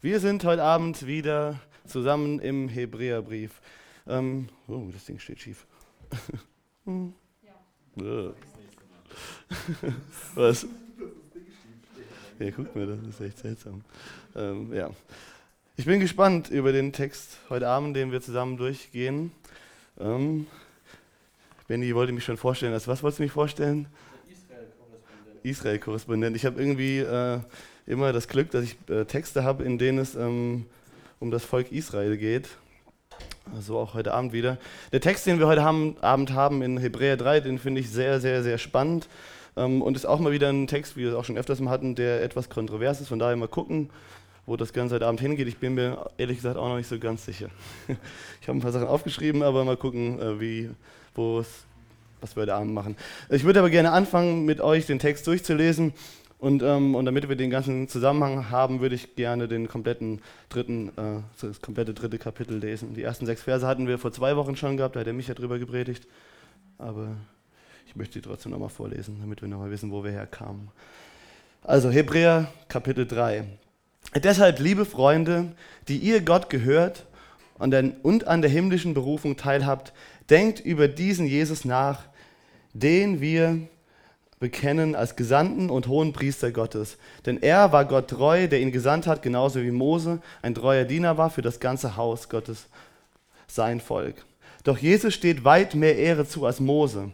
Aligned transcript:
Wir 0.00 0.20
sind 0.20 0.44
heute 0.44 0.62
Abend 0.62 1.08
wieder 1.08 1.58
zusammen 1.84 2.38
im 2.38 2.68
Hebräerbrief. 2.68 3.60
Ähm, 4.06 4.48
oh, 4.68 4.88
das 4.92 5.06
Ding 5.06 5.18
steht 5.18 5.40
schief. 5.40 5.66
hm. 6.84 7.12
ja. 7.96 8.32
Was? 10.36 10.66
Ja, 12.38 12.50
guck 12.52 12.76
mal, 12.76 12.86
das 12.86 13.00
ist 13.08 13.20
echt 13.20 13.38
seltsam. 13.38 13.82
Ähm, 14.36 14.72
ja. 14.72 14.88
Ich 15.76 15.84
bin 15.84 15.98
gespannt 15.98 16.48
über 16.48 16.70
den 16.70 16.92
Text 16.92 17.38
heute 17.48 17.66
Abend, 17.66 17.96
den 17.96 18.12
wir 18.12 18.20
zusammen 18.20 18.56
durchgehen. 18.56 19.32
Ähm, 19.98 20.46
Benny 21.66 21.92
wollte 21.92 22.12
mich 22.12 22.22
schon 22.22 22.36
vorstellen. 22.36 22.72
Als 22.72 22.86
was 22.86 23.02
wolltest 23.02 23.18
du 23.18 23.24
mich 23.24 23.32
vorstellen? 23.32 23.88
Israel-Korrespondent. 24.28 25.44
Israel-Korrespondent. 25.44 26.36
Ich 26.36 26.46
habe 26.46 26.60
irgendwie 26.60 26.98
äh, 26.98 27.40
immer 27.88 28.12
das 28.12 28.28
Glück, 28.28 28.50
dass 28.50 28.64
ich 28.64 28.76
äh, 28.88 29.04
Texte 29.04 29.44
habe, 29.44 29.64
in 29.64 29.78
denen 29.78 29.98
es 29.98 30.14
ähm, 30.14 30.66
um 31.18 31.30
das 31.30 31.44
Volk 31.44 31.72
Israel 31.72 32.16
geht. 32.16 32.48
So 33.50 33.56
also 33.56 33.78
auch 33.78 33.94
heute 33.94 34.12
Abend 34.12 34.32
wieder. 34.32 34.58
Der 34.92 35.00
Text, 35.00 35.26
den 35.26 35.38
wir 35.38 35.46
heute 35.46 35.64
haben, 35.64 35.96
Abend 36.02 36.32
haben 36.32 36.62
in 36.62 36.76
Hebräer 36.76 37.16
3, 37.16 37.40
den 37.40 37.58
finde 37.58 37.80
ich 37.80 37.90
sehr, 37.90 38.20
sehr, 38.20 38.42
sehr 38.42 38.58
spannend. 38.58 39.08
Ähm, 39.56 39.80
und 39.80 39.96
ist 39.96 40.04
auch 40.04 40.20
mal 40.20 40.32
wieder 40.32 40.50
ein 40.50 40.66
Text, 40.66 40.96
wie 40.96 41.02
wir 41.02 41.10
es 41.10 41.14
auch 41.14 41.24
schon 41.24 41.38
öfters 41.38 41.60
mal 41.60 41.70
hatten, 41.70 41.94
der 41.94 42.22
etwas 42.22 42.50
kontrovers 42.50 43.00
ist. 43.00 43.08
Von 43.08 43.18
daher 43.18 43.36
mal 43.36 43.48
gucken, 43.48 43.88
wo 44.44 44.56
das 44.56 44.74
Ganze 44.74 44.96
heute 44.96 45.06
Abend 45.06 45.20
hingeht. 45.20 45.48
Ich 45.48 45.56
bin 45.56 45.74
mir 45.74 46.10
ehrlich 46.18 46.36
gesagt 46.36 46.58
auch 46.58 46.68
noch 46.68 46.76
nicht 46.76 46.88
so 46.88 46.98
ganz 46.98 47.24
sicher. 47.24 47.48
ich 48.40 48.48
habe 48.48 48.58
ein 48.58 48.62
paar 48.62 48.72
Sachen 48.72 48.86
aufgeschrieben, 48.86 49.42
aber 49.42 49.64
mal 49.64 49.78
gucken, 49.78 50.20
äh, 50.20 50.40
wie, 50.40 50.70
wo 51.14 51.40
es, 51.40 51.48
was 52.20 52.36
wir 52.36 52.42
heute 52.42 52.54
Abend 52.54 52.74
machen. 52.74 52.96
Ich 53.30 53.44
würde 53.44 53.60
aber 53.60 53.70
gerne 53.70 53.92
anfangen, 53.92 54.44
mit 54.44 54.60
euch 54.60 54.84
den 54.84 54.98
Text 54.98 55.26
durchzulesen. 55.26 55.94
Und, 56.38 56.62
ähm, 56.62 56.94
und 56.94 57.04
damit 57.04 57.28
wir 57.28 57.34
den 57.34 57.50
ganzen 57.50 57.88
Zusammenhang 57.88 58.50
haben, 58.50 58.80
würde 58.80 58.94
ich 58.94 59.16
gerne 59.16 59.48
den 59.48 59.66
kompletten 59.66 60.20
dritten, 60.48 60.88
äh, 60.90 61.20
das 61.40 61.60
komplette 61.60 61.94
dritte 61.94 62.18
Kapitel 62.18 62.58
lesen. 62.58 62.94
Die 62.94 63.02
ersten 63.02 63.26
sechs 63.26 63.42
Verse 63.42 63.66
hatten 63.66 63.88
wir 63.88 63.98
vor 63.98 64.12
zwei 64.12 64.36
Wochen 64.36 64.54
schon 64.54 64.76
gehabt, 64.76 64.94
da 64.94 65.00
hat 65.00 65.06
er 65.08 65.12
mich 65.12 65.26
ja 65.26 65.34
drüber 65.34 65.58
gepredigt. 65.58 66.06
Aber 66.78 67.16
ich 67.86 67.96
möchte 67.96 68.14
sie 68.14 68.20
trotzdem 68.20 68.52
nochmal 68.52 68.68
vorlesen, 68.68 69.16
damit 69.20 69.42
wir 69.42 69.48
nochmal 69.48 69.72
wissen, 69.72 69.90
wo 69.90 70.04
wir 70.04 70.12
herkamen. 70.12 70.68
Also 71.62 71.90
Hebräer 71.90 72.52
Kapitel 72.68 73.04
3. 73.04 73.44
Deshalb, 74.22 74.60
liebe 74.60 74.84
Freunde, 74.84 75.52
die 75.88 75.98
ihr 75.98 76.20
Gott 76.20 76.50
gehört 76.50 77.06
und 77.58 77.74
an 78.28 78.42
der 78.42 78.50
himmlischen 78.50 78.94
Berufung 78.94 79.36
teilhabt, 79.36 79.92
denkt 80.30 80.60
über 80.60 80.86
diesen 80.86 81.26
Jesus 81.26 81.64
nach, 81.64 82.04
den 82.72 83.20
wir 83.20 83.58
bekennen 84.40 84.94
als 84.94 85.16
Gesandten 85.16 85.70
und 85.70 85.88
hohen 85.88 86.12
Priester 86.12 86.52
Gottes. 86.52 86.96
Denn 87.26 87.42
er 87.42 87.72
war 87.72 87.84
Gott 87.84 88.08
treu, 88.08 88.48
der 88.48 88.60
ihn 88.60 88.72
gesandt 88.72 89.06
hat, 89.06 89.22
genauso 89.22 89.62
wie 89.62 89.70
Mose 89.70 90.20
ein 90.42 90.54
treuer 90.54 90.84
Diener 90.84 91.18
war 91.18 91.30
für 91.30 91.42
das 91.42 91.60
ganze 91.60 91.96
Haus 91.96 92.28
Gottes, 92.28 92.66
sein 93.46 93.80
Volk. 93.80 94.24
Doch 94.64 94.78
Jesus 94.78 95.14
steht 95.14 95.44
weit 95.44 95.74
mehr 95.74 95.96
Ehre 95.96 96.26
zu 96.26 96.44
als 96.44 96.60
Mose, 96.60 97.12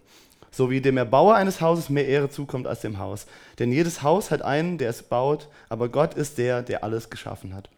so 0.51 0.71
wie 0.71 0.81
dem 0.81 0.97
Erbauer 0.97 1.35
eines 1.35 1.61
Hauses 1.61 1.89
mehr 1.89 2.07
Ehre 2.07 2.31
zukommt 2.31 2.67
als 2.67 2.81
dem 2.81 2.99
Haus. 2.99 3.27
Denn 3.59 3.73
jedes 3.73 4.03
Haus 4.03 4.31
hat 4.31 4.43
einen, 4.43 4.79
der 4.79 4.91
es 4.91 5.03
baut, 5.03 5.49
aber 5.69 5.89
Gott 5.89 6.15
ist 6.15 6.39
der, 6.39 6.63
der 6.63 6.85
alles 6.85 7.11
geschaffen 7.11 7.55
hat. 7.55 7.71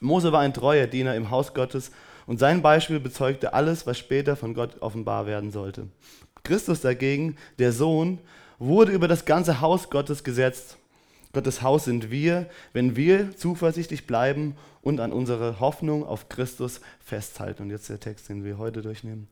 Mose 0.00 0.32
war 0.32 0.40
ein 0.40 0.54
treuer 0.54 0.86
Diener 0.86 1.14
im 1.14 1.30
Haus 1.30 1.54
Gottes 1.54 1.90
und 2.26 2.38
sein 2.38 2.60
Beispiel 2.60 3.00
bezeugte 3.00 3.54
alles, 3.54 3.86
was 3.86 3.98
später 3.98 4.36
von 4.36 4.54
Gott 4.54 4.82
offenbar 4.82 5.26
werden 5.26 5.50
sollte. 5.50 5.88
Christus 6.42 6.80
dagegen, 6.80 7.36
der 7.58 7.72
Sohn, 7.72 8.18
wurde 8.58 8.92
über 8.92 9.08
das 9.08 9.24
ganze 9.24 9.60
Haus 9.60 9.90
Gottes 9.90 10.24
gesetzt. 10.24 10.76
Gottes 11.32 11.60
Haus 11.62 11.84
sind 11.84 12.10
wir, 12.10 12.48
wenn 12.72 12.96
wir 12.96 13.36
zuversichtlich 13.36 14.06
bleiben 14.06 14.56
und 14.82 15.00
an 15.00 15.12
unsere 15.12 15.60
Hoffnung 15.60 16.06
auf 16.06 16.28
Christus 16.28 16.80
festhalten. 17.04 17.64
Und 17.64 17.70
jetzt 17.70 17.88
der 17.88 18.00
Text, 18.00 18.28
den 18.28 18.44
wir 18.44 18.56
heute 18.56 18.82
durchnehmen. 18.82 19.28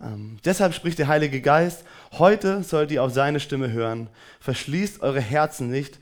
Ähm, 0.00 0.38
deshalb 0.44 0.74
spricht 0.74 0.98
der 0.98 1.08
Heilige 1.08 1.40
Geist, 1.40 1.84
heute 2.12 2.62
sollt 2.64 2.90
ihr 2.90 3.02
auf 3.02 3.12
seine 3.12 3.38
Stimme 3.38 3.70
hören. 3.70 4.08
Verschließt 4.40 5.02
eure 5.02 5.20
Herzen 5.20 5.70
nicht 5.70 6.00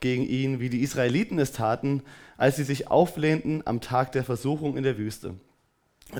gegen 0.00 0.24
ihn, 0.24 0.60
wie 0.60 0.70
die 0.70 0.80
Israeliten 0.80 1.38
es 1.38 1.52
taten, 1.52 2.02
als 2.36 2.56
sie 2.56 2.64
sich 2.64 2.88
auflehnten 2.88 3.62
am 3.66 3.80
Tag 3.80 4.12
der 4.12 4.24
Versuchung 4.24 4.76
in 4.76 4.84
der 4.84 4.96
Wüste. 4.96 5.34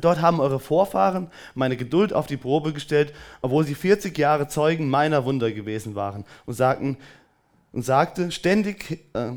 Dort 0.01 0.21
haben 0.21 0.41
eure 0.41 0.61
Vorfahren 0.61 1.31
meine 1.55 1.77
Geduld 1.77 2.13
auf 2.13 2.27
die 2.27 2.37
Probe 2.37 2.73
gestellt, 2.73 3.15
obwohl 3.41 3.65
sie 3.65 3.75
40 3.75 4.17
Jahre 4.19 4.47
Zeugen 4.49 4.91
meiner 4.91 5.25
Wunder 5.25 5.51
gewesen 5.51 5.95
waren 5.95 6.25
und 6.45 6.55
sagten 6.55 6.99
und 7.73 7.83
sagte, 7.83 8.31
ständig, 8.31 9.05
äh, 9.15 9.33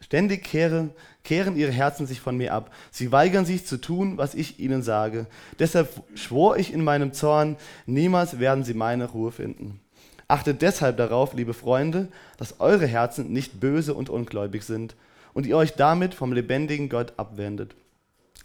ständig 0.00 0.44
kehre, 0.44 0.90
kehren 1.24 1.56
ihre 1.56 1.72
Herzen 1.72 2.06
sich 2.06 2.20
von 2.20 2.36
mir 2.36 2.52
ab. 2.52 2.72
Sie 2.90 3.10
weigern 3.10 3.46
sich 3.46 3.66
zu 3.66 3.78
tun, 3.78 4.18
was 4.18 4.34
ich 4.34 4.60
ihnen 4.60 4.82
sage. 4.82 5.26
Deshalb 5.58 5.88
schwor 6.14 6.56
ich 6.56 6.72
in 6.72 6.84
meinem 6.84 7.12
Zorn, 7.12 7.56
niemals 7.86 8.38
werden 8.38 8.64
sie 8.64 8.74
meine 8.74 9.06
Ruhe 9.06 9.32
finden. 9.32 9.80
Achtet 10.28 10.60
deshalb 10.62 10.96
darauf, 10.96 11.34
liebe 11.34 11.54
Freunde, 11.54 12.08
dass 12.36 12.60
eure 12.60 12.86
Herzen 12.86 13.32
nicht 13.32 13.60
böse 13.60 13.94
und 13.94 14.10
ungläubig 14.10 14.64
sind 14.64 14.94
und 15.34 15.46
ihr 15.46 15.56
euch 15.56 15.74
damit 15.74 16.14
vom 16.14 16.32
lebendigen 16.32 16.88
Gott 16.88 17.14
abwendet. 17.16 17.74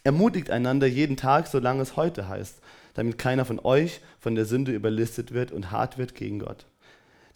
Ermutigt 0.04 0.50
einander 0.50 0.88
jeden 0.88 1.16
Tag, 1.16 1.48
solange 1.48 1.82
es 1.84 1.96
heute 1.96 2.28
heißt, 2.28 2.60
damit 2.96 3.18
keiner 3.18 3.46
von 3.46 3.60
euch 3.60 4.02
von 4.20 4.34
der 4.36 4.46
Sünde 4.46 4.72
überlistet 4.72 5.32
wird 5.32 5.52
und 5.52 5.72
hart 5.72 5.98
wird 5.98 6.16
gegen 6.16 6.40
Gott. 6.40 6.66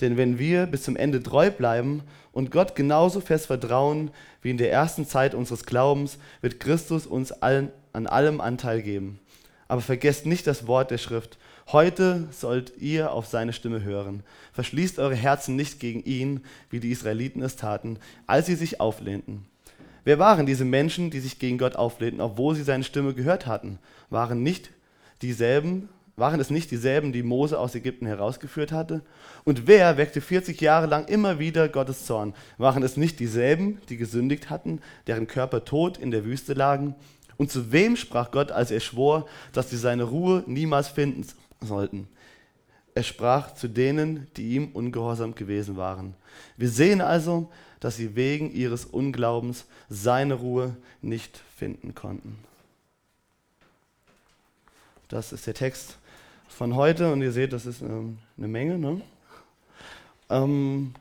Denn 0.01 0.17
wenn 0.17 0.39
wir 0.39 0.65
bis 0.65 0.83
zum 0.83 0.97
Ende 0.97 1.21
treu 1.21 1.51
bleiben 1.51 2.03
und 2.31 2.51
Gott 2.51 2.75
genauso 2.75 3.21
fest 3.21 3.47
vertrauen 3.47 4.11
wie 4.41 4.49
in 4.49 4.57
der 4.57 4.71
ersten 4.71 5.07
Zeit 5.07 5.33
unseres 5.33 5.65
Glaubens, 5.65 6.17
wird 6.41 6.59
Christus 6.59 7.05
uns 7.05 7.31
allen, 7.31 7.71
an 7.93 8.07
allem 8.07 8.41
Anteil 8.41 8.81
geben. 8.81 9.19
Aber 9.67 9.81
vergesst 9.81 10.25
nicht 10.25 10.47
das 10.47 10.67
Wort 10.67 10.91
der 10.91 10.97
Schrift. 10.97 11.37
Heute 11.71 12.27
sollt 12.31 12.73
ihr 12.79 13.11
auf 13.11 13.25
seine 13.25 13.53
Stimme 13.53 13.83
hören. 13.83 14.23
Verschließt 14.53 14.99
eure 14.99 15.15
Herzen 15.15 15.55
nicht 15.55 15.79
gegen 15.79 16.03
ihn, 16.03 16.41
wie 16.69 16.79
die 16.79 16.91
Israeliten 16.91 17.41
es 17.41 17.55
taten, 17.55 17.97
als 18.27 18.47
sie 18.47 18.55
sich 18.55 18.79
auflehnten. 18.79 19.45
Wer 20.05 20.19
waren 20.19 20.45
diese 20.45 20.65
Menschen, 20.65 21.09
die 21.09 21.19
sich 21.19 21.39
gegen 21.39 21.57
Gott 21.57 21.75
auflehnten, 21.75 22.21
obwohl 22.21 22.55
sie 22.55 22.63
seine 22.63 22.83
Stimme 22.83 23.15
gehört 23.15 23.47
hatten? 23.47 23.79
Waren, 24.11 24.43
nicht 24.43 24.69
dieselben, 25.23 25.89
waren 26.15 26.39
es 26.39 26.51
nicht 26.51 26.69
dieselben, 26.69 27.11
die 27.11 27.23
Mose 27.23 27.59
aus 27.59 27.73
Ägypten 27.73 28.05
herausgeführt 28.05 28.71
hatte? 28.71 29.01
Und 29.45 29.65
wer 29.65 29.97
weckte 29.97 30.21
40 30.21 30.61
Jahre 30.61 30.85
lang 30.85 31.07
immer 31.07 31.39
wieder 31.39 31.67
Gottes 31.69 32.05
Zorn? 32.05 32.35
Waren 32.59 32.83
es 32.83 32.97
nicht 32.97 33.19
dieselben, 33.19 33.81
die 33.89 33.97
gesündigt 33.97 34.51
hatten, 34.51 34.79
deren 35.07 35.25
Körper 35.25 35.65
tot 35.65 35.97
in 35.97 36.11
der 36.11 36.23
Wüste 36.23 36.53
lagen? 36.53 36.93
Und 37.37 37.51
zu 37.51 37.71
wem 37.71 37.95
sprach 37.97 38.29
Gott, 38.29 38.51
als 38.51 38.69
er 38.69 38.81
schwor, 38.81 39.25
dass 39.53 39.71
sie 39.71 39.77
seine 39.77 40.03
Ruhe 40.03 40.43
niemals 40.45 40.87
finden 40.87 41.25
sollten? 41.61 42.07
Er 42.93 43.03
sprach 43.03 43.55
zu 43.55 43.67
denen, 43.67 44.27
die 44.37 44.51
ihm 44.51 44.69
ungehorsam 44.71 45.33
gewesen 45.33 45.77
waren. 45.77 46.13
Wir 46.55 46.69
sehen 46.69 47.01
also, 47.01 47.49
dass 47.79 47.97
sie 47.97 48.15
wegen 48.15 48.51
ihres 48.51 48.85
Unglaubens 48.85 49.65
seine 49.89 50.35
Ruhe 50.35 50.75
nicht 51.01 51.41
finden 51.55 51.95
konnten. 51.95 52.37
Das 55.07 55.31
ist 55.31 55.45
der 55.45 55.53
Text 55.53 55.97
von 56.47 56.75
heute 56.75 57.11
und 57.11 57.21
ihr 57.21 57.31
seht, 57.31 57.53
das 57.53 57.65
ist 57.65 57.81
ähm, 57.81 58.17
eine 58.37 58.47
Menge. 58.47 58.79
Ne? 58.79 59.01
Ähm, 60.29 60.93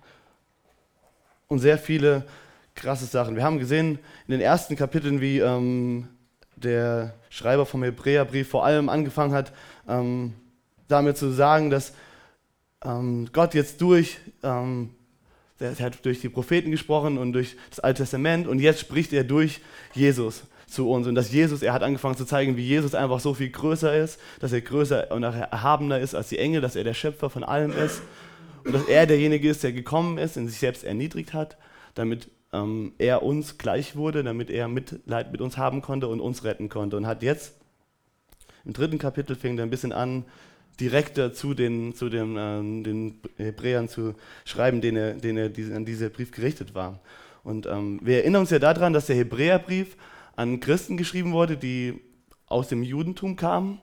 und 1.48 1.58
sehr 1.60 1.78
viele 1.78 2.24
krasse 2.74 3.06
Sachen. 3.06 3.36
Wir 3.36 3.44
haben 3.44 3.58
gesehen 3.58 3.98
in 4.26 4.32
den 4.32 4.41
ersten 4.41 4.76
Kapiteln, 4.76 5.20
wie 5.20 5.38
ähm, 5.38 6.08
der 6.56 7.14
Schreiber 7.30 7.66
vom 7.66 7.82
Hebräerbrief 7.82 8.48
vor 8.48 8.64
allem 8.64 8.88
angefangen 8.88 9.34
hat, 9.34 9.52
damit 10.88 11.18
zu 11.18 11.30
sagen, 11.32 11.68
dass 11.68 11.92
Gott 12.80 13.54
jetzt 13.54 13.80
durch 13.80 14.18
er 15.59 15.78
hat 15.78 16.04
durch 16.04 16.20
die 16.20 16.28
Propheten 16.28 16.70
gesprochen 16.70 17.19
und 17.19 17.32
durch 17.32 17.56
das 17.70 17.81
Alte 17.81 18.03
Testament 18.03 18.48
und 18.48 18.59
jetzt 18.59 18.81
spricht 18.81 19.12
er 19.12 19.25
durch 19.25 19.60
Jesus 19.94 20.44
zu 20.66 20.91
uns. 20.91 21.06
Und 21.06 21.15
dass 21.15 21.33
Jesus, 21.33 21.62
er 21.62 21.72
hat 21.72 21.83
angefangen 21.83 22.16
zu 22.16 22.24
zeigen, 22.24 22.56
wie 22.56 22.66
Jesus 22.66 22.95
einfach 22.95 23.21
so 23.21 23.34
viel 23.34 23.51
größer 23.51 23.97
ist, 23.97 24.21
dass 24.41 24.53
er 24.53 24.60
größer 24.60 25.10
und 25.12 25.22
erhabener 25.22 25.98
ist 26.01 26.15
als 26.15 26.28
die 26.28 26.39
Engel, 26.39 26.60
dass 26.60 26.77
er 26.77 26.84
der 26.84 26.95
Schöpfer 26.95 27.30
von 27.30 27.45
allem 27.45 27.72
ist 27.72 28.03
und 28.65 28.74
dass 28.74 28.84
er 28.86 29.06
derjenige 29.06 29.48
ist, 29.48 29.62
der 29.62 29.72
gekommen 29.72 30.18
ist 30.18 30.36
und 30.36 30.48
sich 30.48 30.59
selbst 30.59 30.84
erniedrigt 30.84 31.33
hat, 31.34 31.56
damit 31.95 32.30
ähm, 32.53 32.92
er 32.98 33.22
uns 33.22 33.59
gleich 33.59 33.97
wurde, 33.97 34.24
damit 34.24 34.51
er 34.51 34.68
Mitleid 34.68 35.33
mit 35.33 35.41
uns 35.41 35.56
haben 35.56 35.83
konnte 35.83 36.09
und 36.09 36.21
uns 36.21 36.45
retten 36.45 36.68
konnte. 36.68 36.97
Und 36.97 37.06
hat 37.06 37.22
jetzt, 37.22 37.54
im 38.65 38.72
dritten 38.72 38.98
Kapitel 38.98 39.36
fängt 39.36 39.59
er 39.59 39.66
ein 39.66 39.71
bisschen 39.71 39.92
an, 39.92 40.24
direkter 40.80 41.32
zu 41.32 41.54
den, 41.54 41.94
zu 41.94 42.09
den, 42.09 42.36
äh, 42.36 42.82
den 42.82 43.21
Hebräern 43.36 43.88
zu 43.88 44.15
schreiben, 44.44 44.80
denen 44.80 44.97
er, 44.97 45.15
denen 45.15 45.53
diese, 45.53 45.74
an 45.74 45.84
dieser 45.84 46.09
Brief 46.09 46.30
gerichtet 46.30 46.74
war. 46.74 47.00
Und 47.42 47.66
ähm, 47.66 48.00
wir 48.03 48.18
erinnern 48.18 48.41
uns 48.41 48.50
ja 48.50 48.59
daran, 48.59 48.92
dass 48.92 49.06
der 49.06 49.16
Hebräerbrief 49.16 49.97
an 50.36 50.60
Christen 50.60 50.97
geschrieben 50.97 51.32
wurde, 51.32 51.56
die 51.56 52.00
aus 52.47 52.68
dem 52.68 52.82
Judentum 52.82 53.36
kamen 53.36 53.80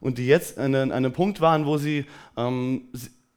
und 0.00 0.18
die 0.18 0.26
jetzt 0.26 0.58
an, 0.58 0.74
an 0.74 0.92
einem 0.92 1.12
Punkt 1.12 1.40
waren, 1.40 1.66
wo 1.66 1.78
sie 1.78 2.06
ähm, 2.36 2.88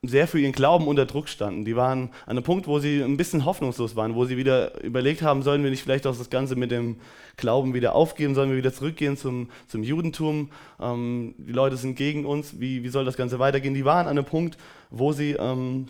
sehr 0.03 0.27
für 0.27 0.39
ihren 0.39 0.51
Glauben 0.51 0.87
unter 0.87 1.05
Druck 1.05 1.29
standen. 1.29 1.63
Die 1.63 1.77
waren 1.77 2.09
an 2.25 2.31
einem 2.31 2.43
Punkt, 2.43 2.67
wo 2.67 2.79
sie 2.79 3.01
ein 3.01 3.15
bisschen 3.15 3.45
hoffnungslos 3.45 3.95
waren, 3.95 4.15
wo 4.15 4.25
sie 4.25 4.35
wieder 4.35 4.83
überlegt 4.83 5.21
haben, 5.21 5.41
sollen 5.41 5.63
wir 5.63 5.71
nicht 5.71 5.81
vielleicht 5.81 6.05
auch 6.05 6.15
das 6.15 6.29
Ganze 6.29 6.57
mit 6.57 6.71
dem 6.71 6.97
Glauben 7.37 7.73
wieder 7.73 7.95
aufgeben, 7.95 8.35
sollen 8.35 8.49
wir 8.49 8.57
wieder 8.57 8.73
zurückgehen 8.73 9.15
zum, 9.15 9.49
zum 9.67 9.81
Judentum, 9.81 10.49
ähm, 10.79 11.35
die 11.37 11.53
Leute 11.53 11.77
sind 11.77 11.95
gegen 11.95 12.25
uns, 12.25 12.59
wie, 12.59 12.83
wie 12.83 12.89
soll 12.89 13.05
das 13.05 13.17
Ganze 13.17 13.39
weitergehen? 13.39 13.73
Die 13.73 13.85
waren 13.85 14.05
an 14.05 14.17
einem 14.17 14.25
Punkt, 14.25 14.57
wo 14.91 15.13
sie 15.13 15.31
ähm, 15.31 15.87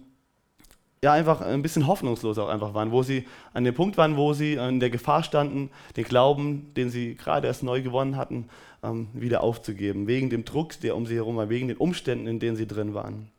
ja 1.03 1.11
einfach 1.11 1.41
ein 1.41 1.63
bisschen 1.63 1.87
hoffnungslos 1.87 2.37
auch 2.37 2.49
einfach 2.49 2.73
waren, 2.75 2.91
wo 2.91 3.01
sie 3.01 3.25
an 3.53 3.63
dem 3.63 3.73
Punkt 3.73 3.97
waren, 3.97 4.15
wo 4.15 4.33
sie 4.33 4.53
in 4.53 4.79
der 4.79 4.91
Gefahr 4.91 5.23
standen, 5.23 5.69
den 5.97 6.05
Glauben, 6.05 6.71
den 6.77 6.89
sie 6.91 7.15
gerade 7.15 7.47
erst 7.47 7.63
neu 7.63 7.81
gewonnen 7.81 8.15
hatten, 8.15 8.47
ähm, 8.83 9.07
wieder 9.13 9.43
aufzugeben, 9.43 10.07
wegen 10.07 10.29
dem 10.29 10.45
Druck, 10.45 10.79
der 10.81 10.95
um 10.95 11.07
sie 11.07 11.15
herum 11.15 11.35
war, 11.35 11.49
wegen 11.49 11.67
den 11.67 11.77
Umständen, 11.77 12.27
in 12.27 12.39
denen 12.39 12.55
sie 12.55 12.67
drin 12.67 12.93
waren. 12.93 13.29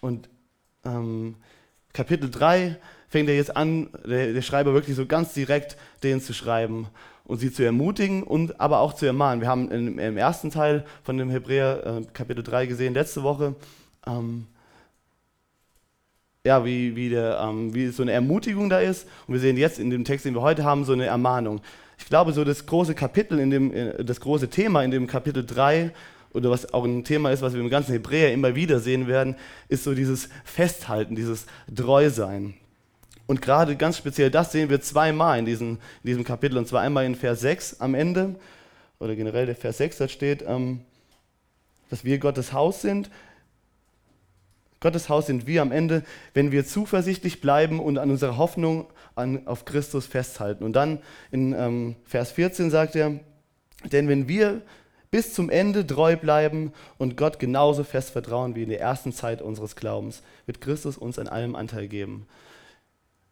Und 0.00 0.28
ähm, 0.84 1.36
Kapitel 1.92 2.30
3 2.30 2.76
fängt 3.08 3.28
er 3.28 3.36
jetzt 3.36 3.56
an, 3.56 3.88
der, 4.06 4.32
der, 4.32 4.42
Schreiber 4.42 4.74
wirklich 4.74 4.96
so 4.96 5.06
ganz 5.06 5.32
direkt 5.32 5.76
denen 6.02 6.20
zu 6.20 6.34
schreiben 6.34 6.88
und 7.24 7.38
sie 7.38 7.52
zu 7.52 7.62
ermutigen 7.62 8.22
und 8.22 8.60
aber 8.60 8.80
auch 8.80 8.94
zu 8.94 9.06
ermahnen. 9.06 9.40
Wir 9.40 9.48
haben 9.48 9.70
im, 9.70 9.98
im 9.98 10.16
ersten 10.16 10.50
Teil 10.50 10.84
von 11.02 11.16
dem 11.16 11.30
Hebräer 11.30 11.86
äh, 11.86 12.02
Kapitel 12.12 12.42
3 12.42 12.66
gesehen, 12.66 12.94
letzte 12.94 13.22
Woche, 13.22 13.54
ähm, 14.06 14.46
ja, 16.44 16.64
wie, 16.64 16.94
wie, 16.94 17.08
der, 17.08 17.40
ähm, 17.42 17.74
wie 17.74 17.88
so 17.88 18.02
eine 18.02 18.12
Ermutigung 18.12 18.68
da 18.68 18.78
ist. 18.78 19.08
Und 19.26 19.34
wir 19.34 19.40
sehen 19.40 19.56
jetzt 19.56 19.78
in 19.78 19.90
dem 19.90 20.04
Text, 20.04 20.24
den 20.24 20.34
wir 20.34 20.42
heute 20.42 20.64
haben, 20.64 20.84
so 20.84 20.92
eine 20.92 21.06
Ermahnung. 21.06 21.60
Ich 21.98 22.06
glaube, 22.06 22.32
so 22.32 22.44
das 22.44 22.66
große 22.66 22.94
Kapitel, 22.94 23.38
in 23.38 23.50
dem, 23.50 23.72
äh, 23.72 24.04
das 24.04 24.20
große 24.20 24.48
Thema 24.48 24.82
in 24.82 24.90
dem 24.90 25.06
Kapitel 25.06 25.44
3 25.44 25.92
oder 26.36 26.50
was 26.50 26.72
auch 26.72 26.84
ein 26.84 27.02
Thema 27.02 27.30
ist, 27.30 27.42
was 27.42 27.54
wir 27.54 27.60
im 27.60 27.70
ganzen 27.70 27.92
Hebräer 27.92 28.32
immer 28.32 28.54
wieder 28.54 28.78
sehen 28.78 29.06
werden, 29.06 29.36
ist 29.68 29.84
so 29.84 29.94
dieses 29.94 30.28
Festhalten, 30.44 31.16
dieses 31.16 31.46
Treusein. 31.74 32.54
Und 33.26 33.42
gerade 33.42 33.74
ganz 33.76 33.96
speziell 33.96 34.30
das 34.30 34.52
sehen 34.52 34.70
wir 34.70 34.80
zweimal 34.80 35.38
in 35.38 35.46
diesem, 35.46 35.70
in 36.02 36.06
diesem 36.06 36.24
Kapitel, 36.24 36.58
und 36.58 36.68
zwar 36.68 36.82
einmal 36.82 37.06
in 37.06 37.14
Vers 37.14 37.40
6 37.40 37.80
am 37.80 37.94
Ende, 37.94 38.36
oder 38.98 39.16
generell 39.16 39.46
der 39.46 39.56
Vers 39.56 39.78
6, 39.78 39.98
da 39.98 40.08
steht, 40.08 40.44
ähm, 40.46 40.80
dass 41.90 42.04
wir 42.04 42.18
Gottes 42.18 42.52
Haus 42.52 42.82
sind. 42.82 43.10
Gottes 44.80 45.08
Haus 45.08 45.26
sind 45.26 45.46
wir 45.46 45.62
am 45.62 45.72
Ende, 45.72 46.02
wenn 46.34 46.52
wir 46.52 46.66
zuversichtlich 46.66 47.40
bleiben 47.40 47.80
und 47.80 47.98
an 47.98 48.10
unserer 48.10 48.36
Hoffnung 48.36 48.86
an, 49.14 49.46
auf 49.46 49.64
Christus 49.64 50.06
festhalten. 50.06 50.64
Und 50.64 50.74
dann 50.74 51.00
in 51.30 51.54
ähm, 51.54 51.96
Vers 52.04 52.30
14 52.32 52.70
sagt 52.70 52.94
er, 52.94 53.18
denn 53.90 54.08
wenn 54.08 54.28
wir 54.28 54.62
bis 55.16 55.32
zum 55.32 55.48
Ende 55.48 55.86
treu 55.86 56.14
bleiben 56.14 56.74
und 56.98 57.16
Gott 57.16 57.38
genauso 57.38 57.84
fest 57.84 58.10
vertrauen 58.10 58.54
wie 58.54 58.64
in 58.64 58.68
der 58.68 58.82
ersten 58.82 59.14
Zeit 59.14 59.40
unseres 59.40 59.74
Glaubens, 59.74 60.22
wird 60.44 60.60
Christus 60.60 60.98
uns 60.98 61.18
an 61.18 61.26
allem 61.26 61.56
Anteil 61.56 61.88
geben. 61.88 62.26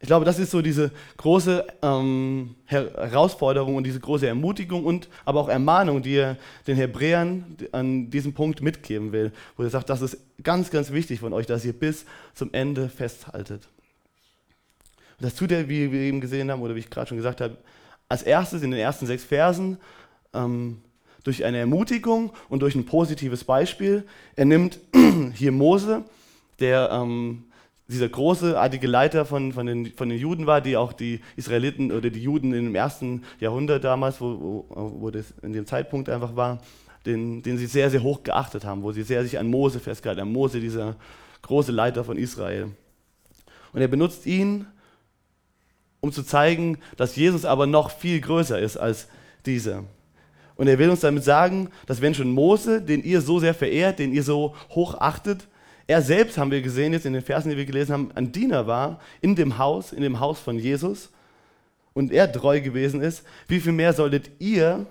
Ich 0.01 0.07
glaube, 0.07 0.25
das 0.25 0.39
ist 0.39 0.51
so 0.51 0.63
diese 0.63 0.93
große 1.19 1.67
ähm, 1.83 2.55
Herausforderung 2.65 3.77
und 3.77 3.85
diese 3.85 4.01
große 4.01 4.27
Ermutigung 4.27 4.87
und 4.87 5.11
aber 5.27 5.41
auch 5.41 5.51
Ermahnung, 5.51 6.01
die 6.01 6.15
er 6.15 6.39
den 6.67 6.79
Hebräern 6.79 7.55
an 7.73 8.09
diesem 8.09 8.33
Punkt 8.33 8.63
mitgeben 8.63 9.13
will, 9.13 9.31
wo 9.59 9.63
er 9.63 9.69
sagt, 9.69 9.91
das 9.91 10.01
ist 10.01 10.17
ganz, 10.43 10.71
ganz 10.71 10.91
wichtig 10.91 11.21
von 11.21 11.35
euch, 11.35 11.45
dass 11.45 11.67
ihr 11.67 11.75
bis 11.75 12.07
zum 12.33 12.51
Ende 12.55 12.89
festhaltet. 12.89 13.69
Und 15.19 15.27
das 15.27 15.35
tut 15.35 15.53
er, 15.53 15.69
wie 15.69 15.93
wir 15.93 16.01
eben 16.01 16.23
gesehen 16.23 16.51
haben 16.51 16.63
oder 16.63 16.75
wie 16.77 16.81
ich 16.81 16.89
gerade 16.89 17.09
schon 17.09 17.19
gesagt 17.19 17.43
habe, 17.43 17.59
als 18.09 18.23
erstes 18.23 18.63
in 18.63 18.71
den 18.71 18.81
ersten 18.81 19.05
sechs 19.05 19.23
Versen 19.23 19.77
ähm, 20.33 20.81
durch 21.25 21.45
eine 21.45 21.59
Ermutigung 21.59 22.33
und 22.49 22.61
durch 22.61 22.75
ein 22.75 22.87
positives 22.87 23.45
Beispiel. 23.45 24.05
Er 24.37 24.45
nimmt 24.45 24.79
hier 25.35 25.53
Mose, 25.53 26.05
der 26.61 26.91
ähm, 26.93 27.45
dieser 27.89 28.09
großartige 28.09 28.87
Leiter 28.87 29.25
von, 29.27 29.53
von, 29.53 29.67
den, 29.67 29.93
von 29.95 30.09
den 30.09 30.19
Juden 30.19 30.47
war, 30.47 30.61
die 30.61 30.77
auch 30.77 30.93
die 30.93 31.21
Israeliten 31.37 31.93
oder 31.93 32.11
die 32.11 32.23
Juden 32.23 32.55
im 32.55 32.75
ersten 32.75 33.25
Jahrhundert 33.41 33.85
damals, 33.85 34.21
wo, 34.21 34.67
wo, 34.69 34.93
wo 35.01 35.11
das 35.11 35.35
in 35.43 35.53
dem 35.53 35.67
Zeitpunkt 35.67 36.09
einfach 36.09 36.37
war, 36.37 36.61
den, 37.05 37.43
den 37.43 37.59
sie 37.59 37.67
sehr, 37.67 37.91
sehr 37.91 38.03
hoch 38.03 38.23
geachtet 38.23 38.65
haben, 38.65 38.83
wo 38.83 38.93
sie 38.93 39.03
sehr 39.03 39.23
sich 39.23 39.39
an 39.39 39.49
Mose 39.49 39.81
festgehalten 39.81 40.23
haben. 40.23 40.33
Mose, 40.33 40.61
dieser 40.61 40.97
große 41.43 41.73
Leiter 41.73 42.05
von 42.05 42.17
Israel. 42.17 42.71
Und 43.73 43.81
er 43.81 43.89
benutzt 43.89 44.25
ihn, 44.25 44.67
um 46.01 46.13
zu 46.13 46.23
zeigen, 46.23 46.79
dass 46.97 47.17
Jesus 47.17 47.45
aber 47.45 47.67
noch 47.67 47.91
viel 47.91 48.21
größer 48.21 48.59
ist 48.59 48.77
als 48.77 49.09
dieser. 49.45 49.85
Und 50.57 50.69
er 50.69 50.79
will 50.79 50.91
uns 50.91 51.01
damit 51.01 51.25
sagen, 51.25 51.69
dass 51.87 52.01
wenn 52.01 52.15
schon 52.15 52.31
Mose, 52.31 52.81
den 52.81 53.03
ihr 53.03 53.21
so 53.21 53.41
sehr 53.41 53.55
verehrt, 53.55 53.99
den 53.99 54.13
ihr 54.13 54.23
so 54.23 54.55
hoch 54.71 54.95
achtet, 55.01 55.49
er 55.87 56.01
selbst, 56.01 56.39
haben 56.39 56.51
wir 56.51 56.63
gesehen 56.63 56.93
jetzt 56.93 57.07
in 57.07 57.13
den 57.13 57.23
Versen, 57.23 57.51
die 57.51 57.57
wir 57.57 57.67
gelesen 57.67 57.93
haben, 57.93 58.11
ein 58.15 58.33
Diener 58.33 58.67
war 58.67 59.01
in 59.21 59.35
dem 59.35 59.59
Haus, 59.59 59.93
in 59.93 60.03
dem 60.03 60.21
Haus 60.21 60.41
von 60.41 60.59
Jesus. 60.59 61.11
Und 61.93 62.13
er 62.13 62.31
treu 62.31 62.61
gewesen 62.61 63.03
ist, 63.03 63.25
wie 63.49 63.61
viel 63.61 63.73
mehr 63.73 63.93
solltet 63.93 64.31
ihr, 64.39 64.87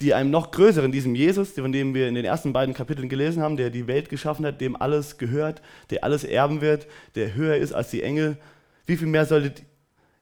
die 0.00 0.14
einem 0.14 0.30
noch 0.30 0.50
größeren, 0.50 0.92
diesem 0.92 1.14
Jesus, 1.14 1.50
von 1.50 1.72
dem 1.72 1.94
wir 1.94 2.08
in 2.08 2.14
den 2.14 2.24
ersten 2.24 2.52
beiden 2.52 2.74
Kapiteln 2.74 3.08
gelesen 3.08 3.42
haben, 3.42 3.56
der 3.56 3.70
die 3.70 3.86
Welt 3.86 4.08
geschaffen 4.08 4.46
hat, 4.46 4.60
dem 4.60 4.74
alles 4.74 5.18
gehört, 5.18 5.62
der 5.90 6.04
alles 6.04 6.24
erben 6.24 6.62
wird, 6.62 6.86
der 7.14 7.34
höher 7.34 7.56
ist 7.56 7.72
als 7.72 7.90
die 7.90 8.02
Engel, 8.02 8.38
wie 8.86 8.96
viel 8.96 9.08
mehr 9.08 9.26
solltet 9.26 9.62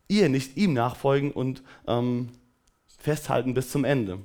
ihr 0.09 0.29
nicht 0.29 0.57
ihm 0.57 0.75
nachfolgen 0.75 1.31
und 1.31 1.63
ähm, 1.87 2.31
festhalten 2.99 3.55
bis 3.55 3.71
zum 3.71 3.85
Ende. 3.85 4.19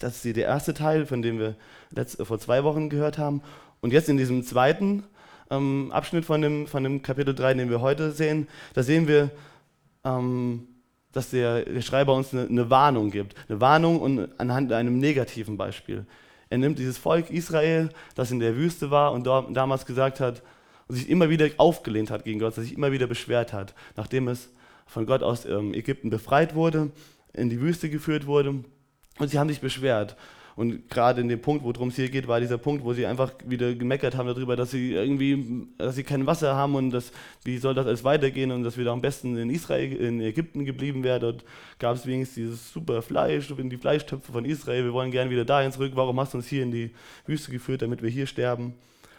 Das 0.00 0.24
ist 0.24 0.36
der 0.36 0.46
erste 0.46 0.74
Teil, 0.74 1.06
von 1.06 1.22
dem 1.22 1.38
wir 1.38 1.56
letzte, 1.90 2.24
vor 2.24 2.38
zwei 2.38 2.64
Wochen 2.64 2.88
gehört 2.88 3.18
haben. 3.18 3.42
Und 3.80 3.92
jetzt 3.92 4.08
in 4.08 4.16
diesem 4.16 4.42
zweiten 4.42 5.04
ähm, 5.50 5.90
Abschnitt 5.92 6.24
von 6.24 6.40
dem, 6.40 6.66
von 6.66 6.82
dem 6.82 7.02
Kapitel 7.02 7.34
3, 7.34 7.54
den 7.54 7.70
wir 7.70 7.80
heute 7.80 8.12
sehen, 8.12 8.48
da 8.72 8.82
sehen 8.82 9.06
wir, 9.06 9.30
ähm, 10.04 10.66
dass 11.12 11.30
der, 11.30 11.64
der, 11.64 11.82
Schreiber 11.82 12.14
uns 12.14 12.32
eine, 12.32 12.48
eine, 12.48 12.70
Warnung 12.70 13.10
gibt. 13.10 13.36
Eine 13.48 13.60
Warnung 13.60 14.00
und 14.00 14.28
anhand 14.38 14.72
einem 14.72 14.98
negativen 14.98 15.56
Beispiel. 15.56 16.06
Er 16.48 16.58
nimmt 16.58 16.78
dieses 16.78 16.98
Volk 16.98 17.30
Israel, 17.30 17.90
das 18.14 18.30
in 18.30 18.40
der 18.40 18.56
Wüste 18.56 18.90
war 18.90 19.12
und 19.12 19.24
dort, 19.24 19.54
damals 19.56 19.86
gesagt 19.86 20.18
hat 20.18 20.42
und 20.88 20.96
sich 20.96 21.08
immer 21.08 21.30
wieder 21.30 21.48
aufgelehnt 21.58 22.10
hat 22.10 22.24
gegen 22.24 22.40
Gott, 22.40 22.54
sich 22.54 22.74
immer 22.74 22.90
wieder 22.90 23.06
beschwert 23.06 23.52
hat, 23.52 23.74
nachdem 23.96 24.28
es 24.28 24.50
von 24.86 25.06
Gott 25.06 25.22
aus 25.22 25.44
ähm, 25.44 25.72
Ägypten 25.72 26.10
befreit 26.10 26.54
wurde 26.54 26.90
in 27.34 27.50
die 27.50 27.60
Wüste 27.60 27.90
geführt 27.90 28.26
wurde 28.26 28.64
und 29.18 29.28
sie 29.28 29.38
haben 29.38 29.48
sich 29.48 29.60
beschwert. 29.60 30.16
Und 30.56 30.88
gerade 30.88 31.20
in 31.20 31.28
dem 31.28 31.40
Punkt, 31.40 31.64
worum 31.64 31.88
es 31.88 31.96
hier 31.96 32.08
geht, 32.08 32.28
war 32.28 32.38
dieser 32.38 32.58
Punkt, 32.58 32.84
wo 32.84 32.92
sie 32.92 33.06
einfach 33.06 33.32
wieder 33.44 33.74
gemeckert 33.74 34.16
haben 34.16 34.28
darüber, 34.28 34.54
dass 34.54 34.70
sie 34.70 34.92
irgendwie, 34.92 35.66
dass 35.78 35.96
sie 35.96 36.04
kein 36.04 36.26
Wasser 36.26 36.54
haben 36.54 36.76
und 36.76 36.90
dass, 36.90 37.10
wie 37.42 37.58
soll 37.58 37.74
das 37.74 37.86
alles 37.86 38.04
weitergehen 38.04 38.52
und 38.52 38.62
dass 38.62 38.76
wir 38.76 38.84
da 38.84 38.92
am 38.92 39.00
besten 39.00 39.36
in 39.36 39.50
Israel, 39.50 39.92
in 39.92 40.20
Ägypten 40.20 40.64
geblieben 40.64 41.02
wären. 41.02 41.20
Dort 41.20 41.44
gab 41.80 41.96
es 41.96 42.06
wenigstens 42.06 42.36
dieses 42.36 42.72
super 42.72 43.02
Fleisch, 43.02 43.50
in 43.50 43.68
die 43.68 43.78
Fleischtöpfe 43.78 44.30
von 44.30 44.44
Israel. 44.44 44.84
Wir 44.84 44.92
wollen 44.92 45.10
gerne 45.10 45.28
wieder 45.28 45.44
dahin 45.44 45.72
zurück. 45.72 45.92
Warum 45.96 46.20
hast 46.20 46.34
du 46.34 46.38
uns 46.38 46.46
hier 46.46 46.62
in 46.62 46.70
die 46.70 46.94
Wüste 47.26 47.50
geführt, 47.50 47.82
damit 47.82 48.00
wir 48.00 48.10
hier 48.10 48.28
sterben? 48.28 48.74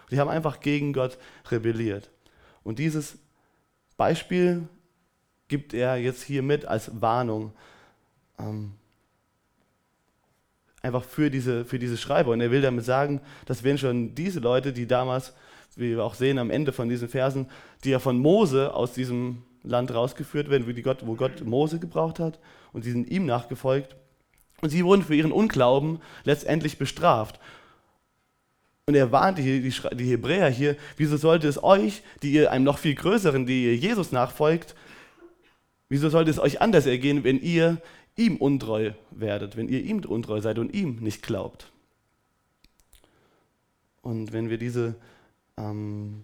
Sie 0.10 0.20
haben 0.20 0.30
einfach 0.30 0.62
gegen 0.62 0.94
Gott 0.94 1.18
rebelliert. 1.52 2.12
Und 2.64 2.80
dieses 2.80 3.18
Beispiel 3.98 4.70
gibt 5.50 5.74
er 5.74 5.98
jetzt 5.98 6.24
hier 6.24 6.44
mit 6.44 6.66
als 6.66 7.02
Warnung 7.02 7.52
ähm, 8.40 8.74
einfach 10.82 11.04
für 11.04 11.30
diese, 11.30 11.66
für 11.66 11.80
diese 11.80 11.98
Schreiber. 11.98 12.32
Und 12.32 12.42
er 12.42 12.52
will 12.52 12.62
damit 12.62 12.86
sagen, 12.86 13.22
dass 13.46 13.64
wenn 13.64 13.78
schon 13.78 14.16
diese 14.16 14.40
Leute, 14.40 14.72
die 14.72 14.88
damals, 14.88 15.34
wie 15.76 15.92
wir 15.92 16.04
auch 16.04 16.14
sehen 16.14 16.38
am 16.38 16.52
Ende 16.52 16.72
von 16.72 16.88
diesen 16.88 17.10
Versen, 17.10 17.48
die 17.84 17.90
ja 17.90 18.00
von 18.00 18.18
Mose 18.18 18.74
aus 18.74 18.94
diesem 18.94 19.44
Land 19.64 19.94
rausgeführt 19.94 20.50
werden, 20.50 20.68
wie 20.68 20.82
Gott, 20.82 21.06
wo 21.06 21.16
Gott 21.16 21.44
Mose 21.44 21.80
gebraucht 21.80 22.20
hat, 22.20 22.40
und 22.72 22.84
sie 22.84 22.92
sind 22.92 23.10
ihm 23.10 23.26
nachgefolgt, 23.26 23.96
und 24.62 24.70
sie 24.70 24.86
wurden 24.86 25.04
für 25.04 25.16
ihren 25.16 25.32
Unglauben 25.32 26.00
letztendlich 26.24 26.78
bestraft. 26.78 27.40
Und 28.88 28.96
er 28.96 29.12
warnt 29.12 29.40
die, 29.40 29.62
die, 29.62 29.74
die 29.96 30.12
Hebräer 30.12 30.50
hier, 30.50 30.78
wieso 30.98 31.18
sollte 31.18 31.48
es 31.48 31.62
euch, 31.62 32.04
die 32.22 32.32
ihr 32.32 32.52
einem 32.52 32.64
noch 32.64 32.78
viel 32.78 32.94
größeren, 32.94 33.46
die 33.46 33.66
ihr 33.66 33.76
Jesus 33.76 34.12
nachfolgt, 34.12 34.76
wieso 35.90 36.10
sollte 36.10 36.30
es 36.32 36.40
euch 36.40 36.62
anders 36.62 36.86
ergehen, 36.86 37.24
wenn 37.24 37.42
ihr 37.42 37.82
ihm 38.16 38.38
untreu 38.38 38.92
werdet, 39.12 39.58
wenn 39.58 39.70
ihr 39.70 39.82
ihm 39.82 40.00
untreu 40.06 40.42
seid 40.42 40.60
und 40.60 40.74
ihm 40.74 40.98
nicht 40.98 41.24
glaubt. 41.24 41.72
Und 44.02 44.34
wenn 44.34 44.50
wir 44.50 44.58
diese 44.58 44.96
ähm, 45.58 46.24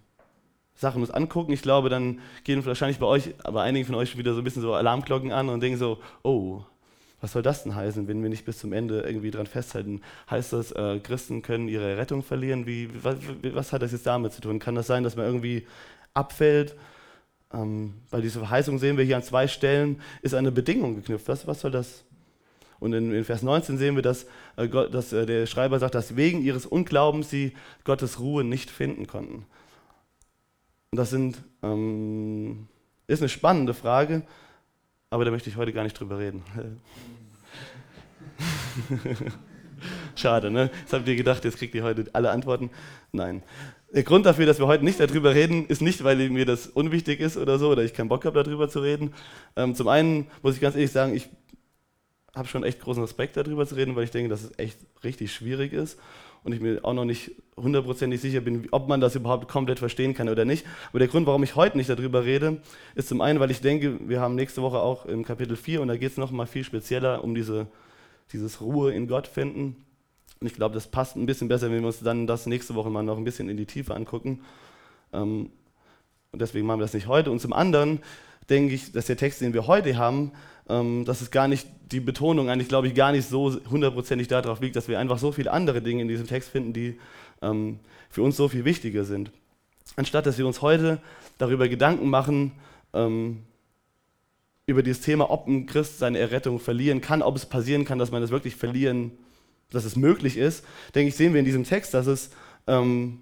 Sachen 0.75 1.01
uns 1.01 1.12
angucken, 1.12 1.51
ich 1.51 1.62
glaube, 1.62 1.89
dann 1.89 2.19
gehen 2.43 2.65
wahrscheinlich 2.65 3.00
bei 3.00 3.05
euch, 3.05 3.33
aber 3.43 3.62
einigen 3.62 3.86
von 3.86 3.95
euch 3.95 4.17
wieder 4.17 4.33
so 4.33 4.41
ein 4.41 4.43
bisschen 4.43 4.62
so 4.62 4.74
Alarmglocken 4.74 5.31
an 5.31 5.50
und 5.50 5.62
denken 5.62 5.79
so, 5.79 6.00
oh, 6.24 6.62
was 7.21 7.33
soll 7.33 7.43
das 7.43 7.63
denn 7.63 7.75
heißen, 7.75 8.07
wenn 8.07 8.21
wir 8.24 8.29
nicht 8.29 8.45
bis 8.45 8.57
zum 8.57 8.74
Ende 8.74 9.01
irgendwie 9.01 9.29
dran 9.29 9.45
festhalten? 9.45 10.01
Heißt 10.29 10.53
das, 10.53 10.71
äh, 10.71 11.00
Christen 11.00 11.43
können 11.43 11.67
ihre 11.67 11.98
Rettung 11.98 12.24
verlieren? 12.24 12.65
Wie, 12.65 12.89
was, 13.03 13.17
was, 13.43 13.74
hat 13.74 13.83
das 13.83 13.91
jetzt 13.91 14.07
damit 14.07 14.33
zu 14.33 14.41
tun? 14.41 14.57
Kann 14.57 14.75
das 14.75 14.88
sein, 14.88 15.03
dass 15.03 15.15
man 15.15 15.25
irgendwie 15.25 15.67
abfällt 16.15 16.75
ähm, 17.53 17.93
weil 18.10 18.22
diese 18.22 18.39
Verheißung 18.39 18.79
sehen 18.79 18.98
wir 18.98 19.03
hier 19.03 19.17
an 19.17 19.24
zwei 19.24 19.48
Stellen, 19.48 20.01
ist 20.22 20.34
eine 20.34 20.51
Bedingung 20.51 20.96
geknüpft. 20.96 21.27
Was, 21.27 21.48
was 21.48 21.62
soll 21.62 21.72
das? 21.72 22.03
Und 22.79 22.93
in, 22.93 23.13
in 23.13 23.24
Vers 23.24 23.43
19 23.43 23.77
sehen 23.77 23.96
wir, 23.96 24.01
dass, 24.01 24.25
äh, 24.55 24.67
Gott, 24.67 24.93
dass 24.93 25.13
äh, 25.13 25.25
der 25.25 25.46
Schreiber 25.46 25.77
sagt, 25.79 25.93
dass 25.93 26.15
wegen 26.15 26.41
ihres 26.41 26.65
Unglaubens 26.65 27.29
sie 27.29 27.53
Gottes 27.84 28.20
Ruhe 28.20 28.43
nicht 28.43 28.72
finden 28.72 29.05
konnten. 29.05 29.46
Und 30.89 30.98
das 30.98 31.12
sind, 31.12 31.38
ähm, 31.62 32.67
ist 33.08 33.22
eine 33.22 33.29
spannende 33.29 33.74
Frage, 33.74 34.24
aber 35.12 35.25
da 35.25 35.31
möchte 35.31 35.50
ich 35.50 35.58
heute 35.58 35.74
gar 35.74 35.84
nicht 35.84 36.00
drüber 36.00 36.17
reden. 36.17 36.43
Schade, 40.15 40.51
ne? 40.51 40.70
Jetzt 40.81 40.93
habt 40.93 41.08
ihr 41.08 41.15
gedacht, 41.15 41.46
jetzt 41.46 41.58
kriegt 41.58 41.75
ihr 41.75 41.84
heute 41.84 42.05
alle 42.13 42.31
Antworten. 42.31 42.72
Nein. 43.12 43.43
Der 43.93 44.03
Grund 44.03 44.25
dafür, 44.25 44.45
dass 44.45 44.57
wir 44.57 44.67
heute 44.67 44.86
nicht 44.86 45.01
darüber 45.01 45.36
reden, 45.36 45.65
ist 45.65 45.81
nicht, 45.81 46.01
weil 46.05 46.29
mir 46.29 46.45
das 46.45 46.67
unwichtig 46.67 47.19
ist 47.19 47.36
oder 47.36 47.60
so, 47.60 47.69
oder 47.69 47.83
ich 47.83 47.93
keinen 47.93 48.07
Bock 48.07 48.24
habe, 48.24 48.41
darüber 48.41 48.69
zu 48.69 48.79
reden. 48.79 49.13
Ähm, 49.57 49.75
zum 49.75 49.89
einen 49.89 50.27
muss 50.41 50.55
ich 50.55 50.62
ganz 50.62 50.75
ehrlich 50.75 50.93
sagen, 50.93 51.13
ich 51.13 51.27
habe 52.33 52.48
schon 52.48 52.63
echt 52.63 52.79
großen 52.79 53.03
Respekt 53.03 53.36
darüber 53.36 53.67
zu 53.67 53.75
reden, 53.75 53.98
weil 53.98 54.05
ich 54.05 54.12
denke, 54.12 54.29
dass 54.29 54.43
es 54.43 54.57
echt 54.57 54.77
richtig 55.03 55.33
schwierig 55.33 55.74
ist 55.74 56.00
und 56.45 56.53
ich 56.53 56.62
mir 56.62 56.79
auch 56.86 56.93
noch 56.93 57.03
nicht 57.03 57.31
hundertprozentig 57.57 58.21
sicher 58.21 58.39
bin, 58.39 58.65
ob 58.71 58.88
man 58.88 59.01
das 59.01 59.15
überhaupt 59.15 59.50
komplett 59.50 59.79
verstehen 59.79 60.13
kann 60.13 60.29
oder 60.29 60.45
nicht. 60.45 60.65
Aber 60.91 61.00
der 61.00 61.10
Grund, 61.10 61.27
warum 61.27 61.43
ich 61.43 61.57
heute 61.57 61.75
nicht 61.75 61.89
darüber 61.89 62.24
rede, 62.24 62.62
ist 62.95 63.10
zum 63.10 63.19
einen, 63.19 63.41
weil 63.41 63.51
ich 63.51 63.60
denke, 63.60 64.00
wir 64.07 64.21
haben 64.21 64.36
nächste 64.36 64.62
Woche 64.62 64.79
auch 64.79 65.05
im 65.05 65.25
Kapitel 65.25 65.57
4 65.57 65.81
und 65.81 65.89
da 65.89 65.98
geht 65.98 66.12
es 66.12 66.17
nochmal 66.17 66.48
viel 66.48 66.63
spezieller 66.63 67.25
um 67.25 67.36
diese, 67.36 67.67
dieses 68.31 68.62
Ruhe 68.62 68.93
in 68.93 69.07
Gott 69.07 69.27
finden. 69.27 69.86
Und 70.41 70.48
ich 70.48 70.55
glaube, 70.55 70.74
das 70.74 70.88
passt 70.88 71.15
ein 71.15 71.27
bisschen 71.27 71.48
besser, 71.48 71.69
wenn 71.71 71.81
wir 71.81 71.88
uns 71.88 72.00
dann 72.00 72.25
das 72.25 72.48
nächste 72.48 72.74
Woche 72.74 72.89
mal 72.89 73.03
noch 73.03 73.17
ein 73.17 73.24
bisschen 73.24 73.48
in 73.48 73.57
die 73.57 73.67
Tiefe 73.67 73.93
angucken. 73.93 74.41
Ähm, 75.13 75.51
und 76.31 76.41
deswegen 76.41 76.65
machen 76.65 76.79
wir 76.79 76.86
das 76.86 76.95
nicht 76.95 77.07
heute. 77.07 77.29
Und 77.29 77.39
zum 77.39 77.53
anderen 77.53 78.00
denke 78.50 78.74
ich, 78.74 78.91
dass 78.91 79.05
der 79.05 79.17
Text, 79.17 79.41
den 79.41 79.53
wir 79.53 79.67
heute 79.67 79.98
haben, 79.98 80.31
ähm, 80.67 81.05
dass 81.05 81.21
es 81.21 81.29
gar 81.29 81.48
nicht, 81.48 81.67
die 81.91 82.00
Betonung 82.00 82.50
eigentlich, 82.50 82.69
glaube 82.69 82.88
ich, 82.88 82.95
gar 82.95 83.12
nicht 83.12 83.29
so 83.29 83.55
hundertprozentig 83.69 84.29
darauf 84.29 84.62
liegt, 84.62 84.75
dass 84.75 84.88
wir 84.88 84.98
einfach 84.98 85.19
so 85.19 85.31
viele 85.31 85.51
andere 85.51 85.81
Dinge 85.81 86.01
in 86.01 86.07
diesem 86.07 86.25
Text 86.25 86.50
finden, 86.50 86.74
die 86.74 87.00
ähm, 87.43 87.79
für 88.10 88.24
uns 88.24 88.36
so 88.36 88.48
viel 88.48 88.65
wichtiger 88.65 89.03
sind. 89.03 89.31
Anstatt 89.95 90.25
dass 90.25 90.39
wir 90.39 90.48
uns 90.48 90.63
heute 90.63 91.00
darüber 91.38 91.67
Gedanken 91.67 92.10
machen, 92.10 92.53
ähm, 92.93 93.43
über 94.65 94.81
dieses 94.81 95.01
Thema, 95.01 95.29
ob 95.29 95.48
ein 95.48 95.67
Christ 95.67 96.00
seine 96.00 96.17
Errettung 96.17 96.60
verlieren 96.60 97.01
kann, 97.01 97.21
ob 97.21 97.36
es 97.36 97.45
passieren 97.45 97.86
kann, 97.86 98.00
dass 98.00 98.10
man 98.10 98.21
das 98.21 98.31
wirklich 98.31 98.55
verlieren, 98.55 99.12
dass 99.72 99.86
es 99.86 99.96
möglich 99.96 100.38
ist, 100.38 100.63
denke 100.94 101.10
ich, 101.10 101.16
sehen 101.16 101.34
wir 101.34 101.40
in 101.40 101.46
diesem 101.46 101.63
Text, 101.63 101.94
dass 101.94 102.08
es 102.08 102.30
ähm, 102.68 103.20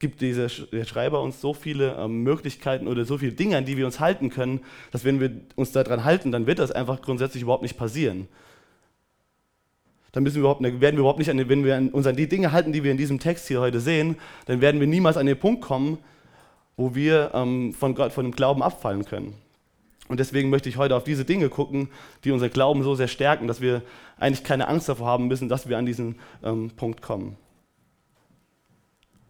gibt 0.00 0.22
dieser, 0.22 0.48
der 0.72 0.84
Schreiber 0.84 1.22
uns 1.22 1.40
so 1.40 1.54
viele 1.54 1.94
ähm, 1.96 2.22
Möglichkeiten 2.22 2.88
oder 2.88 3.04
so 3.04 3.18
viele 3.18 3.32
Dinge, 3.32 3.58
an 3.58 3.66
die 3.66 3.76
wir 3.76 3.86
uns 3.86 4.00
halten 4.00 4.30
können, 4.30 4.60
dass 4.90 5.04
wenn 5.04 5.20
wir 5.20 5.30
uns 5.56 5.72
daran 5.72 6.04
halten, 6.04 6.32
dann 6.32 6.46
wird 6.46 6.58
das 6.58 6.72
einfach 6.72 7.02
grundsätzlich 7.02 7.42
überhaupt 7.42 7.62
nicht 7.62 7.76
passieren. 7.76 8.26
Dann 10.12 10.22
müssen 10.24 10.36
wir 10.36 10.40
überhaupt, 10.40 10.62
werden 10.62 10.80
wir 10.80 11.00
überhaupt 11.00 11.18
nicht, 11.18 11.30
an, 11.30 11.48
wenn 11.48 11.64
wir 11.64 11.90
uns 11.92 12.06
an 12.06 12.16
die 12.16 12.28
Dinge 12.28 12.50
halten, 12.50 12.72
die 12.72 12.82
wir 12.82 12.90
in 12.90 12.96
diesem 12.96 13.20
Text 13.20 13.46
hier 13.46 13.60
heute 13.60 13.78
sehen, 13.78 14.16
dann 14.46 14.60
werden 14.60 14.80
wir 14.80 14.86
niemals 14.86 15.16
an 15.16 15.26
den 15.26 15.38
Punkt 15.38 15.62
kommen, 15.62 15.98
wo 16.76 16.94
wir 16.94 17.30
ähm, 17.34 17.74
von 17.74 17.94
Gott, 17.94 18.12
von 18.12 18.24
dem 18.24 18.32
Glauben 18.32 18.62
abfallen 18.62 19.04
können. 19.04 19.34
Und 20.10 20.18
deswegen 20.18 20.50
möchte 20.50 20.68
ich 20.68 20.76
heute 20.76 20.96
auf 20.96 21.04
diese 21.04 21.24
Dinge 21.24 21.48
gucken, 21.48 21.88
die 22.24 22.32
unser 22.32 22.48
Glauben 22.48 22.82
so 22.82 22.96
sehr 22.96 23.06
stärken, 23.06 23.46
dass 23.46 23.60
wir 23.60 23.80
eigentlich 24.18 24.42
keine 24.42 24.66
Angst 24.66 24.88
davor 24.88 25.06
haben 25.06 25.28
müssen, 25.28 25.48
dass 25.48 25.68
wir 25.68 25.78
an 25.78 25.86
diesen 25.86 26.16
ähm, 26.42 26.72
Punkt 26.74 27.00
kommen. 27.00 27.36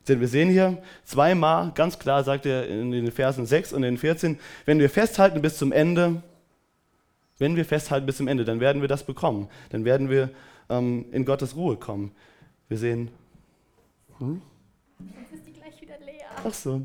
Denn 0.09 0.21
wir 0.21 0.29
sehen 0.29 0.49
hier 0.49 0.83
zweimal, 1.05 1.73
ganz 1.75 1.99
klar 1.99 2.25
sagt 2.25 2.47
er 2.47 2.67
in 2.67 2.93
den 2.93 3.13
Versen 3.13 3.45
6 3.45 3.75
und 3.75 3.83
in 3.83 3.97
den 3.97 3.99
14, 3.99 4.39
wenn 4.65 4.79
wir 4.79 4.89
festhalten 4.89 5.43
bis 5.43 5.59
zum 5.59 5.71
Ende, 5.71 6.23
wenn 7.37 7.57
wir 7.57 7.67
festhalten 7.67 8.07
bis 8.07 8.17
zum 8.17 8.27
Ende, 8.27 8.47
dann 8.47 8.61
werden 8.61 8.81
wir 8.81 8.89
das 8.89 9.05
bekommen. 9.05 9.51
Dann 9.69 9.85
werden 9.85 10.09
wir 10.09 10.31
ähm, 10.71 11.05
in 11.13 11.27
Gottes 11.27 11.57
Ruhe 11.57 11.77
kommen. 11.77 12.13
Wir 12.69 12.79
sehen. 12.79 13.11
Hm? 14.17 14.41
Jetzt 14.99 15.35
ist 15.35 15.47
die 15.47 15.53
gleich 15.53 15.79
wieder 15.79 15.99
leer. 15.99 16.25
Ach 16.43 16.55
so. 16.55 16.81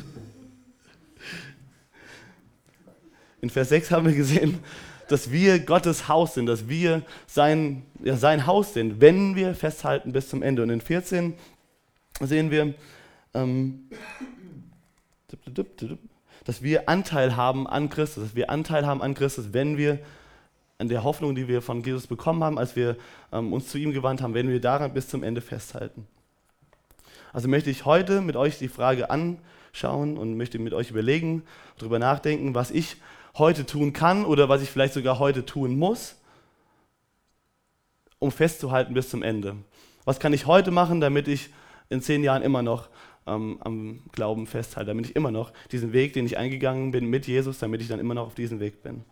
In 3.40 3.50
Vers 3.50 3.70
6 3.70 3.90
haben 3.90 4.06
wir 4.06 4.14
gesehen, 4.14 4.58
dass 5.08 5.32
wir 5.32 5.58
Gottes 5.58 6.08
Haus 6.08 6.34
sind, 6.34 6.46
dass 6.46 6.68
wir 6.68 7.02
sein, 7.26 7.82
ja, 8.02 8.16
sein 8.16 8.46
Haus 8.46 8.74
sind, 8.74 9.00
wenn 9.00 9.34
wir 9.34 9.54
festhalten 9.54 10.12
bis 10.12 10.28
zum 10.28 10.42
Ende. 10.42 10.62
Und 10.62 10.70
in 10.70 10.80
14 10.80 11.34
sehen 12.20 12.50
wir, 12.50 12.74
ähm, 13.34 13.90
dass 16.44 16.62
wir 16.62 16.88
Anteil 16.88 17.36
haben 17.36 17.66
an 17.66 17.88
Christus, 17.88 18.24
dass 18.24 18.34
wir 18.34 18.50
Anteil 18.50 18.86
haben 18.86 19.02
an 19.02 19.14
Christus, 19.14 19.52
wenn 19.52 19.76
wir 19.76 19.98
an 20.78 20.88
der 20.88 21.02
Hoffnung, 21.02 21.34
die 21.34 21.48
wir 21.48 21.60
von 21.60 21.82
Jesus 21.82 22.06
bekommen 22.06 22.42
haben, 22.44 22.58
als 22.58 22.76
wir 22.76 22.96
ähm, 23.32 23.52
uns 23.52 23.68
zu 23.68 23.78
ihm 23.78 23.92
gewandt 23.92 24.22
haben, 24.22 24.34
wenn 24.34 24.48
wir 24.48 24.60
daran 24.60 24.94
bis 24.94 25.08
zum 25.08 25.22
Ende 25.22 25.40
festhalten. 25.40 26.06
Also 27.32 27.48
möchte 27.48 27.70
ich 27.70 27.84
heute 27.84 28.20
mit 28.20 28.36
euch 28.36 28.58
die 28.58 28.68
Frage 28.68 29.10
anschauen 29.10 30.16
und 30.16 30.36
möchte 30.36 30.58
mit 30.58 30.72
euch 30.72 30.90
überlegen, 30.90 31.42
darüber 31.78 31.98
nachdenken, 31.98 32.54
was 32.54 32.70
ich 32.70 32.96
heute 33.36 33.66
tun 33.66 33.92
kann 33.92 34.24
oder 34.24 34.48
was 34.48 34.62
ich 34.62 34.70
vielleicht 34.70 34.94
sogar 34.94 35.18
heute 35.18 35.46
tun 35.46 35.78
muss, 35.78 36.16
um 38.18 38.30
festzuhalten 38.30 38.94
bis 38.94 39.08
zum 39.10 39.22
Ende. 39.22 39.56
Was 40.04 40.18
kann 40.18 40.32
ich 40.32 40.46
heute 40.46 40.70
machen, 40.70 41.00
damit 41.00 41.28
ich 41.28 41.50
in 41.88 42.02
zehn 42.02 42.22
Jahren 42.22 42.42
immer 42.42 42.62
noch 42.62 42.88
ähm, 43.26 43.58
am 43.62 44.02
Glauben 44.12 44.46
festhalte, 44.46 44.88
damit 44.88 45.06
ich 45.06 45.16
immer 45.16 45.30
noch 45.30 45.52
diesen 45.72 45.92
Weg, 45.92 46.12
den 46.12 46.26
ich 46.26 46.38
eingegangen 46.38 46.90
bin 46.90 47.06
mit 47.06 47.26
Jesus, 47.26 47.58
damit 47.58 47.82
ich 47.82 47.88
dann 47.88 48.00
immer 48.00 48.14
noch 48.14 48.26
auf 48.26 48.34
diesem 48.34 48.60
Weg 48.60 48.82
bin. 48.82 49.04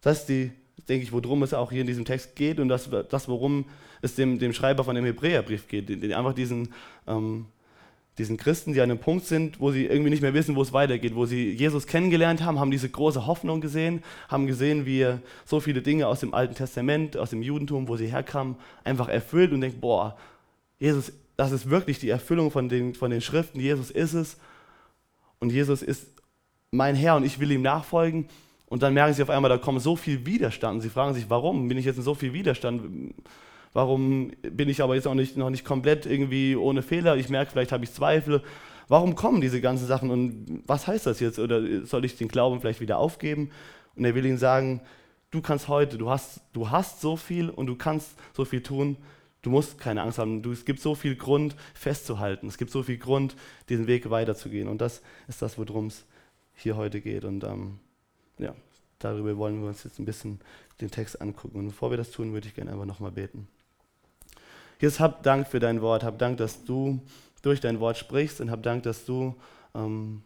Das 0.00 0.20
ist 0.20 0.26
die, 0.26 0.52
denke 0.88 1.04
ich, 1.04 1.12
worum 1.12 1.42
es 1.42 1.54
auch 1.54 1.70
hier 1.70 1.82
in 1.82 1.86
diesem 1.86 2.04
Text 2.04 2.36
geht 2.36 2.58
und 2.58 2.68
das, 2.68 2.88
das 3.08 3.28
worum 3.28 3.66
es 4.02 4.14
dem, 4.14 4.38
dem 4.38 4.52
Schreiber 4.52 4.84
von 4.84 4.94
dem 4.94 5.04
Hebräerbrief 5.04 5.68
geht. 5.68 5.88
Den, 5.88 6.12
einfach 6.12 6.34
diesen, 6.34 6.72
ähm, 7.06 7.46
diesen 8.20 8.36
Christen, 8.36 8.72
die 8.72 8.80
an 8.80 8.90
einem 8.90 9.00
Punkt 9.00 9.26
sind, 9.26 9.60
wo 9.60 9.72
sie 9.72 9.86
irgendwie 9.86 10.10
nicht 10.10 10.22
mehr 10.22 10.34
wissen, 10.34 10.56
wo 10.56 10.62
es 10.62 10.72
weitergeht, 10.72 11.14
wo 11.14 11.26
sie 11.26 11.50
Jesus 11.50 11.86
kennengelernt 11.86 12.42
haben, 12.42 12.60
haben 12.60 12.70
diese 12.70 12.88
große 12.88 13.26
Hoffnung 13.26 13.60
gesehen, 13.60 14.02
haben 14.28 14.46
gesehen, 14.46 14.86
wie 14.86 15.00
er 15.00 15.20
so 15.44 15.60
viele 15.60 15.82
Dinge 15.82 16.06
aus 16.06 16.20
dem 16.20 16.34
Alten 16.34 16.54
Testament, 16.54 17.16
aus 17.16 17.30
dem 17.30 17.42
Judentum, 17.42 17.88
wo 17.88 17.96
sie 17.96 18.06
herkamen, 18.06 18.56
einfach 18.84 19.08
erfüllt 19.08 19.52
und 19.52 19.60
denkt, 19.60 19.80
boah, 19.80 20.16
Jesus 20.78 21.12
das 21.40 21.52
ist 21.52 21.70
wirklich 21.70 21.98
die 21.98 22.10
Erfüllung 22.10 22.50
von 22.50 22.68
den, 22.68 22.94
von 22.94 23.10
den 23.10 23.22
Schriften. 23.22 23.60
Jesus 23.60 23.90
ist 23.90 24.12
es 24.12 24.36
und 25.38 25.50
Jesus 25.50 25.80
ist 25.80 26.06
mein 26.70 26.94
Herr 26.94 27.16
und 27.16 27.24
ich 27.24 27.40
will 27.40 27.50
ihm 27.50 27.62
nachfolgen. 27.62 28.28
Und 28.66 28.82
dann 28.82 28.92
merken 28.92 29.14
sie 29.14 29.22
auf 29.22 29.30
einmal, 29.30 29.48
da 29.48 29.56
kommt 29.56 29.80
so 29.80 29.96
viel 29.96 30.26
Widerstand. 30.26 30.82
Sie 30.82 30.90
fragen 30.90 31.14
sich, 31.14 31.30
warum 31.30 31.66
bin 31.66 31.78
ich 31.78 31.86
jetzt 31.86 31.96
in 31.96 32.02
so 32.02 32.14
viel 32.14 32.34
Widerstand? 32.34 33.14
Warum 33.72 34.32
bin 34.42 34.68
ich 34.68 34.82
aber 34.82 34.94
jetzt 34.94 35.06
auch 35.06 35.14
nicht, 35.14 35.36
noch 35.36 35.50
nicht 35.50 35.64
komplett 35.64 36.06
irgendwie 36.06 36.56
ohne 36.56 36.82
Fehler? 36.82 37.16
Ich 37.16 37.28
merke, 37.28 37.52
vielleicht 37.52 37.72
habe 37.72 37.84
ich 37.84 37.92
Zweifel. 37.92 38.42
Warum 38.88 39.14
kommen 39.14 39.40
diese 39.40 39.60
ganzen 39.60 39.86
Sachen 39.86 40.10
und 40.10 40.62
was 40.66 40.86
heißt 40.86 41.06
das 41.06 41.20
jetzt? 41.20 41.38
Oder 41.38 41.86
soll 41.86 42.04
ich 42.04 42.16
den 42.16 42.28
Glauben 42.28 42.60
vielleicht 42.60 42.80
wieder 42.80 42.98
aufgeben? 42.98 43.50
Und 43.94 44.04
er 44.04 44.14
will 44.14 44.26
ihnen 44.26 44.38
sagen, 44.38 44.80
du 45.30 45.40
kannst 45.40 45.68
heute, 45.68 45.98
du 45.98 46.10
hast, 46.10 46.40
du 46.52 46.70
hast 46.70 47.00
so 47.00 47.16
viel 47.16 47.50
und 47.50 47.66
du 47.66 47.76
kannst 47.76 48.16
so 48.34 48.44
viel 48.44 48.62
tun, 48.62 48.96
Du 49.42 49.48
musst 49.48 49.78
keine 49.78 50.02
Angst 50.02 50.18
haben. 50.18 50.42
Du, 50.42 50.52
es 50.52 50.64
gibt 50.64 50.80
so 50.80 50.94
viel 50.94 51.16
Grund, 51.16 51.56
festzuhalten. 51.74 52.46
Es 52.46 52.58
gibt 52.58 52.70
so 52.70 52.82
viel 52.82 52.98
Grund, 52.98 53.36
diesen 53.68 53.86
Weg 53.86 54.10
weiterzugehen. 54.10 54.68
Und 54.68 54.80
das 54.80 55.02
ist 55.28 55.40
das, 55.40 55.58
worum 55.58 55.86
es 55.86 56.04
hier 56.54 56.76
heute 56.76 57.00
geht. 57.00 57.24
Und 57.24 57.44
ähm, 57.44 57.78
ja, 58.38 58.54
darüber 58.98 59.36
wollen 59.38 59.62
wir 59.62 59.68
uns 59.68 59.84
jetzt 59.84 59.98
ein 59.98 60.04
bisschen 60.04 60.40
den 60.80 60.90
Text 60.90 61.20
angucken. 61.22 61.58
Und 61.58 61.68
bevor 61.68 61.90
wir 61.90 61.96
das 61.96 62.10
tun, 62.10 62.32
würde 62.32 62.48
ich 62.48 62.54
gerne 62.54 62.70
einfach 62.72 62.84
nochmal 62.84 63.12
beten. 63.12 63.48
Jesus, 64.80 64.98
hab 64.98 65.22
Dank 65.22 65.46
für 65.46 65.60
dein 65.60 65.80
Wort. 65.82 66.02
Hab 66.02 66.18
Dank, 66.18 66.38
dass 66.38 66.64
du 66.64 67.00
durch 67.42 67.60
dein 67.60 67.78
Wort 67.80 67.96
sprichst. 67.96 68.40
Und 68.40 68.50
hab 68.50 68.62
Dank, 68.62 68.82
dass 68.82 69.04
du, 69.04 69.36
ähm, 69.74 70.22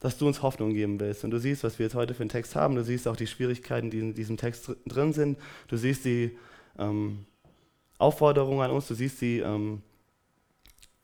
dass 0.00 0.18
du 0.18 0.26
uns 0.26 0.42
Hoffnung 0.42 0.74
geben 0.74 1.00
willst. 1.00 1.24
Und 1.24 1.30
du 1.30 1.38
siehst, 1.38 1.64
was 1.64 1.78
wir 1.78 1.86
jetzt 1.86 1.94
heute 1.94 2.14
für 2.14 2.22
einen 2.22 2.30
Text 2.30 2.54
haben. 2.56 2.74
Du 2.74 2.84
siehst 2.84 3.08
auch 3.08 3.16
die 3.16 3.26
Schwierigkeiten, 3.26 3.90
die 3.90 4.00
in 4.00 4.14
diesem 4.14 4.36
Text 4.36 4.70
drin 4.86 5.12
sind. 5.12 5.38
Du 5.68 5.76
siehst 5.76 6.04
die. 6.04 6.36
Ähm, 6.78 7.24
Aufforderung 8.00 8.62
an 8.62 8.70
uns, 8.70 8.88
du 8.88 8.94
siehst 8.94 9.20
die, 9.20 9.40
ähm, 9.40 9.82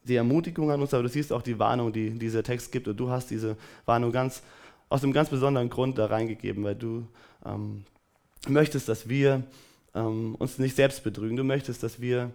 die 0.05 0.17
Ermutigung 0.17 0.71
an 0.71 0.81
uns, 0.81 0.95
aber 0.95 1.03
du 1.03 1.09
siehst 1.09 1.33
auch 1.33 1.43
die 1.43 1.59
Warnung, 1.59 1.93
die 1.93 2.19
dieser 2.19 2.43
Text 2.43 2.73
gibt. 2.73 2.89
Und 2.89 2.97
du 2.97 3.11
hast 3.11 3.31
diese 3.31 3.57
Warnung 3.85 4.13
ganz, 4.13 4.43
aus 4.89 5.03
einem 5.03 5.13
ganz 5.13 5.29
besonderen 5.29 5.69
Grund 5.69 5.99
da 5.99 6.07
reingegeben, 6.07 6.65
weil 6.65 6.75
du 6.75 7.07
ähm, 7.45 7.85
möchtest, 8.49 8.89
dass 8.89 9.09
wir 9.09 9.45
ähm, 9.97 10.37
uns 10.37 10.59
nicht 10.59 10.77
selbst 10.77 11.03
betrügen. 11.03 11.37
Du 11.37 11.45
möchtest, 11.45 11.83
dass 11.83 12.01
wir 12.01 12.31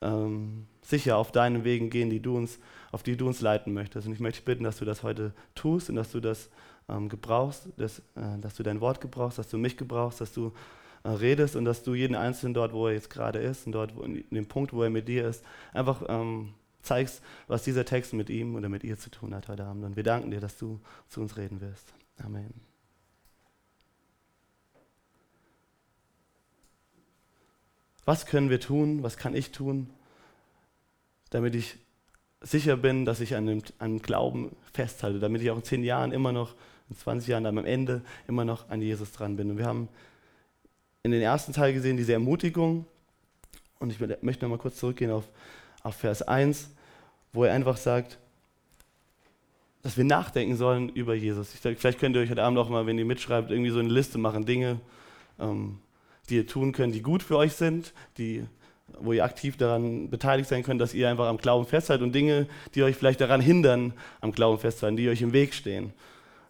ähm, 0.00 0.66
sicher 0.82 1.16
auf 1.16 1.32
deinen 1.32 1.64
Wegen 1.64 1.90
gehen, 1.90 2.10
die 2.10 2.20
du 2.20 2.36
uns, 2.36 2.58
auf 2.92 3.02
die 3.02 3.16
du 3.16 3.26
uns 3.26 3.40
leiten 3.40 3.72
möchtest. 3.72 4.06
Und 4.06 4.12
ich 4.12 4.20
möchte 4.20 4.38
dich 4.38 4.44
bitten, 4.44 4.64
dass 4.64 4.78
du 4.78 4.84
das 4.84 5.02
heute 5.02 5.32
tust 5.54 5.90
und 5.90 5.96
dass 5.96 6.12
du 6.12 6.20
das 6.20 6.50
ähm, 6.88 7.08
gebrauchst, 7.08 7.68
dass, 7.76 7.98
äh, 8.14 8.38
dass 8.40 8.54
du 8.54 8.62
dein 8.62 8.80
Wort 8.80 9.00
gebrauchst, 9.00 9.38
dass 9.38 9.48
du 9.48 9.58
mich 9.58 9.76
gebrauchst, 9.76 10.20
dass 10.20 10.32
du 10.32 10.52
äh, 11.02 11.10
redest 11.10 11.56
und 11.56 11.64
dass 11.64 11.82
du 11.82 11.94
jeden 11.94 12.14
Einzelnen 12.14 12.54
dort, 12.54 12.72
wo 12.72 12.86
er 12.86 12.94
jetzt 12.94 13.10
gerade 13.10 13.38
ist 13.38 13.66
und 13.66 13.72
dort, 13.72 13.96
wo, 13.96 14.02
in 14.02 14.24
dem 14.30 14.46
Punkt, 14.46 14.72
wo 14.72 14.82
er 14.82 14.90
mit 14.90 15.08
dir 15.08 15.26
ist, 15.26 15.44
einfach 15.72 16.02
ähm, 16.08 16.54
zeigst, 16.82 17.22
was 17.48 17.64
dieser 17.64 17.84
Text 17.84 18.12
mit 18.12 18.30
ihm 18.30 18.54
oder 18.54 18.68
mit 18.68 18.84
ihr 18.84 18.98
zu 18.98 19.10
tun 19.10 19.34
hat 19.34 19.48
heute 19.48 19.64
Abend. 19.64 19.84
Und 19.84 19.96
wir 19.96 20.04
danken 20.04 20.30
dir, 20.30 20.40
dass 20.40 20.56
du 20.56 20.80
zu 21.08 21.20
uns 21.20 21.36
reden 21.36 21.60
wirst. 21.60 21.92
Amen. 22.22 22.67
Was 28.08 28.24
können 28.24 28.48
wir 28.48 28.58
tun? 28.58 29.02
Was 29.02 29.18
kann 29.18 29.36
ich 29.36 29.50
tun, 29.50 29.90
damit 31.28 31.54
ich 31.54 31.76
sicher 32.40 32.78
bin, 32.78 33.04
dass 33.04 33.20
ich 33.20 33.36
an 33.36 33.44
dem, 33.44 33.62
an 33.78 33.98
dem 33.98 34.02
Glauben 34.02 34.56
festhalte, 34.72 35.18
damit 35.18 35.42
ich 35.42 35.50
auch 35.50 35.58
in 35.58 35.62
zehn 35.62 35.84
Jahren 35.84 36.12
immer 36.12 36.32
noch, 36.32 36.54
in 36.88 36.96
20 36.96 37.28
Jahren 37.28 37.44
am 37.44 37.58
Ende 37.66 38.00
immer 38.26 38.46
noch 38.46 38.70
an 38.70 38.80
Jesus 38.80 39.12
dran 39.12 39.36
bin. 39.36 39.50
Und 39.50 39.58
wir 39.58 39.66
haben 39.66 39.90
in 41.02 41.10
den 41.10 41.20
ersten 41.20 41.52
Teil 41.52 41.74
gesehen 41.74 41.98
diese 41.98 42.14
Ermutigung. 42.14 42.86
Und 43.78 43.92
ich 43.92 44.00
möchte 44.00 44.46
noch 44.46 44.56
mal 44.56 44.58
kurz 44.58 44.78
zurückgehen 44.78 45.10
auf, 45.10 45.28
auf 45.82 45.94
Vers 45.94 46.22
1, 46.22 46.70
wo 47.34 47.44
er 47.44 47.52
einfach 47.52 47.76
sagt, 47.76 48.16
dass 49.82 49.98
wir 49.98 50.04
nachdenken 50.04 50.56
sollen 50.56 50.88
über 50.88 51.14
Jesus. 51.14 51.52
Ich 51.52 51.60
vielleicht 51.60 51.98
könnt 51.98 52.16
ihr 52.16 52.22
euch 52.22 52.30
heute 52.30 52.42
Abend 52.42 52.58
auch 52.58 52.70
mal, 52.70 52.86
wenn 52.86 52.96
ihr 52.96 53.04
mitschreibt, 53.04 53.50
irgendwie 53.50 53.70
so 53.70 53.80
eine 53.80 53.90
Liste 53.90 54.16
machen, 54.16 54.46
Dinge, 54.46 54.80
ähm, 55.38 55.80
die 56.28 56.36
ihr 56.36 56.46
tun 56.46 56.72
könnt, 56.72 56.94
die 56.94 57.02
gut 57.02 57.22
für 57.22 57.36
euch 57.36 57.54
sind, 57.54 57.92
die 58.16 58.44
wo 59.00 59.12
ihr 59.12 59.24
aktiv 59.24 59.56
daran 59.56 60.10
beteiligt 60.10 60.48
sein 60.48 60.62
könnt, 60.62 60.80
dass 60.80 60.94
ihr 60.94 61.08
einfach 61.08 61.26
am 61.26 61.38
Glauben 61.38 61.66
festhaltet 61.66 62.04
und 62.04 62.14
Dinge, 62.14 62.46
die 62.74 62.82
euch 62.82 62.96
vielleicht 62.96 63.20
daran 63.20 63.40
hindern, 63.40 63.92
am 64.20 64.32
Glauben 64.32 64.58
festzuhalten, 64.58 64.96
die 64.96 65.08
euch 65.08 65.22
im 65.22 65.32
Weg 65.32 65.54
stehen. 65.54 65.92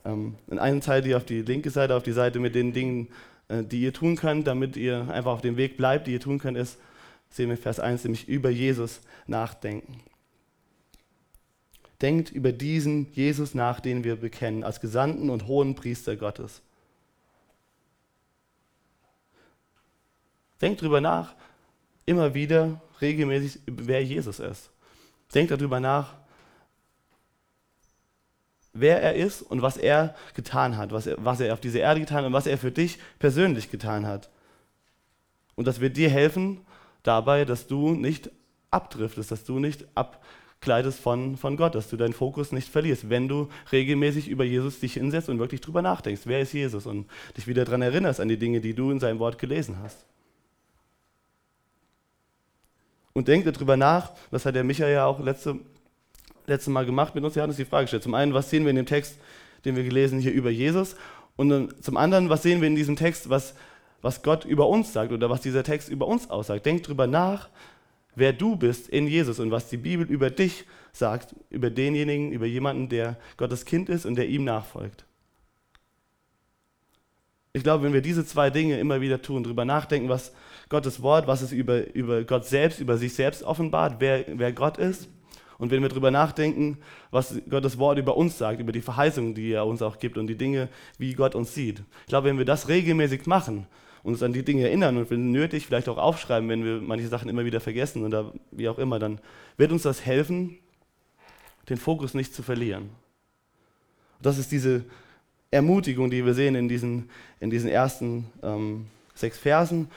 Ähm, 0.04 0.36
in 0.48 0.58
einem 0.58 0.80
Teil 0.80 1.02
die 1.02 1.14
auf 1.14 1.24
die 1.24 1.42
linke 1.42 1.70
Seite, 1.70 1.94
auf 1.94 2.02
die 2.02 2.12
Seite 2.12 2.38
mit 2.38 2.54
den 2.54 2.72
Dingen, 2.72 3.08
äh, 3.48 3.64
die 3.64 3.80
ihr 3.80 3.92
tun 3.92 4.16
könnt, 4.16 4.46
damit 4.46 4.76
ihr 4.76 5.08
einfach 5.10 5.32
auf 5.32 5.40
dem 5.40 5.56
Weg 5.56 5.76
bleibt, 5.76 6.06
die 6.06 6.12
ihr 6.12 6.20
tun 6.20 6.38
könnt, 6.38 6.56
ist, 6.56 6.78
sehen 7.30 7.50
wir 7.50 7.56
Vers 7.56 7.80
1, 7.80 8.04
nämlich 8.04 8.28
über 8.28 8.50
Jesus 8.50 9.00
nachdenken. 9.26 10.00
Denkt 12.00 12.30
über 12.30 12.52
diesen 12.52 13.12
Jesus 13.12 13.54
nach, 13.54 13.80
den 13.80 14.04
wir 14.04 14.16
bekennen, 14.16 14.62
als 14.62 14.80
Gesandten 14.80 15.30
und 15.30 15.48
hohen 15.48 15.74
Priester 15.74 16.16
Gottes. 16.16 16.62
Denkt 20.60 20.82
darüber 20.82 21.00
nach, 21.00 21.34
immer 22.06 22.34
wieder 22.34 22.80
regelmäßig, 23.00 23.60
wer 23.66 24.02
Jesus 24.02 24.40
ist. 24.40 24.70
Denkt 25.34 25.50
darüber 25.50 25.78
nach, 25.78 26.14
wer 28.72 29.02
er 29.02 29.14
ist 29.14 29.42
und 29.42 29.62
was 29.62 29.76
er 29.76 30.14
getan 30.34 30.76
hat, 30.76 30.92
was 30.92 31.06
er, 31.06 31.16
was 31.18 31.40
er 31.40 31.52
auf 31.52 31.60
dieser 31.60 31.80
Erde 31.80 32.00
getan 32.00 32.18
hat 32.18 32.26
und 32.26 32.32
was 32.32 32.46
er 32.46 32.58
für 32.58 32.72
dich 32.72 32.98
persönlich 33.18 33.70
getan 33.70 34.06
hat. 34.06 34.30
Und 35.54 35.66
das 35.66 35.80
wird 35.80 35.96
dir 35.96 36.10
helfen 36.10 36.60
dabei, 37.02 37.44
dass 37.44 37.66
du 37.66 37.94
nicht 37.94 38.30
abdriftest, 38.70 39.30
dass 39.30 39.44
du 39.44 39.58
nicht 39.58 39.86
abkleidest 39.94 41.00
von, 41.00 41.36
von 41.36 41.56
Gott, 41.56 41.74
dass 41.74 41.88
du 41.88 41.96
deinen 41.96 42.12
Fokus 42.12 42.52
nicht 42.52 42.68
verlierst, 42.68 43.10
wenn 43.10 43.28
du 43.28 43.48
regelmäßig 43.72 44.28
über 44.28 44.44
Jesus 44.44 44.80
dich 44.80 44.94
hinsetzt 44.94 45.28
und 45.28 45.38
wirklich 45.38 45.60
drüber 45.60 45.82
nachdenkst, 45.82 46.22
wer 46.24 46.40
ist 46.40 46.52
Jesus 46.52 46.86
und 46.86 47.06
dich 47.36 47.46
wieder 47.46 47.64
daran 47.64 47.82
erinnerst 47.82 48.20
an 48.20 48.28
die 48.28 48.38
Dinge, 48.38 48.60
die 48.60 48.74
du 48.74 48.90
in 48.90 49.00
seinem 49.00 49.18
Wort 49.18 49.38
gelesen 49.38 49.76
hast 49.82 50.06
und 53.18 53.26
denkt 53.26 53.48
darüber 53.48 53.76
nach, 53.76 54.12
das 54.30 54.46
hat 54.46 54.54
der 54.54 54.62
Michael 54.62 54.92
ja 54.92 55.04
auch 55.04 55.18
letzte, 55.18 55.56
letzte 56.46 56.70
Mal 56.70 56.86
gemacht 56.86 57.16
mit 57.16 57.24
uns, 57.24 57.36
er 57.36 57.42
hat 57.42 57.48
uns 57.48 57.56
die 57.56 57.64
Frage 57.64 57.84
gestellt. 57.84 58.04
Zum 58.04 58.14
einen, 58.14 58.32
was 58.32 58.48
sehen 58.48 58.62
wir 58.62 58.70
in 58.70 58.76
dem 58.76 58.86
Text, 58.86 59.18
den 59.64 59.74
wir 59.74 59.82
gelesen 59.82 60.20
hier 60.20 60.32
über 60.32 60.50
Jesus? 60.50 60.94
Und 61.34 61.84
zum 61.84 61.96
anderen, 61.96 62.30
was 62.30 62.44
sehen 62.44 62.60
wir 62.60 62.68
in 62.68 62.76
diesem 62.76 62.94
Text, 62.94 63.28
was, 63.28 63.54
was 64.02 64.22
Gott 64.22 64.44
über 64.44 64.68
uns 64.68 64.92
sagt 64.92 65.12
oder 65.12 65.28
was 65.28 65.40
dieser 65.40 65.64
Text 65.64 65.88
über 65.88 66.06
uns 66.06 66.30
aussagt? 66.30 66.64
Denkt 66.64 66.86
darüber 66.86 67.08
nach, 67.08 67.48
wer 68.14 68.32
du 68.32 68.54
bist 68.54 68.88
in 68.88 69.08
Jesus 69.08 69.40
und 69.40 69.50
was 69.50 69.68
die 69.68 69.76
Bibel 69.76 70.06
über 70.06 70.30
dich 70.30 70.64
sagt, 70.92 71.34
über 71.50 71.70
denjenigen, 71.70 72.30
über 72.30 72.46
jemanden, 72.46 72.88
der 72.88 73.16
Gottes 73.36 73.64
Kind 73.64 73.88
ist 73.88 74.06
und 74.06 74.14
der 74.14 74.28
ihm 74.28 74.44
nachfolgt. 74.44 75.04
Ich 77.52 77.64
glaube, 77.64 77.82
wenn 77.82 77.92
wir 77.92 78.02
diese 78.02 78.24
zwei 78.24 78.50
Dinge 78.50 78.78
immer 78.78 79.00
wieder 79.00 79.20
tun, 79.22 79.42
darüber 79.42 79.64
nachdenken, 79.64 80.08
was 80.08 80.32
Gottes 80.68 81.02
Wort, 81.02 81.26
was 81.26 81.42
es 81.42 81.52
über, 81.52 81.94
über 81.94 82.24
Gott 82.24 82.44
selbst, 82.44 82.80
über 82.80 82.96
sich 82.96 83.14
selbst 83.14 83.42
offenbart, 83.42 83.96
wer, 83.98 84.24
wer 84.28 84.52
Gott 84.52 84.78
ist, 84.78 85.08
und 85.58 85.72
wenn 85.72 85.82
wir 85.82 85.88
darüber 85.88 86.12
nachdenken, 86.12 86.78
was 87.10 87.40
Gottes 87.50 87.78
Wort 87.78 87.98
über 87.98 88.16
uns 88.16 88.38
sagt, 88.38 88.60
über 88.60 88.70
die 88.70 88.80
Verheißungen, 88.80 89.34
die 89.34 89.50
er 89.50 89.66
uns 89.66 89.82
auch 89.82 89.98
gibt 89.98 90.16
und 90.16 90.28
die 90.28 90.36
Dinge, 90.36 90.68
wie 90.98 91.14
Gott 91.14 91.34
uns 91.34 91.52
sieht. 91.52 91.82
Ich 92.02 92.06
glaube, 92.06 92.28
wenn 92.28 92.38
wir 92.38 92.44
das 92.44 92.68
regelmäßig 92.68 93.26
machen, 93.26 93.66
uns 94.04 94.22
an 94.22 94.32
die 94.32 94.44
Dinge 94.44 94.62
erinnern 94.62 94.96
und 94.96 95.10
wenn 95.10 95.32
nötig 95.32 95.66
vielleicht 95.66 95.88
auch 95.88 95.98
aufschreiben, 95.98 96.48
wenn 96.48 96.64
wir 96.64 96.80
manche 96.80 97.08
Sachen 97.08 97.28
immer 97.28 97.44
wieder 97.44 97.58
vergessen 97.58 98.04
oder 98.04 98.32
wie 98.52 98.68
auch 98.68 98.78
immer, 98.78 99.00
dann 99.00 99.20
wird 99.56 99.72
uns 99.72 99.82
das 99.82 100.06
helfen, 100.06 100.56
den 101.68 101.76
Fokus 101.76 102.14
nicht 102.14 102.32
zu 102.32 102.44
verlieren. 102.44 102.90
Das 104.22 104.38
ist 104.38 104.52
diese 104.52 104.84
Ermutigung, 105.50 106.08
die 106.08 106.24
wir 106.24 106.34
sehen 106.34 106.54
in 106.54 106.68
diesen, 106.68 107.10
in 107.40 107.50
diesen 107.50 107.68
ersten 107.68 108.26
ähm, 108.44 108.86
sechs 109.14 109.38
Versen. 109.38 109.88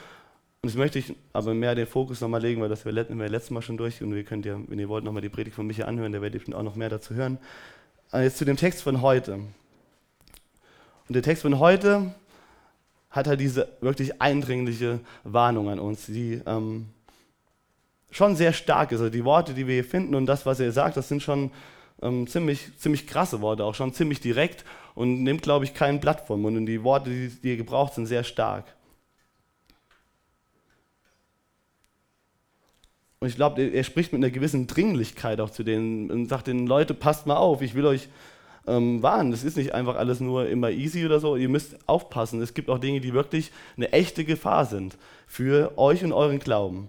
Und 0.64 0.68
jetzt 0.68 0.78
möchte 0.78 1.00
ich 1.00 1.16
aber 1.32 1.54
mehr 1.54 1.74
den 1.74 1.88
Fokus 1.88 2.20
nochmal 2.20 2.40
legen, 2.40 2.60
weil 2.60 2.68
das 2.68 2.84
wir, 2.84 2.94
wir 2.94 3.28
letztes 3.28 3.50
Mal 3.50 3.62
schon 3.62 3.76
durch 3.76 4.00
und 4.00 4.14
ihr 4.14 4.22
könnt 4.22 4.46
ja, 4.46 4.56
wenn 4.68 4.78
ihr 4.78 4.88
wollt, 4.88 5.02
nochmal 5.02 5.20
die 5.20 5.28
Predigt 5.28 5.56
von 5.56 5.66
Micha 5.66 5.86
anhören, 5.86 6.12
da 6.12 6.22
werdet 6.22 6.46
ihr 6.46 6.56
auch 6.56 6.62
noch 6.62 6.76
mehr 6.76 6.88
dazu 6.88 7.14
hören. 7.14 7.38
Aber 8.12 8.22
jetzt 8.22 8.38
zu 8.38 8.44
dem 8.44 8.56
Text 8.56 8.80
von 8.80 9.02
heute. 9.02 9.34
Und 9.34 9.48
der 11.08 11.22
Text 11.22 11.42
von 11.42 11.58
heute 11.58 12.14
hat 13.10 13.26
halt 13.26 13.40
diese 13.40 13.70
wirklich 13.80 14.22
eindringliche 14.22 15.00
Warnung 15.24 15.68
an 15.68 15.80
uns, 15.80 16.06
die 16.06 16.40
ähm, 16.46 16.86
schon 18.12 18.36
sehr 18.36 18.52
stark 18.52 18.92
ist. 18.92 19.00
Also 19.00 19.10
die 19.10 19.24
Worte, 19.24 19.54
die 19.54 19.66
wir 19.66 19.74
hier 19.74 19.84
finden 19.84 20.14
und 20.14 20.26
das, 20.26 20.46
was 20.46 20.60
er 20.60 20.70
sagt, 20.70 20.96
das 20.96 21.08
sind 21.08 21.24
schon 21.24 21.50
ähm, 22.02 22.28
ziemlich, 22.28 22.78
ziemlich 22.78 23.08
krasse 23.08 23.40
Worte, 23.40 23.64
auch 23.64 23.74
schon 23.74 23.92
ziemlich 23.94 24.20
direkt 24.20 24.64
und 24.94 25.24
nimmt, 25.24 25.42
glaube 25.42 25.64
ich, 25.64 25.74
kein 25.74 25.98
Blatt 25.98 26.24
vom 26.24 26.42
Mund. 26.42 26.56
Und 26.56 26.66
die 26.66 26.84
Worte, 26.84 27.10
die, 27.10 27.30
die 27.30 27.56
gebraucht, 27.56 27.94
sind 27.94 28.06
sehr 28.06 28.22
stark. 28.22 28.64
Und 33.22 33.28
ich 33.28 33.36
glaube, 33.36 33.62
er 33.62 33.84
spricht 33.84 34.12
mit 34.12 34.18
einer 34.18 34.32
gewissen 34.32 34.66
Dringlichkeit 34.66 35.38
auch 35.38 35.50
zu 35.50 35.62
denen 35.62 36.10
und 36.10 36.26
sagt 36.26 36.48
den 36.48 36.66
Leute, 36.66 36.92
passt 36.92 37.24
mal 37.24 37.36
auf, 37.36 37.62
ich 37.62 37.76
will 37.76 37.86
euch 37.86 38.08
ähm, 38.66 39.00
warnen. 39.00 39.30
Das 39.30 39.44
ist 39.44 39.56
nicht 39.56 39.74
einfach 39.74 39.94
alles 39.94 40.18
nur 40.18 40.48
immer 40.48 40.70
easy 40.72 41.06
oder 41.06 41.20
so. 41.20 41.36
Ihr 41.36 41.48
müsst 41.48 41.76
aufpassen. 41.88 42.42
Es 42.42 42.52
gibt 42.52 42.68
auch 42.68 42.78
Dinge, 42.78 43.00
die 43.00 43.12
wirklich 43.12 43.52
eine 43.76 43.92
echte 43.92 44.24
Gefahr 44.24 44.66
sind 44.66 44.98
für 45.28 45.78
euch 45.78 46.02
und 46.02 46.12
euren 46.12 46.40
Glauben. 46.40 46.88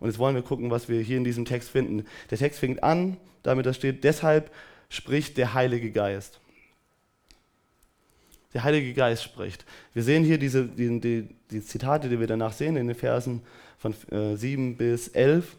Und 0.00 0.08
jetzt 0.08 0.18
wollen 0.18 0.34
wir 0.34 0.42
gucken, 0.42 0.72
was 0.72 0.88
wir 0.88 1.00
hier 1.00 1.16
in 1.16 1.22
diesem 1.22 1.44
Text 1.44 1.70
finden. 1.70 2.06
Der 2.28 2.38
Text 2.38 2.58
fängt 2.58 2.82
an, 2.82 3.16
damit 3.44 3.64
da 3.64 3.72
steht, 3.72 4.02
deshalb 4.02 4.50
spricht 4.88 5.36
der 5.36 5.54
Heilige 5.54 5.92
Geist. 5.92 6.40
Der 8.52 8.64
Heilige 8.64 8.94
Geist 8.94 9.22
spricht. 9.22 9.64
Wir 9.94 10.02
sehen 10.02 10.24
hier 10.24 10.38
diese, 10.38 10.64
die, 10.64 10.98
die, 10.98 11.28
die 11.52 11.62
Zitate, 11.62 12.08
die 12.08 12.18
wir 12.18 12.26
danach 12.26 12.52
sehen, 12.52 12.76
in 12.76 12.88
den 12.88 12.96
Versen 12.96 13.42
von 13.78 13.94
äh, 14.10 14.34
7 14.34 14.76
bis 14.76 15.06
11. 15.06 15.54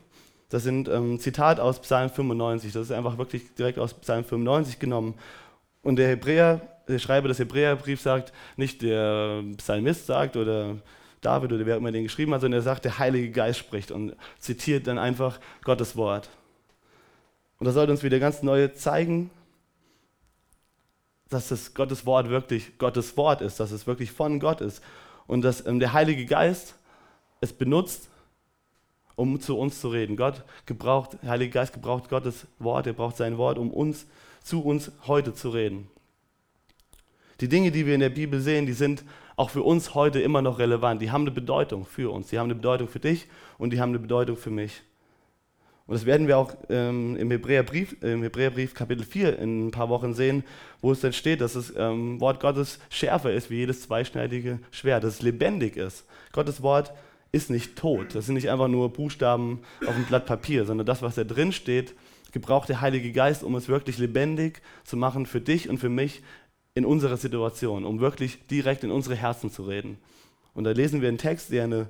Das 0.49 0.63
sind 0.63 0.89
ähm, 0.89 1.19
Zitat 1.19 1.59
aus 1.59 1.79
Psalm 1.81 2.09
95. 2.09 2.73
Das 2.73 2.83
ist 2.83 2.91
einfach 2.91 3.17
wirklich 3.17 3.53
direkt 3.53 3.77
aus 3.77 3.93
Psalm 3.93 4.23
95 4.23 4.79
genommen. 4.79 5.13
Und 5.83 5.97
der 5.97 6.09
Hebräer, 6.09 6.61
der 6.87 6.99
Schreiber 6.99 7.27
des 7.27 7.39
Hebräerbriefs 7.39 8.03
sagt, 8.03 8.33
nicht 8.57 8.81
der 8.81 9.43
Psalmist 9.57 10.07
sagt 10.07 10.35
oder 10.35 10.77
David 11.21 11.53
oder 11.53 11.65
wer 11.65 11.77
immer 11.77 11.91
den 11.91 12.03
geschrieben 12.03 12.33
hat, 12.33 12.41
sondern 12.41 12.59
er 12.59 12.63
sagt, 12.63 12.85
der 12.85 12.97
Heilige 12.97 13.31
Geist 13.31 13.59
spricht 13.59 13.91
und 13.91 14.15
zitiert 14.39 14.87
dann 14.87 14.97
einfach 14.97 15.39
Gottes 15.63 15.95
Wort. 15.95 16.29
Und 17.59 17.65
das 17.65 17.75
sollte 17.75 17.91
uns 17.91 18.03
wieder 18.03 18.19
ganz 18.19 18.41
neu 18.41 18.69
zeigen, 18.69 19.29
dass 21.29 21.49
das 21.49 21.73
Gottes 21.73 22.05
Wort 22.05 22.29
wirklich 22.29 22.77
Gottes 22.77 23.15
Wort 23.17 23.41
ist, 23.41 23.59
dass 23.59 23.71
es 23.71 23.85
wirklich 23.85 24.11
von 24.11 24.39
Gott 24.39 24.61
ist 24.61 24.81
und 25.27 25.41
dass 25.41 25.65
ähm, 25.65 25.79
der 25.79 25.93
Heilige 25.93 26.25
Geist 26.25 26.75
es 27.41 27.53
benutzt, 27.53 28.09
um 29.19 29.41
zu 29.41 29.57
uns 29.57 29.81
zu 29.81 29.89
reden. 29.89 30.15
Gott 30.15 30.43
gebraucht, 30.65 31.17
der 31.21 31.31
Heilige 31.31 31.51
Geist 31.51 31.73
gebraucht 31.73 32.09
Gottes 32.09 32.47
Wort, 32.57 32.87
er 32.87 32.93
braucht 32.93 33.17
sein 33.17 33.37
Wort, 33.37 33.57
um 33.57 33.69
uns 33.69 34.07
zu 34.41 34.63
uns 34.63 34.91
heute 35.07 35.33
zu 35.33 35.49
reden. 35.49 35.87
Die 37.41 37.49
Dinge, 37.49 37.71
die 37.71 37.85
wir 37.85 37.93
in 37.93 37.99
der 37.99 38.09
Bibel 38.09 38.39
sehen, 38.39 38.65
die 38.65 38.73
sind 38.73 39.03
auch 39.35 39.49
für 39.49 39.63
uns 39.63 39.93
heute 39.93 40.21
immer 40.21 40.41
noch 40.41 40.57
relevant. 40.57 41.01
Die 41.01 41.11
haben 41.11 41.23
eine 41.23 41.31
Bedeutung 41.31 41.85
für 41.85 42.11
uns, 42.11 42.27
die 42.27 42.39
haben 42.39 42.45
eine 42.45 42.55
Bedeutung 42.55 42.87
für 42.87 42.99
dich 42.99 43.27
und 43.57 43.71
die 43.71 43.81
haben 43.81 43.89
eine 43.89 43.99
Bedeutung 43.99 44.37
für 44.37 44.51
mich. 44.51 44.81
Und 45.85 45.95
das 45.95 46.05
werden 46.05 46.27
wir 46.27 46.37
auch 46.37 46.53
ähm, 46.69 47.17
im, 47.17 47.31
Hebräerbrief, 47.31 48.01
im 48.01 48.21
Hebräerbrief 48.21 48.73
Kapitel 48.73 49.03
4 49.03 49.39
in 49.39 49.67
ein 49.67 49.71
paar 49.71 49.89
Wochen 49.89 50.13
sehen, 50.13 50.43
wo 50.81 50.91
es 50.91 51.01
dann 51.01 51.13
steht, 51.13 51.41
dass 51.41 51.53
das 51.53 51.73
ähm, 51.75 52.21
Wort 52.21 52.39
Gottes 52.39 52.79
schärfer 52.89 53.33
ist 53.33 53.49
wie 53.49 53.55
jedes 53.55 53.81
zweischneidige 53.81 54.59
Schwert, 54.71 55.03
dass 55.03 55.15
es 55.15 55.21
lebendig 55.21 55.75
ist. 55.75 56.05
Gottes 56.31 56.61
Wort 56.61 56.89
ist 56.89 57.08
nicht 57.49 57.75
tot. 57.75 58.15
Das 58.15 58.25
sind 58.25 58.35
nicht 58.35 58.49
einfach 58.49 58.67
nur 58.67 58.91
Buchstaben 58.91 59.59
auf 59.85 59.95
einem 59.95 60.05
Blatt 60.05 60.25
Papier, 60.25 60.65
sondern 60.65 60.85
das, 60.85 61.01
was 61.01 61.15
da 61.15 61.23
drin 61.23 61.51
steht, 61.51 61.93
gebraucht 62.31 62.69
der 62.69 62.81
Heilige 62.81 63.11
Geist, 63.11 63.43
um 63.43 63.55
es 63.55 63.67
wirklich 63.67 63.97
lebendig 63.97 64.61
zu 64.83 64.97
machen 64.97 65.25
für 65.25 65.41
dich 65.41 65.69
und 65.69 65.77
für 65.77 65.89
mich 65.89 66.21
in 66.75 66.85
unserer 66.85 67.17
Situation, 67.17 67.85
um 67.85 67.99
wirklich 67.99 68.47
direkt 68.47 68.83
in 68.83 68.91
unsere 68.91 69.15
Herzen 69.15 69.51
zu 69.51 69.63
reden. 69.63 69.97
Und 70.53 70.63
da 70.63 70.71
lesen 70.71 71.01
wir 71.01 71.09
einen 71.09 71.17
Text, 71.17 71.51
der 71.51 71.65
eine 71.65 71.89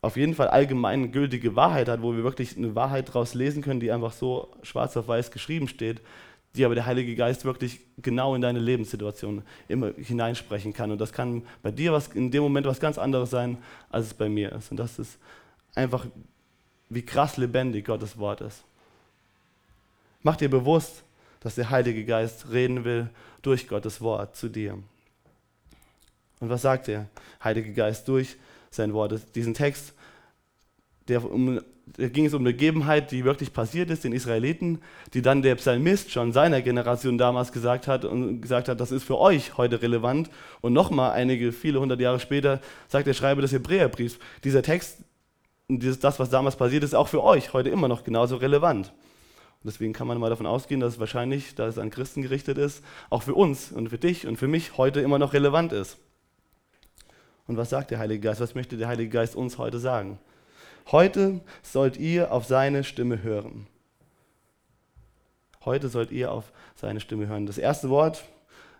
auf 0.00 0.16
jeden 0.16 0.34
Fall 0.34 0.48
allgemein 0.48 1.12
gültige 1.12 1.56
Wahrheit 1.56 1.88
hat, 1.88 2.02
wo 2.02 2.14
wir 2.14 2.24
wirklich 2.24 2.56
eine 2.56 2.74
Wahrheit 2.74 3.08
daraus 3.08 3.34
lesen 3.34 3.62
können, 3.62 3.80
die 3.80 3.90
einfach 3.90 4.12
so 4.12 4.52
schwarz 4.62 4.96
auf 4.96 5.08
weiß 5.08 5.30
geschrieben 5.30 5.66
steht, 5.66 6.02
die 6.54 6.64
aber 6.64 6.74
der 6.74 6.86
Heilige 6.86 7.14
Geist 7.16 7.44
wirklich 7.44 7.80
genau 7.98 8.34
in 8.34 8.40
deine 8.40 8.60
Lebenssituation 8.60 9.42
immer 9.68 9.92
hineinsprechen 9.96 10.72
kann. 10.72 10.92
Und 10.92 10.98
das 10.98 11.12
kann 11.12 11.42
bei 11.62 11.70
dir 11.70 11.92
was, 11.92 12.08
in 12.08 12.30
dem 12.30 12.42
Moment 12.42 12.66
was 12.66 12.78
ganz 12.78 12.96
anderes 12.96 13.30
sein, 13.30 13.58
als 13.90 14.06
es 14.06 14.14
bei 14.14 14.28
mir 14.28 14.52
ist. 14.52 14.70
Und 14.70 14.76
das 14.76 14.98
ist 14.98 15.18
einfach, 15.74 16.06
wie 16.88 17.02
krass 17.02 17.36
lebendig 17.36 17.86
Gottes 17.86 18.18
Wort 18.18 18.40
ist. 18.40 18.62
Mach 20.22 20.36
dir 20.36 20.48
bewusst, 20.48 21.02
dass 21.40 21.56
der 21.56 21.70
Heilige 21.70 22.04
Geist 22.04 22.50
reden 22.50 22.84
will 22.84 23.10
durch 23.42 23.68
Gottes 23.68 24.00
Wort 24.00 24.36
zu 24.36 24.48
dir. 24.48 24.78
Und 26.40 26.50
was 26.50 26.62
sagt 26.62 26.86
der 26.86 27.08
Heilige 27.42 27.72
Geist 27.72 28.06
durch 28.08 28.36
sein 28.70 28.92
Wort? 28.94 29.20
Diesen 29.34 29.54
Text, 29.54 29.92
der 31.08 31.24
um 31.30 31.60
da 31.86 32.08
ging 32.08 32.24
es 32.24 32.34
um 32.34 32.40
eine 32.40 32.52
Gegebenheit, 32.52 33.10
die 33.10 33.24
wirklich 33.24 33.52
passiert 33.52 33.90
ist, 33.90 34.04
den 34.04 34.12
Israeliten, 34.12 34.80
die 35.12 35.22
dann 35.22 35.42
der 35.42 35.54
Psalmist 35.56 36.10
schon 36.10 36.32
seiner 36.32 36.62
Generation 36.62 37.18
damals 37.18 37.52
gesagt 37.52 37.86
hat 37.86 38.04
und 38.04 38.40
gesagt 38.40 38.68
hat, 38.68 38.80
das 38.80 38.90
ist 38.90 39.04
für 39.04 39.18
euch 39.18 39.56
heute 39.58 39.82
relevant. 39.82 40.30
Und 40.60 40.72
nochmal 40.72 41.12
einige, 41.12 41.52
viele 41.52 41.80
hundert 41.80 42.00
Jahre 42.00 42.20
später 42.20 42.60
sagt 42.88 43.06
der 43.06 43.14
Schreiber 43.14 43.42
des 43.42 43.52
Hebräerbriefs, 43.52 44.18
dieser 44.44 44.62
Text, 44.62 44.98
dieses, 45.68 46.00
das, 46.00 46.18
was 46.18 46.30
damals 46.30 46.56
passiert 46.56 46.84
ist, 46.84 46.94
auch 46.94 47.08
für 47.08 47.22
euch 47.22 47.52
heute 47.52 47.68
immer 47.68 47.88
noch 47.88 48.02
genauso 48.02 48.36
relevant. 48.36 48.88
Und 49.62 49.70
deswegen 49.70 49.92
kann 49.92 50.06
man 50.06 50.18
mal 50.18 50.30
davon 50.30 50.46
ausgehen, 50.46 50.80
dass 50.80 50.94
es 50.94 51.00
wahrscheinlich, 51.00 51.54
da 51.54 51.66
es 51.66 51.78
an 51.78 51.90
Christen 51.90 52.22
gerichtet 52.22 52.58
ist, 52.58 52.82
auch 53.10 53.22
für 53.22 53.34
uns 53.34 53.72
und 53.72 53.90
für 53.90 53.98
dich 53.98 54.26
und 54.26 54.36
für 54.36 54.48
mich 54.48 54.78
heute 54.78 55.00
immer 55.00 55.18
noch 55.18 55.32
relevant 55.32 55.72
ist. 55.72 55.98
Und 57.46 57.58
was 57.58 57.70
sagt 57.70 57.90
der 57.90 57.98
Heilige 57.98 58.20
Geist? 58.20 58.40
Was 58.40 58.54
möchte 58.54 58.78
der 58.78 58.88
Heilige 58.88 59.10
Geist 59.10 59.36
uns 59.36 59.58
heute 59.58 59.78
sagen? 59.78 60.18
Heute 60.90 61.40
sollt 61.62 61.96
ihr 61.96 62.32
auf 62.32 62.44
seine 62.44 62.84
Stimme 62.84 63.22
hören. 63.22 63.66
Heute 65.64 65.88
sollt 65.88 66.10
ihr 66.10 66.30
auf 66.30 66.52
seine 66.74 67.00
Stimme 67.00 67.26
hören. 67.26 67.46
Das 67.46 67.56
erste 67.56 67.88
Wort 67.88 68.24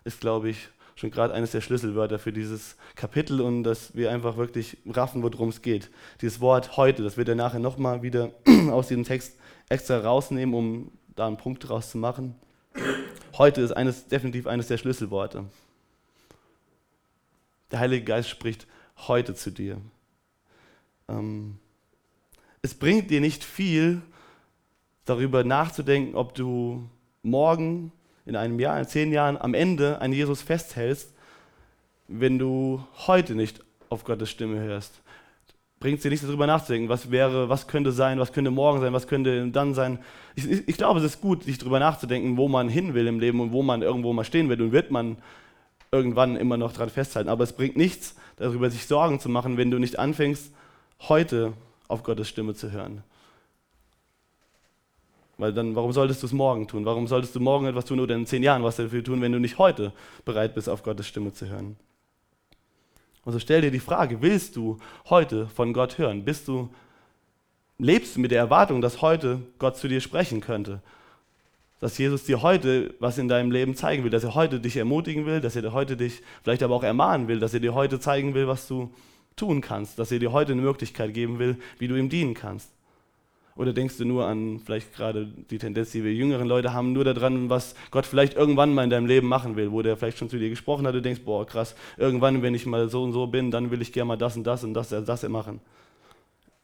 ist, 0.03 0.21
glaube 0.21 0.49
ich, 0.49 0.69
schon 0.95 1.11
gerade 1.11 1.33
eines 1.33 1.51
der 1.51 1.61
Schlüsselwörter 1.61 2.19
für 2.19 2.31
dieses 2.31 2.77
Kapitel 2.95 3.41
und 3.41 3.63
dass 3.63 3.95
wir 3.95 4.11
einfach 4.11 4.37
wirklich 4.37 4.77
raffen, 4.87 5.23
worum 5.23 5.49
es 5.49 5.61
geht. 5.61 5.89
Dieses 6.21 6.39
Wort 6.39 6.77
heute, 6.77 7.03
das 7.03 7.17
wird 7.17 7.27
er 7.27 7.35
nachher 7.35 7.59
nochmal 7.59 8.01
wieder 8.01 8.31
aus 8.71 8.87
diesem 8.87 9.03
Text 9.03 9.37
extra 9.67 9.99
rausnehmen, 9.99 10.53
um 10.53 10.91
da 11.15 11.27
einen 11.27 11.37
Punkt 11.37 11.67
draus 11.67 11.91
zu 11.91 11.97
machen. 11.97 12.35
Heute 13.37 13.61
ist 13.61 13.71
eines, 13.71 14.07
definitiv 14.07 14.47
eines 14.47 14.67
der 14.67 14.77
Schlüsselworte. 14.77 15.45
Der 17.71 17.79
Heilige 17.79 18.05
Geist 18.05 18.29
spricht 18.29 18.67
heute 19.07 19.35
zu 19.35 19.51
dir. 19.51 19.81
Ähm, 21.09 21.57
es 22.65 22.73
bringt 22.73 23.11
dir 23.11 23.21
nicht 23.21 23.43
viel, 23.43 24.01
darüber 25.05 25.43
nachzudenken, 25.43 26.15
ob 26.15 26.33
du 26.33 26.89
morgen, 27.21 27.91
in 28.25 28.35
einem 28.35 28.59
Jahr, 28.59 28.79
in 28.79 28.87
zehn 28.87 29.11
Jahren 29.11 29.37
am 29.37 29.53
Ende 29.53 30.01
an 30.01 30.11
Jesus 30.11 30.41
festhältst, 30.41 31.13
wenn 32.07 32.39
du 32.39 32.83
heute 33.05 33.35
nicht 33.35 33.63
auf 33.89 34.03
Gottes 34.03 34.31
Stimme 34.31 34.59
hörst. 34.59 34.99
Bringt 35.79 36.03
dir 36.03 36.09
nichts 36.09 36.25
darüber 36.25 36.47
nachzudenken, 36.47 36.89
was 36.89 37.11
wäre, 37.11 37.49
was 37.49 37.67
könnte 37.67 37.91
sein, 37.91 38.17
was 38.17 38.33
könnte 38.33 38.49
morgen 38.49 38.81
sein, 38.81 38.93
was 38.93 39.07
könnte 39.07 39.47
dann 39.51 39.75
sein. 39.75 39.99
Ich, 40.33 40.49
ich, 40.49 40.67
ich 40.67 40.77
glaube, 40.77 40.99
es 40.99 41.05
ist 41.05 41.21
gut, 41.21 41.43
sich 41.43 41.59
darüber 41.59 41.79
nachzudenken, 41.79 42.35
wo 42.35 42.47
man 42.47 42.67
hin 42.67 42.95
will 42.95 43.05
im 43.05 43.19
Leben 43.19 43.41
und 43.41 43.51
wo 43.51 43.61
man 43.61 43.83
irgendwo 43.83 44.11
mal 44.11 44.23
stehen 44.23 44.49
will 44.49 44.59
und 44.59 44.71
wird 44.71 44.89
man 44.89 45.17
irgendwann 45.91 46.35
immer 46.35 46.57
noch 46.57 46.73
daran 46.73 46.89
festhalten. 46.89 47.29
Aber 47.29 47.43
es 47.43 47.53
bringt 47.53 47.77
nichts, 47.77 48.15
darüber 48.37 48.71
sich 48.71 48.87
Sorgen 48.87 49.19
zu 49.19 49.29
machen, 49.29 49.57
wenn 49.57 49.69
du 49.69 49.77
nicht 49.77 49.99
anfängst, 49.99 50.51
heute 51.01 51.53
auf 51.87 52.03
Gottes 52.03 52.27
Stimme 52.29 52.53
zu 52.53 52.71
hören. 52.71 53.03
Weil 55.37 55.53
dann, 55.53 55.75
warum 55.75 55.91
solltest 55.91 56.23
du 56.23 56.27
es 56.27 56.33
morgen 56.33 56.67
tun? 56.67 56.85
Warum 56.85 57.07
solltest 57.07 57.35
du 57.35 57.39
morgen 57.39 57.65
etwas 57.65 57.85
tun 57.85 57.99
oder 57.99 58.15
in 58.15 58.25
zehn 58.25 58.41
Jahren 58.41 58.63
was 58.63 58.77
dafür 58.77 59.03
tun, 59.03 59.21
wenn 59.21 59.33
du 59.33 59.39
nicht 59.39 59.57
heute 59.57 59.91
bereit 60.23 60.55
bist, 60.55 60.69
auf 60.69 60.83
Gottes 60.83 61.07
Stimme 61.07 61.33
zu 61.33 61.47
hören? 61.47 61.75
Also 63.25 63.39
stell 63.39 63.61
dir 63.61 63.71
die 63.71 63.79
Frage, 63.79 64.21
willst 64.21 64.55
du 64.55 64.77
heute 65.09 65.47
von 65.47 65.73
Gott 65.73 65.97
hören? 65.97 66.23
Bist 66.23 66.47
du, 66.47 66.69
lebst 67.79 68.15
du 68.15 68.21
mit 68.21 68.31
der 68.31 68.39
Erwartung, 68.39 68.81
dass 68.81 69.01
heute 69.01 69.41
Gott 69.57 69.77
zu 69.77 69.87
dir 69.87 69.99
sprechen 69.99 70.41
könnte? 70.41 70.81
Dass 71.81 71.97
Jesus 71.97 72.23
dir 72.23 72.41
heute 72.41 72.93
was 72.99 73.17
in 73.17 73.27
deinem 73.27 73.51
Leben 73.51 73.75
zeigen 73.75 74.03
will, 74.03 74.11
dass 74.11 74.23
er 74.23 74.35
heute 74.35 74.61
dich 74.61 74.77
ermutigen 74.77 75.25
will, 75.25 75.41
dass 75.41 75.55
er 75.55 75.73
heute 75.73 75.97
dich 75.97 76.21
vielleicht 76.43 76.63
aber 76.63 76.75
auch 76.75 76.83
ermahnen 76.83 77.27
will, 77.27 77.39
dass 77.39 77.53
er 77.53 77.59
dir 77.59 77.73
heute 77.73 77.99
zeigen 77.99 78.35
will, 78.35 78.47
was 78.47 78.67
du 78.67 78.93
tun 79.35 79.61
kannst, 79.61 79.99
dass 79.99 80.11
er 80.11 80.19
dir 80.19 80.31
heute 80.31 80.53
eine 80.53 80.61
Möglichkeit 80.61 81.13
geben 81.13 81.39
will, 81.39 81.57
wie 81.77 81.87
du 81.87 81.95
ihm 81.95 82.09
dienen 82.09 82.33
kannst. 82.33 82.71
Oder 83.57 83.71
denkst 83.71 83.97
du 83.97 84.05
nur 84.05 84.25
an 84.25 84.59
vielleicht 84.59 84.93
gerade 84.93 85.27
die 85.49 85.57
Tendenz, 85.57 85.91
die 85.91 86.03
wir 86.03 86.13
jüngeren 86.13 86.47
Leute 86.47 86.73
haben, 86.73 86.91
nur 86.91 87.05
daran, 87.05 87.49
was 87.49 87.73
Gott 87.89 88.05
vielleicht 88.05 88.35
irgendwann 88.35 88.73
mal 88.73 88.83
in 88.83 88.89
deinem 88.89 89.05
Leben 89.05 89.27
machen 89.27 89.55
will, 89.55 89.71
wo 89.71 89.81
der 89.81 89.95
vielleicht 89.95 90.17
schon 90.17 90.29
zu 90.29 90.37
dir 90.37 90.49
gesprochen 90.49 90.85
hat, 90.85 90.93
du 90.93 91.01
denkst, 91.01 91.21
boah, 91.23 91.45
krass, 91.45 91.73
irgendwann, 91.95 92.41
wenn 92.41 92.53
ich 92.53 92.65
mal 92.65 92.89
so 92.89 93.03
und 93.03 93.13
so 93.13 93.27
bin, 93.27 93.51
dann 93.51 93.71
will 93.71 93.81
ich 93.81 93.93
gerne 93.93 94.09
mal 94.09 94.17
das 94.17 94.35
und 94.35 94.43
das 94.43 94.65
und 94.65 94.73
das, 94.73 94.89
das 94.89 95.23
machen. 95.29 95.61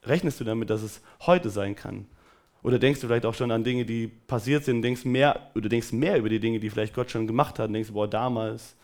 Rechnest 0.03 0.41
du 0.41 0.43
damit, 0.43 0.69
dass 0.69 0.81
es 0.81 1.01
heute 1.25 1.49
sein 1.49 1.75
kann? 1.75 2.07
Oder 2.61 2.77
denkst 2.77 2.99
du 2.99 3.07
vielleicht 3.07 3.25
auch 3.25 3.33
schon 3.33 3.51
an 3.51 3.63
Dinge, 3.63 3.85
die 3.85 4.07
passiert 4.07 4.65
sind, 4.65 4.81
denkst 4.81 5.05
mehr, 5.05 5.49
oder 5.55 5.69
denkst 5.69 5.93
mehr 5.93 6.17
über 6.17 6.29
die 6.29 6.39
Dinge, 6.41 6.59
die 6.59 6.69
vielleicht 6.69 6.93
Gott 6.93 7.09
schon 7.09 7.25
gemacht 7.25 7.57
hat, 7.57 7.67
und 7.67 7.73
denkst, 7.73 7.91
boah, 7.91 8.07
damals, 8.07 8.75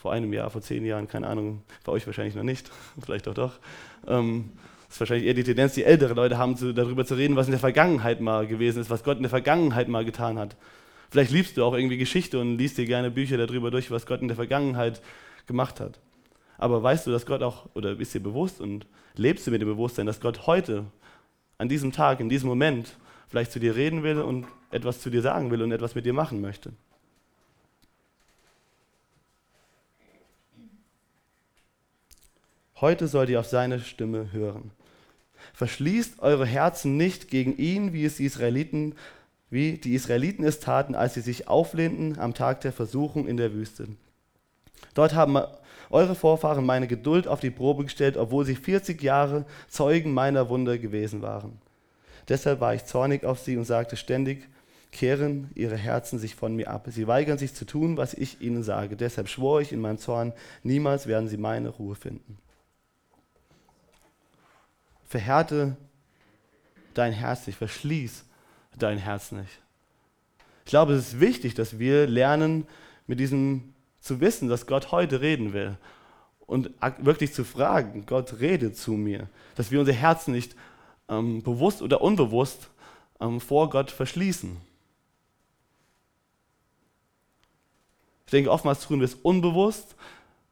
vor 0.00 0.12
einem 0.12 0.32
Jahr, 0.32 0.48
vor 0.48 0.60
zehn 0.60 0.84
Jahren, 0.84 1.08
keine 1.08 1.26
Ahnung, 1.26 1.62
bei 1.84 1.92
euch 1.92 2.06
wahrscheinlich 2.06 2.36
noch 2.36 2.44
nicht, 2.44 2.70
vielleicht 3.04 3.26
auch 3.26 3.34
doch. 3.34 3.58
Ähm, 4.06 4.50
das 4.86 4.96
ist 4.96 5.00
wahrscheinlich 5.00 5.26
eher 5.26 5.34
die 5.34 5.44
Tendenz, 5.44 5.74
die 5.74 5.84
ältere 5.84 6.14
Leute 6.14 6.38
haben, 6.38 6.56
zu, 6.56 6.72
darüber 6.72 7.04
zu 7.04 7.14
reden, 7.14 7.36
was 7.36 7.46
in 7.46 7.50
der 7.50 7.60
Vergangenheit 7.60 8.20
mal 8.20 8.46
gewesen 8.46 8.80
ist, 8.80 8.90
was 8.90 9.02
Gott 9.02 9.16
in 9.16 9.24
der 9.24 9.30
Vergangenheit 9.30 9.88
mal 9.88 10.04
getan 10.04 10.38
hat. 10.38 10.56
Vielleicht 11.10 11.30
liebst 11.30 11.56
du 11.56 11.64
auch 11.64 11.74
irgendwie 11.74 11.98
Geschichte 11.98 12.38
und 12.38 12.58
liest 12.58 12.78
dir 12.78 12.86
gerne 12.86 13.10
Bücher 13.10 13.36
darüber 13.36 13.70
durch, 13.70 13.90
was 13.90 14.06
Gott 14.06 14.22
in 14.22 14.28
der 14.28 14.36
Vergangenheit 14.36 15.02
gemacht 15.46 15.80
hat. 15.80 15.98
Aber 16.58 16.82
weißt 16.82 17.06
du, 17.06 17.10
dass 17.10 17.26
Gott 17.26 17.42
auch, 17.42 17.66
oder 17.74 17.96
bist 17.96 18.14
dir 18.14 18.20
bewusst 18.20 18.60
und 18.60 18.86
lebst 19.14 19.46
du 19.46 19.50
mit 19.50 19.60
dem 19.60 19.68
Bewusstsein, 19.68 20.06
dass 20.06 20.20
Gott 20.20 20.46
heute, 20.46 20.86
an 21.58 21.68
diesem 21.68 21.92
Tag, 21.92 22.20
in 22.20 22.28
diesem 22.28 22.48
Moment, 22.48 22.96
vielleicht 23.28 23.52
zu 23.52 23.58
dir 23.58 23.74
reden 23.74 24.02
will 24.02 24.20
und 24.20 24.46
etwas 24.70 25.00
zu 25.00 25.10
dir 25.10 25.22
sagen 25.22 25.50
will 25.50 25.62
und 25.62 25.72
etwas 25.72 25.94
mit 25.94 26.06
dir 26.06 26.12
machen 26.12 26.40
möchte? 26.40 26.72
Heute 32.80 33.08
sollt 33.08 33.28
ihr 33.28 33.40
auf 33.40 33.46
seine 33.46 33.80
Stimme 33.80 34.30
hören. 34.30 34.70
Verschließt 35.52 36.20
eure 36.20 36.46
Herzen 36.46 36.96
nicht 36.96 37.28
gegen 37.28 37.56
ihn, 37.56 37.92
wie 37.92 38.04
es 38.04 38.16
die 38.16 38.24
Israeliten, 38.24 38.94
wie 39.50 39.78
die 39.78 39.94
Israeliten 39.94 40.44
es 40.44 40.60
taten, 40.60 40.94
als 40.94 41.14
sie 41.14 41.20
sich 41.20 41.48
auflehnten 41.48 42.18
am 42.20 42.34
Tag 42.34 42.60
der 42.60 42.72
Versuchung 42.72 43.26
in 43.26 43.36
der 43.36 43.52
Wüste. 43.52 43.88
Dort 44.94 45.14
haben 45.14 45.36
eure 45.90 46.14
Vorfahren 46.14 46.64
meine 46.64 46.86
Geduld 46.86 47.26
auf 47.26 47.40
die 47.40 47.50
Probe 47.50 47.82
gestellt, 47.82 48.16
obwohl 48.16 48.44
sie 48.44 48.54
40 48.54 49.02
Jahre 49.02 49.44
Zeugen 49.68 50.14
meiner 50.14 50.48
Wunder 50.48 50.78
gewesen 50.78 51.20
waren. 51.20 51.58
Deshalb 52.28 52.60
war 52.60 52.74
ich 52.74 52.84
zornig 52.84 53.24
auf 53.24 53.40
sie 53.40 53.56
und 53.56 53.64
sagte 53.64 53.96
ständig, 53.96 54.46
kehren 54.92 55.50
ihre 55.56 55.76
Herzen 55.76 56.20
sich 56.20 56.36
von 56.36 56.54
mir 56.54 56.70
ab. 56.70 56.86
Sie 56.90 57.08
weigern 57.08 57.38
sich 57.38 57.54
zu 57.54 57.64
tun, 57.64 57.96
was 57.96 58.14
ich 58.14 58.40
ihnen 58.40 58.62
sage. 58.62 58.96
Deshalb 58.96 59.28
schwor 59.28 59.60
ich 59.60 59.72
in 59.72 59.80
meinem 59.80 59.98
Zorn, 59.98 60.32
niemals 60.62 61.08
werden 61.08 61.28
sie 61.28 61.38
meine 61.38 61.70
Ruhe 61.70 61.96
finden 61.96 62.38
verhärte 65.08 65.76
dein 66.94 67.12
Herz 67.12 67.46
nicht, 67.46 67.56
verschließ 67.56 68.24
dein 68.78 68.98
Herz 68.98 69.32
nicht. 69.32 69.60
Ich 70.64 70.70
glaube, 70.70 70.92
es 70.92 71.08
ist 71.08 71.20
wichtig, 71.20 71.54
dass 71.54 71.78
wir 71.78 72.06
lernen, 72.06 72.66
mit 73.06 73.18
diesem 73.18 73.74
zu 74.00 74.20
wissen, 74.20 74.48
dass 74.48 74.66
Gott 74.66 74.92
heute 74.92 75.20
reden 75.20 75.52
will 75.52 75.76
und 76.46 76.70
wirklich 76.98 77.32
zu 77.32 77.44
fragen, 77.44 78.06
Gott 78.06 78.38
rede 78.40 78.72
zu 78.72 78.92
mir, 78.92 79.28
dass 79.54 79.70
wir 79.70 79.80
unser 79.80 79.92
Herz 79.92 80.28
nicht 80.28 80.54
ähm, 81.08 81.42
bewusst 81.42 81.82
oder 81.82 82.00
unbewusst 82.00 82.70
ähm, 83.20 83.40
vor 83.40 83.70
Gott 83.70 83.90
verschließen. 83.90 84.56
Ich 88.26 88.30
denke, 88.30 88.50
oftmals 88.50 88.86
tun 88.86 89.00
wir 89.00 89.06
es 89.06 89.14
unbewusst, 89.14 89.96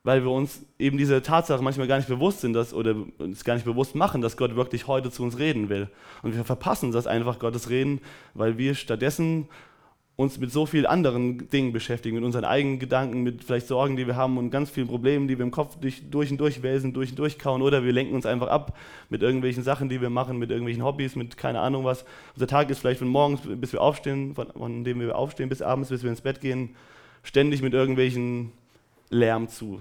weil 0.06 0.22
wir 0.22 0.30
uns 0.30 0.64
eben 0.78 0.98
diese 0.98 1.20
Tatsache 1.20 1.64
manchmal 1.64 1.88
gar 1.88 1.96
nicht 1.96 2.08
bewusst 2.08 2.40
sind 2.40 2.52
dass, 2.52 2.72
oder 2.72 2.94
uns 3.18 3.42
gar 3.42 3.54
nicht 3.54 3.66
bewusst 3.66 3.96
machen, 3.96 4.20
dass 4.20 4.36
Gott 4.36 4.54
wirklich 4.54 4.86
heute 4.86 5.10
zu 5.10 5.24
uns 5.24 5.36
reden 5.36 5.68
will. 5.68 5.88
Und 6.22 6.36
wir 6.36 6.44
verpassen 6.44 6.92
das 6.92 7.08
einfach, 7.08 7.40
Gottes 7.40 7.70
Reden, 7.70 8.00
weil 8.32 8.56
wir 8.56 8.76
stattdessen 8.76 9.48
uns 10.14 10.38
mit 10.38 10.52
so 10.52 10.64
vielen 10.64 10.86
anderen 10.86 11.50
Dingen 11.50 11.72
beschäftigen, 11.72 12.14
mit 12.14 12.24
unseren 12.24 12.44
eigenen 12.44 12.78
Gedanken, 12.78 13.24
mit 13.24 13.42
vielleicht 13.42 13.66
Sorgen, 13.66 13.96
die 13.96 14.06
wir 14.06 14.14
haben 14.14 14.38
und 14.38 14.50
ganz 14.52 14.70
vielen 14.70 14.86
Problemen, 14.86 15.26
die 15.26 15.38
wir 15.38 15.44
im 15.44 15.50
Kopf 15.50 15.76
durch, 15.80 16.08
durch 16.08 16.30
und 16.30 16.38
durch 16.38 16.62
wälzen, 16.62 16.92
durch 16.92 17.10
und 17.10 17.18
durch 17.18 17.36
kauen 17.36 17.60
oder 17.60 17.82
wir 17.82 17.92
lenken 17.92 18.14
uns 18.14 18.26
einfach 18.26 18.46
ab 18.46 18.78
mit 19.10 19.22
irgendwelchen 19.22 19.64
Sachen, 19.64 19.88
die 19.88 20.00
wir 20.00 20.08
machen, 20.08 20.38
mit 20.38 20.50
irgendwelchen 20.50 20.84
Hobbys, 20.84 21.16
mit 21.16 21.36
keine 21.36 21.58
Ahnung 21.58 21.84
was. 21.84 22.04
Unser 22.34 22.46
Tag 22.46 22.70
ist 22.70 22.78
vielleicht 22.78 23.00
von 23.00 23.08
morgens, 23.08 23.40
bis 23.44 23.72
wir 23.72 23.82
aufstehen, 23.82 24.36
von, 24.36 24.52
von 24.52 24.84
dem 24.84 25.00
wir 25.00 25.18
aufstehen, 25.18 25.48
bis 25.48 25.62
abends, 25.62 25.88
bis 25.88 26.04
wir 26.04 26.10
ins 26.10 26.20
Bett 26.20 26.40
gehen, 26.40 26.76
ständig 27.24 27.60
mit 27.60 27.74
irgendwelchen 27.74 28.52
Lärm 29.10 29.48
zu. 29.48 29.80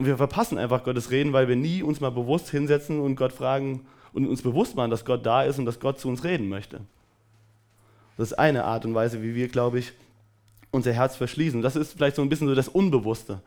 Und 0.00 0.06
wir 0.06 0.16
verpassen 0.16 0.56
einfach 0.56 0.82
Gottes 0.82 1.10
Reden, 1.10 1.34
weil 1.34 1.46
wir 1.46 1.56
nie 1.56 1.82
uns 1.82 2.00
mal 2.00 2.08
bewusst 2.08 2.48
hinsetzen 2.48 3.00
und 3.00 3.16
Gott 3.16 3.34
fragen 3.34 3.86
und 4.14 4.26
uns 4.26 4.40
bewusst 4.40 4.74
machen, 4.74 4.90
dass 4.90 5.04
Gott 5.04 5.26
da 5.26 5.42
ist 5.42 5.58
und 5.58 5.66
dass 5.66 5.78
Gott 5.78 6.00
zu 6.00 6.08
uns 6.08 6.24
reden 6.24 6.48
möchte. 6.48 6.80
Das 8.16 8.30
ist 8.30 8.38
eine 8.38 8.64
Art 8.64 8.86
und 8.86 8.94
Weise, 8.94 9.22
wie 9.22 9.34
wir, 9.34 9.48
glaube 9.48 9.78
ich, 9.78 9.92
unser 10.70 10.94
Herz 10.94 11.16
verschließen. 11.16 11.60
Das 11.60 11.76
ist 11.76 11.92
vielleicht 11.92 12.16
so 12.16 12.22
ein 12.22 12.30
bisschen 12.30 12.48
so 12.48 12.54
das 12.54 12.68
Unbewusste. 12.68 13.42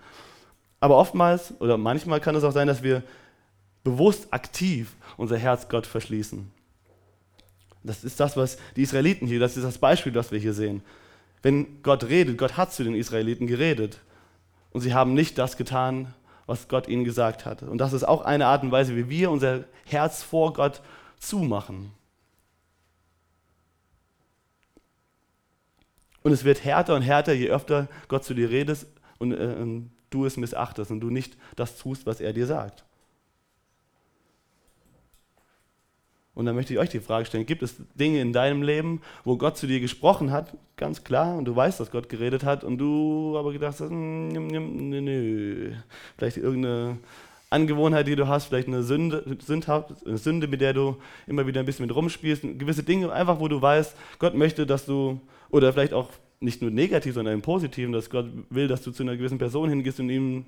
Aber 0.79 0.95
oftmals 0.97 1.59
oder 1.59 1.75
manchmal 1.75 2.21
kann 2.21 2.35
es 2.35 2.43
auch 2.43 2.51
sein, 2.51 2.67
dass 2.67 2.83
wir 2.83 3.01
bewusst 3.83 4.27
aktiv 4.29 4.93
unser 5.17 5.39
Herz 5.39 5.69
Gott 5.69 5.87
verschließen. 5.87 6.51
Das 7.81 8.03
ist 8.03 8.19
das, 8.19 8.37
was 8.37 8.59
die 8.75 8.83
Israeliten 8.83 9.25
hier, 9.25 9.39
das 9.39 9.57
ist 9.57 9.63
das 9.63 9.79
Beispiel, 9.79 10.11
das 10.11 10.31
wir 10.31 10.37
hier 10.37 10.53
sehen. 10.53 10.83
Wenn 11.41 11.81
Gott 11.81 12.03
redet, 12.03 12.37
Gott 12.37 12.57
hat 12.57 12.71
zu 12.71 12.83
den 12.83 12.93
Israeliten 12.93 13.47
geredet 13.47 14.01
und 14.69 14.81
sie 14.81 14.93
haben 14.93 15.15
nicht 15.15 15.39
das 15.39 15.57
getan, 15.57 16.13
was 16.45 16.67
Gott 16.67 16.87
ihnen 16.87 17.03
gesagt 17.03 17.45
hat. 17.45 17.63
Und 17.63 17.77
das 17.77 17.93
ist 17.93 18.03
auch 18.03 18.21
eine 18.21 18.47
Art 18.47 18.63
und 18.63 18.71
Weise, 18.71 18.95
wie 18.95 19.09
wir 19.09 19.31
unser 19.31 19.65
Herz 19.85 20.23
vor 20.23 20.53
Gott 20.53 20.81
zumachen. 21.19 21.91
Und 26.21 26.31
es 26.31 26.43
wird 26.43 26.63
härter 26.63 26.95
und 26.95 27.01
härter, 27.01 27.33
je 27.33 27.49
öfter 27.49 27.87
Gott 28.07 28.23
zu 28.23 28.33
dir 28.33 28.49
redet 28.49 28.85
und 29.19 29.33
äh, 29.33 29.81
du 30.09 30.25
es 30.25 30.37
missachtest 30.37 30.91
und 30.91 31.01
du 31.01 31.09
nicht 31.09 31.37
das 31.55 31.77
tust, 31.77 32.05
was 32.05 32.21
er 32.21 32.33
dir 32.33 32.47
sagt. 32.47 32.85
Und 36.35 36.45
dann 36.45 36.55
möchte 36.55 36.73
ich 36.73 36.79
euch 36.79 36.89
die 36.89 36.99
Frage 36.99 37.25
stellen, 37.25 37.45
gibt 37.45 37.61
es 37.61 37.75
Dinge 37.93 38.19
in 38.19 38.33
deinem 38.33 38.63
Leben, 38.63 39.01
wo 39.23 39.37
Gott 39.37 39.55
zu 39.55 39.67
dir 39.67 39.79
gesprochen 39.79 40.31
hat, 40.31 40.57
ganz 40.77 41.03
klar, 41.03 41.37
und 41.37 41.45
du 41.45 41.55
weißt, 41.55 41.79
dass 41.79 41.91
Gott 41.91 42.09
geredet 42.09 42.43
hat, 42.43 42.63
und 42.63 42.79
du 42.79 43.35
aber 43.37 43.53
gedacht 43.53 43.79
hast, 43.79 43.89
hm, 43.89 44.29
nö, 44.29 45.01
nö. 45.01 45.71
vielleicht 46.17 46.37
irgendeine 46.37 46.97
Angewohnheit, 47.51 48.07
die 48.07 48.15
du 48.15 48.27
hast, 48.27 48.45
vielleicht 48.45 48.67
eine 48.67 48.81
Sünde, 48.81 49.37
Sünde, 50.15 50.47
mit 50.47 50.59
der 50.59 50.73
du 50.73 50.97
immer 51.27 51.45
wieder 51.45 51.59
ein 51.59 51.67
bisschen 51.67 51.85
mit 51.85 51.95
rumspielst, 51.95 52.41
gewisse 52.57 52.81
Dinge, 52.81 53.11
einfach 53.11 53.39
wo 53.39 53.47
du 53.47 53.61
weißt, 53.61 53.95
Gott 54.17 54.33
möchte, 54.33 54.65
dass 54.65 54.87
du, 54.87 55.21
oder 55.51 55.71
vielleicht 55.71 55.93
auch 55.93 56.09
nicht 56.39 56.63
nur 56.63 56.71
negativ, 56.71 57.13
sondern 57.13 57.35
im 57.35 57.41
Positiven, 57.43 57.93
dass 57.93 58.09
Gott 58.09 58.25
will, 58.49 58.67
dass 58.67 58.81
du 58.81 58.91
zu 58.91 59.03
einer 59.03 59.15
gewissen 59.15 59.37
Person 59.37 59.69
hingehst 59.69 59.99
und 59.99 60.09
ihm, 60.09 60.45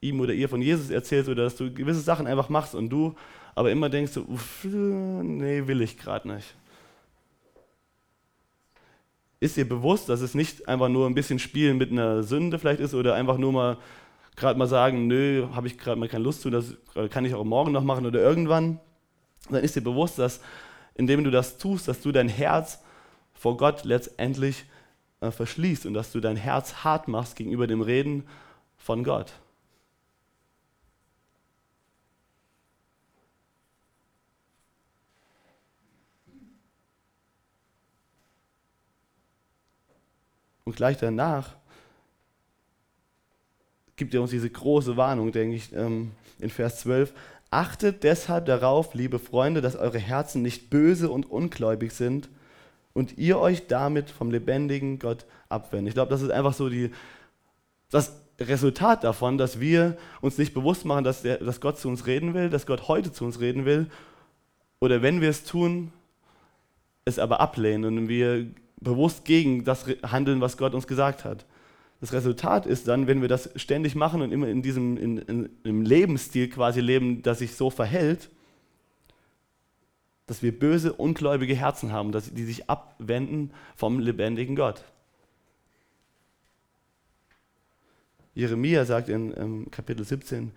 ihm 0.00 0.20
oder 0.20 0.32
ihr 0.32 0.48
von 0.48 0.60
Jesus 0.60 0.90
erzählst 0.90 1.28
oder 1.28 1.44
dass 1.44 1.56
du 1.56 1.72
gewisse 1.72 2.00
Sachen 2.00 2.26
einfach 2.26 2.48
machst 2.48 2.74
und 2.74 2.90
du 2.90 3.14
aber 3.58 3.72
immer 3.72 3.88
denkst 3.88 4.14
du, 4.14 4.22
uff, 4.22 4.64
nee, 4.64 5.66
will 5.66 5.82
ich 5.82 5.98
gerade 5.98 6.28
nicht. 6.32 6.54
Ist 9.40 9.56
dir 9.56 9.68
bewusst, 9.68 10.08
dass 10.08 10.20
es 10.20 10.34
nicht 10.34 10.68
einfach 10.68 10.88
nur 10.88 11.08
ein 11.08 11.14
bisschen 11.14 11.40
Spielen 11.40 11.76
mit 11.76 11.90
einer 11.90 12.22
Sünde 12.22 12.60
vielleicht 12.60 12.78
ist 12.78 12.94
oder 12.94 13.16
einfach 13.16 13.36
nur 13.36 13.52
mal 13.52 13.78
gerade 14.36 14.56
mal 14.56 14.68
sagen, 14.68 15.08
nö, 15.08 15.48
habe 15.56 15.66
ich 15.66 15.76
gerade 15.76 15.98
mal 15.98 16.08
keine 16.08 16.22
Lust 16.22 16.42
zu, 16.42 16.50
das 16.50 16.74
kann 17.10 17.24
ich 17.24 17.34
auch 17.34 17.42
morgen 17.42 17.72
noch 17.72 17.82
machen 17.82 18.06
oder 18.06 18.20
irgendwann. 18.20 18.78
Dann 19.50 19.64
ist 19.64 19.74
dir 19.74 19.82
bewusst, 19.82 20.20
dass 20.20 20.40
indem 20.94 21.24
du 21.24 21.32
das 21.32 21.58
tust, 21.58 21.88
dass 21.88 22.00
du 22.00 22.12
dein 22.12 22.28
Herz 22.28 22.78
vor 23.34 23.56
Gott 23.56 23.84
letztendlich 23.84 24.66
äh, 25.20 25.32
verschließt 25.32 25.84
und 25.86 25.94
dass 25.94 26.12
du 26.12 26.20
dein 26.20 26.36
Herz 26.36 26.84
hart 26.84 27.08
machst 27.08 27.34
gegenüber 27.34 27.66
dem 27.66 27.80
Reden 27.80 28.22
von 28.76 29.02
Gott. 29.02 29.32
Und 40.68 40.76
gleich 40.76 40.98
danach 40.98 41.56
gibt 43.96 44.12
er 44.12 44.20
uns 44.20 44.32
diese 44.32 44.50
große 44.50 44.98
Warnung, 44.98 45.32
denke 45.32 45.56
ich, 45.56 45.72
ähm, 45.72 46.10
in 46.40 46.50
Vers 46.50 46.80
12. 46.80 47.14
Achtet 47.48 48.04
deshalb 48.04 48.44
darauf, 48.44 48.92
liebe 48.92 49.18
Freunde, 49.18 49.62
dass 49.62 49.76
eure 49.76 49.98
Herzen 49.98 50.42
nicht 50.42 50.68
böse 50.68 51.08
und 51.08 51.24
ungläubig 51.30 51.92
sind 51.92 52.28
und 52.92 53.16
ihr 53.16 53.38
euch 53.38 53.66
damit 53.66 54.10
vom 54.10 54.30
lebendigen 54.30 54.98
Gott 54.98 55.24
abwendet. 55.48 55.88
Ich 55.88 55.94
glaube, 55.94 56.10
das 56.10 56.20
ist 56.20 56.30
einfach 56.30 56.52
so 56.52 56.68
die, 56.68 56.90
das 57.88 58.20
Resultat 58.38 59.04
davon, 59.04 59.38
dass 59.38 59.60
wir 59.60 59.96
uns 60.20 60.36
nicht 60.36 60.52
bewusst 60.52 60.84
machen, 60.84 61.04
dass, 61.04 61.22
der, 61.22 61.38
dass 61.38 61.62
Gott 61.62 61.78
zu 61.78 61.88
uns 61.88 62.06
reden 62.06 62.34
will, 62.34 62.50
dass 62.50 62.66
Gott 62.66 62.88
heute 62.88 63.10
zu 63.10 63.24
uns 63.24 63.40
reden 63.40 63.64
will. 63.64 63.86
Oder 64.80 65.00
wenn 65.00 65.22
wir 65.22 65.30
es 65.30 65.44
tun, 65.44 65.92
es 67.06 67.18
aber 67.18 67.40
ablehnen 67.40 67.96
und 67.96 68.08
wir 68.10 68.48
bewusst 68.80 69.24
gegen 69.24 69.64
das 69.64 69.86
handeln, 70.02 70.40
was 70.40 70.56
Gott 70.56 70.74
uns 70.74 70.86
gesagt 70.86 71.24
hat. 71.24 71.46
Das 72.00 72.12
Resultat 72.12 72.66
ist 72.66 72.86
dann, 72.86 73.06
wenn 73.06 73.20
wir 73.20 73.28
das 73.28 73.50
ständig 73.56 73.94
machen 73.94 74.22
und 74.22 74.30
immer 74.30 74.48
in 74.48 74.62
diesem 74.62 74.96
in, 74.96 75.18
in, 75.18 75.48
im 75.64 75.82
Lebensstil 75.82 76.48
quasi 76.48 76.80
leben, 76.80 77.22
das 77.22 77.40
sich 77.40 77.56
so 77.56 77.70
verhält, 77.70 78.30
dass 80.26 80.42
wir 80.42 80.56
böse, 80.56 80.92
ungläubige 80.92 81.56
Herzen 81.56 81.90
haben, 81.90 82.12
dass, 82.12 82.32
die 82.32 82.44
sich 82.44 82.70
abwenden 82.70 83.50
vom 83.74 83.98
lebendigen 83.98 84.54
Gott. 84.54 84.84
Jeremia 88.34 88.84
sagt 88.84 89.08
in 89.08 89.34
ähm, 89.36 89.70
Kapitel 89.70 90.04
17, 90.04 90.52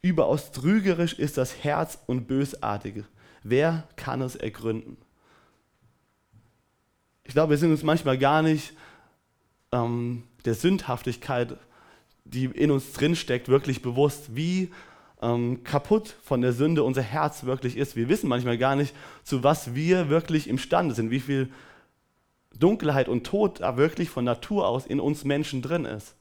überaus 0.00 0.52
trügerisch 0.52 1.12
ist 1.18 1.36
das 1.36 1.62
Herz 1.62 1.98
und 2.06 2.26
bösartig. 2.26 3.04
Wer 3.42 3.86
kann 3.96 4.22
es 4.22 4.36
ergründen? 4.36 4.96
Ich 7.24 7.32
glaube, 7.32 7.50
wir 7.50 7.58
sind 7.58 7.70
uns 7.70 7.82
manchmal 7.82 8.18
gar 8.18 8.42
nicht 8.42 8.74
ähm, 9.72 10.24
der 10.44 10.54
Sündhaftigkeit, 10.54 11.56
die 12.24 12.44
in 12.44 12.70
uns 12.70 12.92
drinsteckt, 12.92 13.48
wirklich 13.48 13.82
bewusst, 13.82 14.36
wie 14.36 14.70
ähm, 15.22 15.64
kaputt 15.64 16.14
von 16.22 16.42
der 16.42 16.52
Sünde 16.52 16.82
unser 16.82 17.02
Herz 17.02 17.44
wirklich 17.44 17.76
ist. 17.76 17.96
Wir 17.96 18.08
wissen 18.08 18.28
manchmal 18.28 18.58
gar 18.58 18.76
nicht, 18.76 18.94
zu 19.22 19.42
was 19.42 19.74
wir 19.74 20.08
wirklich 20.10 20.48
imstande 20.48 20.94
sind, 20.94 21.10
wie 21.10 21.20
viel 21.20 21.50
Dunkelheit 22.58 23.08
und 23.08 23.24
Tod 23.24 23.60
da 23.60 23.76
wirklich 23.76 24.10
von 24.10 24.24
Natur 24.24 24.68
aus 24.68 24.86
in 24.86 25.00
uns 25.00 25.24
Menschen 25.24 25.62
drin 25.62 25.84
ist. 25.84 26.14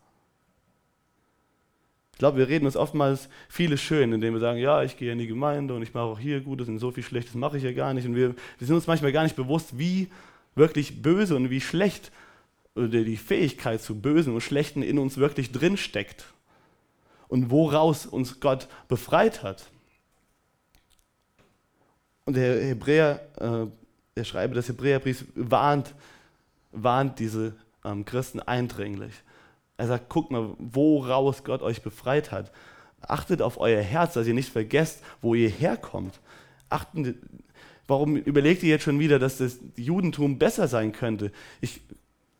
Ich 2.13 2.19
glaube, 2.19 2.37
wir 2.37 2.47
reden 2.47 2.65
uns 2.65 2.77
oftmals 2.77 3.27
vieles 3.49 3.81
schön, 3.81 4.13
indem 4.13 4.33
wir 4.33 4.39
sagen, 4.39 4.59
ja, 4.59 4.83
ich 4.83 4.97
gehe 4.97 5.11
in 5.11 5.17
die 5.17 5.27
Gemeinde 5.27 5.73
und 5.73 5.81
ich 5.81 5.93
mache 5.93 6.05
auch 6.05 6.19
hier 6.19 6.41
Gutes 6.41 6.67
und 6.69 6.79
so 6.79 6.91
viel 6.91 7.03
Schlechtes 7.03 7.33
mache 7.33 7.57
ich 7.57 7.63
ja 7.63 7.73
gar 7.73 7.93
nicht. 7.93 8.05
Und 8.05 8.15
wir, 8.15 8.35
wir 8.57 8.67
sind 8.67 8.75
uns 8.75 8.87
manchmal 8.87 9.11
gar 9.11 9.23
nicht 9.23 9.35
bewusst, 9.35 9.77
wie 9.77 10.09
wirklich 10.55 11.01
böse 11.01 11.35
und 11.35 11.49
wie 11.49 11.61
schlecht 11.61 12.11
oder 12.75 13.03
die 13.03 13.17
Fähigkeit 13.17 13.81
zu 13.81 13.99
Bösen 13.99 14.33
und 14.33 14.41
Schlechten 14.41 14.81
in 14.81 14.97
uns 14.97 15.17
wirklich 15.17 15.51
drin 15.51 15.77
steckt 15.77 16.25
und 17.27 17.51
woraus 17.51 18.05
uns 18.05 18.39
Gott 18.39 18.67
befreit 18.87 19.43
hat. 19.43 19.69
Und 22.25 22.35
der 22.35 22.63
Hebräer, 22.63 23.21
äh, 23.39 23.67
der 24.15 24.23
Schreiber 24.23 24.55
des 24.55 24.69
Hebräerbriefs 24.69 25.25
warnt, 25.35 25.93
warnt 26.71 27.19
diese 27.19 27.55
ähm, 27.83 28.05
Christen 28.05 28.39
eindringlich. 28.39 29.13
Er 29.77 29.87
sagt, 29.87 30.09
guckt 30.09 30.31
mal, 30.31 30.55
woraus 30.57 31.43
Gott 31.43 31.61
euch 31.61 31.81
befreit 31.81 32.31
hat. 32.31 32.51
Achtet 33.01 33.41
auf 33.41 33.59
euer 33.59 33.81
Herz, 33.81 34.13
dass 34.13 34.27
ihr 34.27 34.33
nicht 34.33 34.51
vergesst, 34.51 35.03
wo 35.21 35.35
ihr 35.35 35.49
herkommt. 35.49 36.19
Achten, 36.69 37.19
Warum 37.87 38.15
überlegt 38.15 38.63
ihr 38.63 38.69
jetzt 38.69 38.83
schon 38.83 38.99
wieder, 38.99 39.19
dass 39.19 39.37
das 39.37 39.59
Judentum 39.75 40.37
besser 40.39 40.67
sein 40.67 40.93
könnte? 40.93 41.31
Ich, 41.59 41.81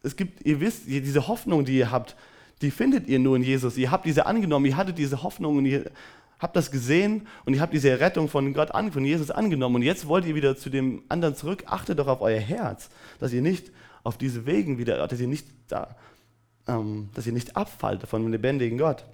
es 0.01 0.15
gibt, 0.15 0.45
ihr 0.45 0.59
wisst, 0.59 0.87
diese 0.87 1.27
Hoffnung, 1.27 1.65
die 1.65 1.77
ihr 1.77 1.91
habt, 1.91 2.15
die 2.61 2.71
findet 2.71 3.07
ihr 3.07 3.19
nur 3.19 3.35
in 3.35 3.43
Jesus. 3.43 3.77
Ihr 3.77 3.91
habt 3.91 4.05
diese 4.05 4.25
angenommen, 4.25 4.65
ihr 4.65 4.77
hattet 4.77 4.97
diese 4.97 5.21
Hoffnung 5.21 5.57
und 5.57 5.65
ihr 5.65 5.91
habt 6.39 6.55
das 6.55 6.71
gesehen 6.71 7.27
und 7.45 7.53
ihr 7.53 7.61
habt 7.61 7.73
diese 7.73 7.99
Rettung 7.99 8.29
von 8.29 8.53
Gott 8.53 8.71
an, 8.71 8.91
von 8.91 9.03
Jesus 9.03 9.31
angenommen 9.31 9.75
und 9.75 9.81
jetzt 9.81 10.07
wollt 10.07 10.25
ihr 10.25 10.35
wieder 10.35 10.55
zu 10.55 10.69
dem 10.69 11.03
anderen 11.09 11.35
zurück. 11.35 11.63
Achtet 11.67 11.99
doch 11.99 12.07
auf 12.07 12.21
euer 12.21 12.39
Herz, 12.39 12.89
dass 13.19 13.33
ihr 13.33 13.41
nicht 13.41 13.71
auf 14.03 14.17
diese 14.17 14.45
Wegen 14.45 14.77
wieder, 14.77 15.07
dass 15.07 15.19
ihr 15.19 15.27
nicht 15.27 15.47
da, 15.67 15.95
ähm, 16.67 17.09
dass 17.13 17.27
ihr 17.27 17.33
nicht 17.33 17.55
abfallt 17.55 18.07
von 18.07 18.23
dem 18.23 18.31
lebendigen 18.31 18.77
Gott. 18.77 19.05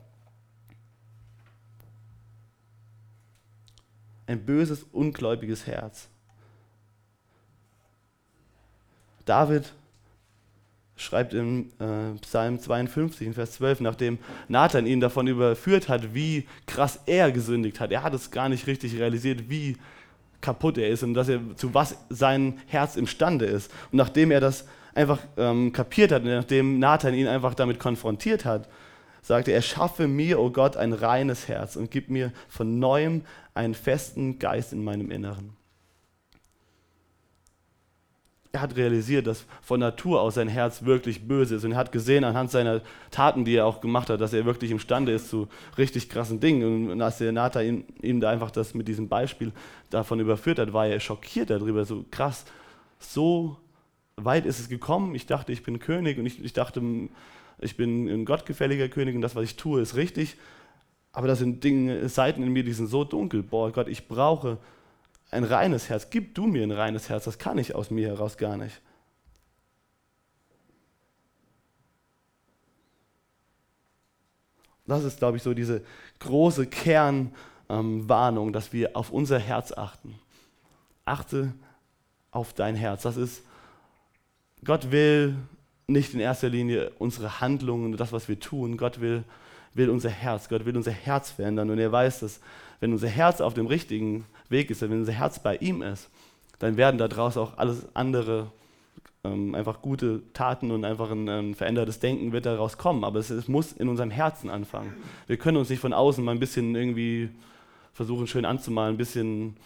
Ein 4.28 4.46
böses, 4.46 4.86
ungläubiges 4.92 5.66
Herz. 5.66 6.08
David 9.30 9.72
schreibt 10.96 11.36
im 11.36 11.70
äh, 11.80 12.18
Psalm 12.22 12.60
52, 12.60 13.28
in 13.28 13.34
Vers 13.36 13.52
12, 13.54 13.82
nachdem 13.82 14.18
Nathan 14.48 14.88
ihn 14.88 15.00
davon 15.00 15.28
überführt 15.28 15.88
hat, 15.88 16.16
wie 16.16 16.48
krass 16.66 17.00
er 17.06 17.32
gesündigt 17.32 17.80
hat. 17.80 17.92
Er 17.92 18.02
hat 18.02 18.16
es 18.16 18.32
gar 18.32 18.50
nicht 18.50 18.66
richtig 18.66 18.98
realisiert, 18.98 19.48
wie 19.48 19.78
kaputt 20.42 20.80
er 20.80 20.90
ist 20.90 21.04
und 21.04 21.14
dass 21.14 21.30
er 21.30 21.42
zu 21.56 21.76
was 21.76 21.96
sein 22.10 22.60
Herz 22.66 22.96
imstande 22.96 23.46
ist. 23.46 23.72
Und 23.92 23.98
nachdem 23.98 24.32
er 24.32 24.42
das 24.42 24.66
einfach 24.96 25.20
ähm, 25.38 25.72
kapiert 25.74 26.12
hat, 26.12 26.24
nachdem 26.24 26.80
Nathan 26.80 27.14
ihn 27.14 27.28
einfach 27.28 27.54
damit 27.54 27.80
konfrontiert 27.80 28.46
hat, 28.46 28.68
sagte 29.22 29.52
er, 29.52 29.62
schaffe 29.62 30.08
mir, 30.08 30.40
o 30.40 30.46
oh 30.46 30.50
Gott, 30.50 30.76
ein 30.76 30.92
reines 30.92 31.48
Herz 31.48 31.76
und 31.76 31.92
gib 31.92 32.10
mir 32.10 32.32
von 32.48 32.80
neuem 32.80 33.22
einen 33.54 33.76
festen 33.76 34.40
Geist 34.40 34.74
in 34.74 34.84
meinem 34.84 35.12
Inneren 35.12 35.59
er 38.52 38.62
hat 38.62 38.76
realisiert, 38.76 39.28
dass 39.28 39.46
von 39.62 39.80
Natur 39.80 40.22
aus 40.22 40.36
sein 40.36 40.48
Herz 40.48 40.84
wirklich 40.84 41.28
böse 41.28 41.56
ist. 41.56 41.66
Und 41.66 41.74
er 41.74 41.78
hat 41.78 41.92
gesehen 41.92 42.24
anhand 42.24 42.50
seiner 42.50 42.82
Taten, 43.12 43.46
die 43.46 43.56
er 43.56 43.68
auch 43.68 43.80
gemacht 43.80 44.10
hat, 44.10 44.22
dass 44.22 44.34
er 44.34 44.46
wirklich 44.46 44.72
imstande 44.72 45.12
ist 45.12 45.30
zu 45.30 45.48
richtig 45.78 46.10
krassen 46.10 46.40
Dingen. 46.40 46.90
Und 46.90 47.02
als 47.02 47.20
der 47.20 47.32
Nathan 47.32 47.66
ihm, 47.66 47.84
ihm 48.02 48.20
da 48.20 48.32
einfach 48.32 48.50
das 48.50 48.74
mit 48.74 48.88
diesem 48.88 49.08
Beispiel 49.08 49.52
davon 49.92 50.20
überführt 50.20 50.58
hat, 50.58 50.74
war 50.74 50.88
er 50.88 51.00
schockiert 51.00 51.52
darüber. 51.52 51.86
So 51.86 52.06
krass, 52.10 52.46
so 52.98 53.58
weit 54.16 54.48
ist 54.48 54.60
es 54.60 54.68
gekommen. 54.68 55.14
Ich 55.14 55.28
dachte, 55.28 55.52
ich 55.52 55.62
bin 55.62 55.78
König 55.78 56.18
und 56.18 56.26
ich, 56.26 56.44
ich 56.44 56.54
dachte, 56.54 56.82
ich 57.60 57.78
bin 57.78 58.08
ein 58.08 58.26
gottgefälliger 58.26 58.90
König 58.90 59.16
und 59.16 59.22
das, 59.22 59.36
was 59.36 59.44
ich 59.44 59.58
tue, 59.58 59.80
ist 59.82 59.96
richtig. 59.96 60.38
Aber 61.12 61.28
da 61.28 61.36
sind 61.36 61.64
Dinge, 61.64 62.10
Seiten 62.10 62.42
in 62.42 62.52
mir, 62.52 62.64
die 62.64 62.74
sind 62.74 62.88
so 62.88 63.04
dunkel. 63.04 63.44
Boah, 63.44 63.72
Gott, 63.72 63.88
ich 63.88 64.08
brauche 64.08 64.58
ein 65.32 65.44
reines 65.44 65.90
Herz. 65.90 66.10
Gib 66.10 66.36
du 66.36 66.48
mir 66.48 66.64
ein 66.64 66.72
reines 66.72 67.10
Herz. 67.10 67.26
Das 67.26 67.38
kann 67.38 67.58
ich 67.58 67.76
aus 67.76 67.92
mir 67.92 68.08
heraus 68.08 68.38
gar 68.38 68.58
nicht. 68.58 68.82
Das 74.88 75.04
ist, 75.04 75.20
glaube 75.20 75.38
ich, 75.38 75.44
so 75.44 75.54
diese 75.54 75.84
große 76.18 76.66
Kernwarnung, 76.66 78.48
ähm, 78.48 78.54
dass 78.54 78.74
wir 78.74 78.98
auf 78.98 79.12
unser 79.12 79.38
Herz 79.38 79.72
achten. 79.72 80.16
Achte 81.06 81.54
auf 82.32 82.54
dein 82.54 82.76
Herz. 82.76 83.04
Das 83.04 83.16
ist, 83.16 83.44
Gott 84.64 84.92
will 84.92 85.36
nicht 85.86 86.14
in 86.16 86.20
erster 86.20 86.50
Linie 86.50 86.92
unsere 86.98 87.40
Handlungen, 87.40 87.96
das, 87.98 88.12
was 88.12 88.28
wir 88.28 88.40
tun. 88.40 88.78
Gott 88.78 89.00
will, 89.00 89.24
will 89.76 89.92
unser 89.92 90.10
Herz. 90.10 90.50
Gott 90.50 90.66
will 90.66 90.76
unser 90.76 90.92
Herz 90.92 91.30
verändern. 91.30 91.70
Und 91.70 91.78
er 91.78 91.92
weiß, 91.92 92.22
dass 92.22 92.40
wenn 92.80 92.92
unser 92.92 93.08
Herz 93.08 93.42
auf 93.42 93.54
dem 93.54 93.68
richtigen 93.68 94.26
Weg 94.50 94.70
ist, 94.70 94.82
wenn 94.82 94.92
unser 94.92 95.14
Herz 95.14 95.40
bei 95.40 95.58
ihm 95.58 95.82
ist, 95.82 96.10
dann 96.60 96.78
werden 96.78 96.98
daraus 96.98 97.38
auch 97.38 97.58
alles 97.58 97.88
andere 97.94 98.52
ähm, 99.24 99.54
einfach 99.56 99.82
gute 99.82 100.22
Taten 100.34 100.72
und 100.72 100.86
einfach 100.86 101.12
ein, 101.12 101.28
ein, 101.28 101.56
verändertes 101.56 102.00
Denken 102.00 102.32
wird 102.32 102.46
daraus 102.46 102.78
kommen. 102.78 103.04
Aber 103.04 103.20
es, 103.20 103.30
es, 103.30 103.48
muss 103.48 103.74
in 103.74 103.90
unserem 103.90 104.12
Herzen 104.12 104.50
anfangen. 104.50 104.94
Wir 105.28 105.38
können 105.38 105.58
uns 105.58 105.70
nicht 105.70 105.80
von 105.80 105.94
außen 105.94 106.24
mal 106.24 106.32
ein 106.32 106.40
bisschen 106.40 106.76
irgendwie 106.76 107.30
versuchen, 107.94 108.28
schön 108.28 108.46
anzumalen, 108.46 108.96
ein 108.96 108.98
bisschen 108.98 109.58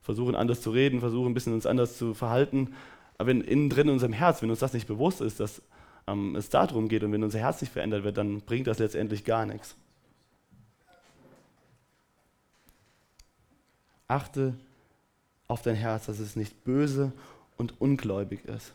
versuchen, 0.00 0.34
anders 0.34 0.60
zu 0.60 0.70
reden, 0.70 1.00
versuchen, 1.00 1.32
ein 1.32 1.34
bisschen 1.34 1.54
uns 1.54 1.66
anders 1.66 1.98
zu 1.98 2.14
verhalten. 2.14 2.74
Aber 3.18 3.28
wenn 3.28 3.40
innen 3.42 3.70
drin 3.70 3.88
in 3.88 3.94
unserem 3.94 4.12
Herz, 4.12 4.42
wenn 4.42 4.50
uns 4.50 4.58
das 4.58 4.72
nicht 4.72 4.86
bewusst 4.86 5.20
ist, 5.20 5.40
dass 5.40 5.62
ähm, 6.06 6.36
es 6.36 6.48
darum 6.48 6.88
geht 6.88 7.04
und 7.04 7.12
wenn 7.12 7.22
unser 7.22 7.38
Herz 7.38 7.60
nicht 7.60 7.72
verändert 7.72 8.04
wird, 8.04 8.16
dann 8.16 8.40
bringt 8.40 8.66
das 8.66 8.78
letztendlich 8.78 9.24
gar 9.24 9.46
nichts. 9.46 9.76
Achte 14.14 14.54
auf 15.48 15.62
dein 15.62 15.74
Herz, 15.74 16.06
dass 16.06 16.20
es 16.20 16.36
nicht 16.36 16.64
böse 16.64 17.12
und 17.56 17.80
ungläubig 17.80 18.44
ist. 18.44 18.72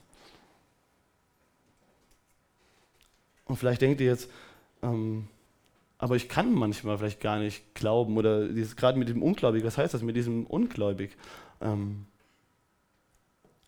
Und 3.45 3.55
vielleicht 3.55 3.81
denkt 3.81 4.01
ihr 4.01 4.07
jetzt, 4.07 4.29
ähm, 4.83 5.27
aber 5.97 6.15
ich 6.15 6.27
kann 6.29 6.53
manchmal 6.53 6.97
vielleicht 6.97 7.21
gar 7.21 7.39
nicht 7.39 7.73
glauben 7.73 8.17
oder 8.17 8.47
gerade 8.47 8.99
mit 8.99 9.09
dem 9.09 9.23
Ungläubig, 9.23 9.63
was 9.63 9.77
heißt 9.77 9.93
das 9.93 10.01
mit 10.01 10.15
diesem 10.15 10.45
Ungläubig? 10.45 11.15
Ähm, 11.61 12.05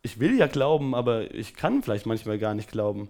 ich 0.01 0.19
will 0.19 0.37
ja 0.37 0.47
glauben, 0.47 0.93
aber 0.93 1.33
ich 1.33 1.55
kann 1.55 1.83
vielleicht 1.83 2.05
manchmal 2.05 2.37
gar 2.37 2.53
nicht 2.53 2.69
glauben. 2.69 3.09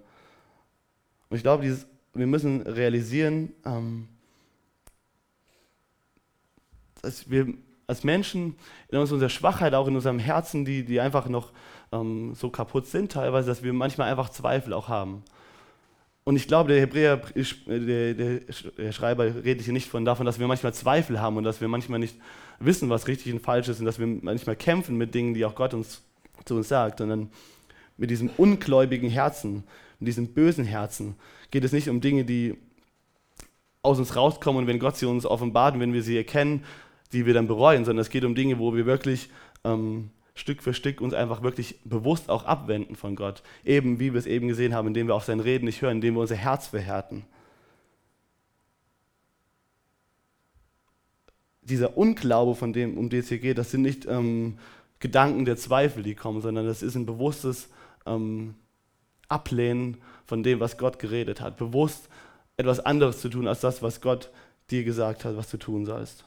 Und 1.29 1.37
ich 1.37 1.43
glaube, 1.43 1.63
dieses, 1.63 1.87
wir 2.13 2.27
müssen 2.27 2.61
realisieren, 2.61 3.53
ähm, 3.65 4.07
dass 7.01 7.29
wir 7.29 7.53
als 7.91 8.05
Menschen 8.05 8.55
in 8.89 8.97
unserer 8.97 9.27
Schwachheit, 9.27 9.73
auch 9.73 9.87
in 9.87 9.95
unserem 9.95 10.17
Herzen, 10.17 10.63
die, 10.63 10.85
die 10.85 11.01
einfach 11.01 11.27
noch 11.27 11.51
ähm, 11.91 12.33
so 12.35 12.49
kaputt 12.49 12.87
sind 12.87 13.11
teilweise, 13.11 13.49
dass 13.49 13.63
wir 13.63 13.73
manchmal 13.73 14.09
einfach 14.09 14.29
Zweifel 14.29 14.71
auch 14.71 14.87
haben. 14.87 15.23
Und 16.23 16.37
ich 16.37 16.47
glaube, 16.47 16.71
der 16.71 16.79
Hebräer, 16.79 17.19
der, 17.65 18.13
der, 18.13 18.91
Schreiber 18.93 19.25
redet 19.25 19.63
hier 19.63 19.73
nicht 19.73 19.89
von 19.89 20.05
davon, 20.05 20.25
dass 20.25 20.39
wir 20.39 20.47
manchmal 20.47 20.73
Zweifel 20.73 21.19
haben 21.19 21.35
und 21.35 21.43
dass 21.43 21.59
wir 21.59 21.67
manchmal 21.67 21.99
nicht 21.99 22.15
wissen, 22.59 22.89
was 22.89 23.07
richtig 23.07 23.33
und 23.33 23.41
falsch 23.41 23.67
ist 23.67 23.79
und 23.79 23.85
dass 23.85 23.99
wir 23.99 24.07
manchmal 24.07 24.55
kämpfen 24.55 24.97
mit 24.97 25.13
Dingen, 25.13 25.33
die 25.33 25.43
auch 25.43 25.55
Gott 25.55 25.73
uns 25.73 26.01
zu 26.45 26.55
uns 26.55 26.69
sagt, 26.69 26.99
sondern 26.99 27.29
mit 27.97 28.09
diesem 28.09 28.29
ungläubigen 28.37 29.09
Herzen, 29.09 29.63
mit 29.99 30.07
diesem 30.07 30.27
bösen 30.27 30.63
Herzen 30.63 31.15
geht 31.49 31.65
es 31.65 31.73
nicht 31.73 31.89
um 31.89 31.99
Dinge, 31.99 32.23
die 32.23 32.55
aus 33.83 33.99
uns 33.99 34.15
rauskommen 34.15 34.61
und 34.61 34.67
wenn 34.67 34.79
Gott 34.79 34.95
sie 34.95 35.07
uns 35.07 35.25
offenbart 35.25 35.73
und 35.73 35.81
wenn 35.81 35.93
wir 35.93 36.03
sie 36.03 36.15
erkennen, 36.15 36.63
die 37.13 37.25
wir 37.25 37.33
dann 37.33 37.47
bereuen, 37.47 37.85
sondern 37.85 38.01
es 38.01 38.09
geht 38.09 38.23
um 38.23 38.35
Dinge, 38.35 38.59
wo 38.59 38.73
wir 38.75 38.85
wirklich 38.85 39.29
ähm, 39.63 40.11
Stück 40.33 40.63
für 40.63 40.73
Stück 40.73 41.01
uns 41.01 41.13
einfach 41.13 41.43
wirklich 41.43 41.79
bewusst 41.83 42.29
auch 42.29 42.45
abwenden 42.45 42.95
von 42.95 43.15
Gott. 43.15 43.43
Eben 43.65 43.99
wie 43.99 44.13
wir 44.13 44.19
es 44.19 44.25
eben 44.25 44.47
gesehen 44.47 44.73
haben, 44.73 44.87
indem 44.87 45.07
wir 45.07 45.15
auf 45.15 45.25
sein 45.25 45.39
Reden 45.39 45.65
nicht 45.65 45.81
hören, 45.81 45.97
indem 45.97 46.15
wir 46.15 46.21
unser 46.21 46.35
Herz 46.35 46.67
verhärten. 46.67 47.25
Dieser 51.61 51.97
Unglaube, 51.97 52.55
von 52.55 52.73
dem, 52.73 52.97
um 52.97 53.09
den 53.09 53.19
es 53.19 53.29
hier 53.29 53.39
geht, 53.39 53.57
das 53.57 53.71
sind 53.71 53.81
nicht 53.81 54.05
ähm, 54.05 54.57
Gedanken 54.99 55.45
der 55.45 55.57
Zweifel, 55.57 56.03
die 56.03 56.15
kommen, 56.15 56.41
sondern 56.41 56.65
das 56.65 56.81
ist 56.81 56.95
ein 56.95 57.05
bewusstes 57.05 57.69
ähm, 58.05 58.55
Ablehnen 59.27 59.97
von 60.25 60.43
dem, 60.43 60.59
was 60.59 60.77
Gott 60.77 60.97
geredet 60.97 61.39
hat. 61.39 61.57
Bewusst 61.57 62.09
etwas 62.57 62.79
anderes 62.79 63.19
zu 63.19 63.29
tun, 63.29 63.47
als 63.47 63.61
das, 63.61 63.81
was 63.81 64.01
Gott 64.01 64.31
dir 64.69 64.83
gesagt 64.83 65.25
hat, 65.25 65.37
was 65.37 65.49
du 65.49 65.57
tun 65.57 65.85
sollst. 65.85 66.25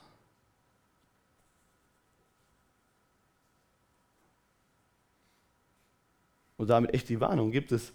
Und 6.65 6.69
damit 6.71 6.95
echt 6.95 7.11
die 7.11 7.21
Warnung, 7.21 7.51
gibt 7.51 7.73
es 7.73 7.93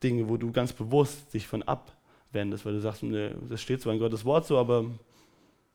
Dinge, 0.00 0.28
wo 0.28 0.36
du 0.36 0.52
ganz 0.52 0.72
bewusst 0.72 1.34
dich 1.34 1.48
von 1.48 1.64
abwendest, 1.64 2.64
weil 2.64 2.74
du 2.74 2.80
sagst, 2.80 3.02
ne, 3.02 3.34
das 3.50 3.60
steht 3.60 3.82
zwar 3.82 3.92
in 3.92 3.98
Gottes 3.98 4.24
Wort 4.24 4.46
so, 4.46 4.56
aber 4.56 4.84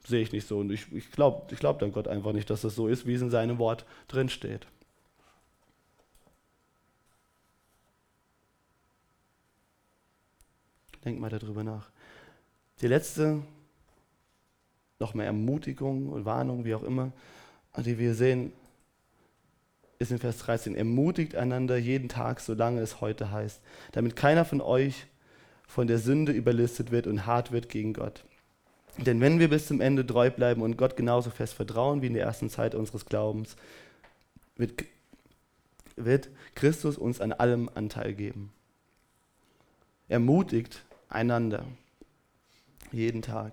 sehe 0.05 0.21
ich 0.21 0.31
nicht 0.31 0.47
so. 0.47 0.59
Und 0.59 0.71
ich, 0.71 0.89
ich 0.93 1.11
glaube 1.11 1.53
ich 1.53 1.59
glaub 1.59 1.79
dann 1.79 1.91
Gott 1.91 2.07
einfach 2.07 2.31
nicht, 2.31 2.49
dass 2.49 2.61
das 2.61 2.75
so 2.75 2.87
ist, 2.87 3.05
wie 3.05 3.13
es 3.13 3.21
in 3.21 3.29
seinem 3.29 3.57
Wort 3.59 3.85
drin 4.07 4.29
steht. 4.29 4.67
Denk 11.03 11.19
mal 11.19 11.29
darüber 11.29 11.65
nach. 11.65 11.89
Die 12.79 12.87
letzte, 12.87 13.43
noch 14.97 15.13
mehr 15.13 15.25
Ermutigung 15.25 16.07
und 16.07 16.23
Warnung, 16.23 16.63
wie 16.63 16.73
auch 16.73 16.83
immer, 16.83 17.11
die 17.75 17.99
wir 17.99 18.13
sehen, 18.15 18.53
ist 19.99 20.11
in 20.11 20.19
Vers 20.19 20.37
13, 20.37 20.75
ermutigt 20.75 21.35
einander 21.35 21.77
jeden 21.77 22.07
Tag, 22.07 22.39
solange 22.39 22.79
es 22.79 23.01
heute 23.01 23.31
heißt, 23.31 23.61
damit 23.91 24.15
keiner 24.15 24.45
von 24.45 24.61
euch 24.61 25.07
von 25.67 25.87
der 25.87 25.99
Sünde 25.99 26.31
überlistet 26.31 26.89
wird 26.89 27.05
und 27.05 27.25
hart 27.25 27.51
wird 27.51 27.67
gegen 27.67 27.91
Gott. 27.91 28.23
Denn 28.97 29.19
wenn 29.19 29.39
wir 29.39 29.49
bis 29.49 29.67
zum 29.67 29.81
Ende 29.81 30.05
treu 30.05 30.29
bleiben 30.29 30.61
und 30.61 30.77
Gott 30.77 30.95
genauso 30.95 31.29
fest 31.29 31.53
vertrauen 31.53 32.01
wie 32.01 32.07
in 32.07 32.13
der 32.13 32.23
ersten 32.23 32.49
Zeit 32.49 32.75
unseres 32.75 33.05
Glaubens, 33.05 33.57
wird, 34.55 34.85
wird 35.97 36.29
Christus 36.55 36.97
uns 36.97 37.19
an 37.19 37.33
allem 37.33 37.69
Anteil 37.75 38.13
geben. 38.13 38.53
Ermutigt 40.07 40.81
einander 41.09 41.65
jeden 42.93 43.21
Tag. 43.21 43.51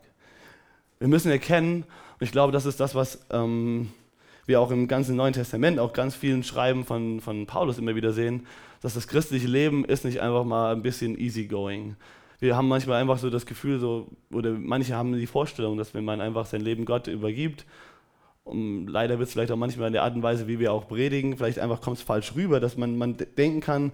Wir 1.01 1.09
müssen 1.09 1.31
erkennen, 1.33 1.83
und 1.83 2.25
ich 2.25 2.31
glaube, 2.31 2.53
das 2.53 2.67
ist 2.67 2.79
das, 2.79 2.95
was 2.95 3.19
ähm, 3.31 3.93
wir 4.47 4.61
auch 4.61 4.71
im 4.71 4.89
ganzen 4.89 5.17
Neuen 5.17 5.33
Testament, 5.33 5.79
auch 5.79 5.93
ganz 5.93 6.15
vielen 6.15 6.43
Schreiben 6.43 6.85
von, 6.85 7.21
von 7.21 7.47
Paulus 7.47 7.79
immer 7.79 7.95
wieder 7.95 8.13
sehen, 8.13 8.47
dass 8.81 8.95
das 8.95 9.09
christliche 9.09 9.49
Leben 9.49 9.85
ist 9.85 10.05
nicht 10.05 10.21
einfach 10.21 10.45
mal 10.45 10.73
ein 10.73 10.83
bisschen 10.83 11.19
easygoing. 11.19 11.97
Wir 12.39 12.57
haben 12.57 12.69
manchmal 12.69 13.01
einfach 13.01 13.19
so 13.19 13.31
das 13.31 13.47
Gefühl, 13.47 13.79
so, 13.81 14.09
oder 14.31 14.53
manche 14.53 14.95
haben 14.95 15.15
die 15.15 15.27
Vorstellung, 15.27 15.77
dass 15.77 15.95
wenn 15.95 16.05
man 16.05 16.21
einfach 16.21 16.47
sein 16.47 16.61
Leben 16.61 16.85
Gott 16.85 17.07
übergibt, 17.07 17.65
und 18.45 18.87
leider 18.87 19.19
wird 19.19 19.27
es 19.27 19.33
vielleicht 19.33 19.51
auch 19.51 19.57
manchmal 19.57 19.89
in 19.89 19.93
der 19.93 20.05
Art 20.05 20.15
und 20.15 20.23
Weise, 20.23 20.47
wie 20.47 20.61
wir 20.61 20.73
auch 20.73 20.87
predigen, 20.87 21.37
vielleicht 21.37 21.59
einfach 21.59 21.81
kommt 21.81 21.97
es 21.97 22.03
falsch 22.05 22.37
rüber, 22.37 22.61
dass 22.61 22.77
man, 22.77 22.97
man 22.97 23.17
denken 23.37 23.59
kann, 23.59 23.91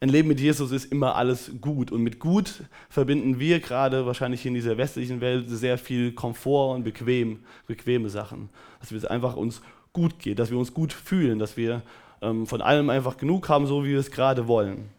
ein 0.00 0.10
Leben 0.10 0.28
mit 0.28 0.40
Jesus 0.40 0.72
ist 0.72 0.92
immer 0.92 1.16
alles 1.16 1.52
gut. 1.62 1.90
Und 1.90 2.02
mit 2.02 2.18
gut 2.18 2.64
verbinden 2.90 3.40
wir 3.40 3.60
gerade 3.60 4.04
wahrscheinlich 4.04 4.44
in 4.44 4.52
dieser 4.52 4.76
westlichen 4.76 5.22
Welt 5.22 5.48
sehr 5.48 5.78
viel 5.78 6.12
Komfort 6.12 6.74
und 6.74 6.84
bequem, 6.84 7.38
bequeme 7.66 8.10
Sachen. 8.10 8.50
Dass 8.80 8.92
wir 8.92 9.10
einfach 9.10 9.36
uns 9.36 9.62
gut 9.94 10.18
geht, 10.18 10.38
dass 10.38 10.50
wir 10.50 10.58
uns 10.58 10.74
gut 10.74 10.92
fühlen, 10.92 11.38
dass 11.38 11.56
wir 11.56 11.80
ähm, 12.20 12.46
von 12.46 12.60
allem 12.60 12.90
einfach 12.90 13.16
genug 13.16 13.48
haben, 13.48 13.66
so 13.66 13.84
wie 13.84 13.90
wir 13.90 14.00
es 14.00 14.10
gerade 14.10 14.46
wollen. 14.46 14.90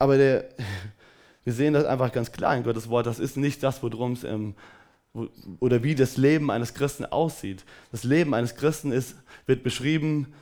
Aber 0.00 0.16
der, 0.16 0.48
wir 1.44 1.52
sehen 1.52 1.74
das 1.74 1.84
einfach 1.84 2.10
ganz 2.10 2.32
klar 2.32 2.56
in 2.56 2.64
Gottes 2.64 2.88
Wort, 2.88 3.06
das 3.06 3.20
ist 3.20 3.36
nicht 3.36 3.62
das, 3.62 3.82
worum 3.84 4.12
es 4.12 4.24
ähm, 4.24 4.54
oder 5.60 5.82
wie 5.82 5.94
das 5.94 6.16
Leben 6.16 6.50
eines 6.50 6.72
Christen 6.72 7.04
aussieht. 7.04 7.64
Das 7.90 8.02
Leben 8.02 8.32
eines 8.32 8.56
Christen 8.56 8.92
ist, 8.92 9.14
wird 9.46 9.62
beschrieben 9.62 10.32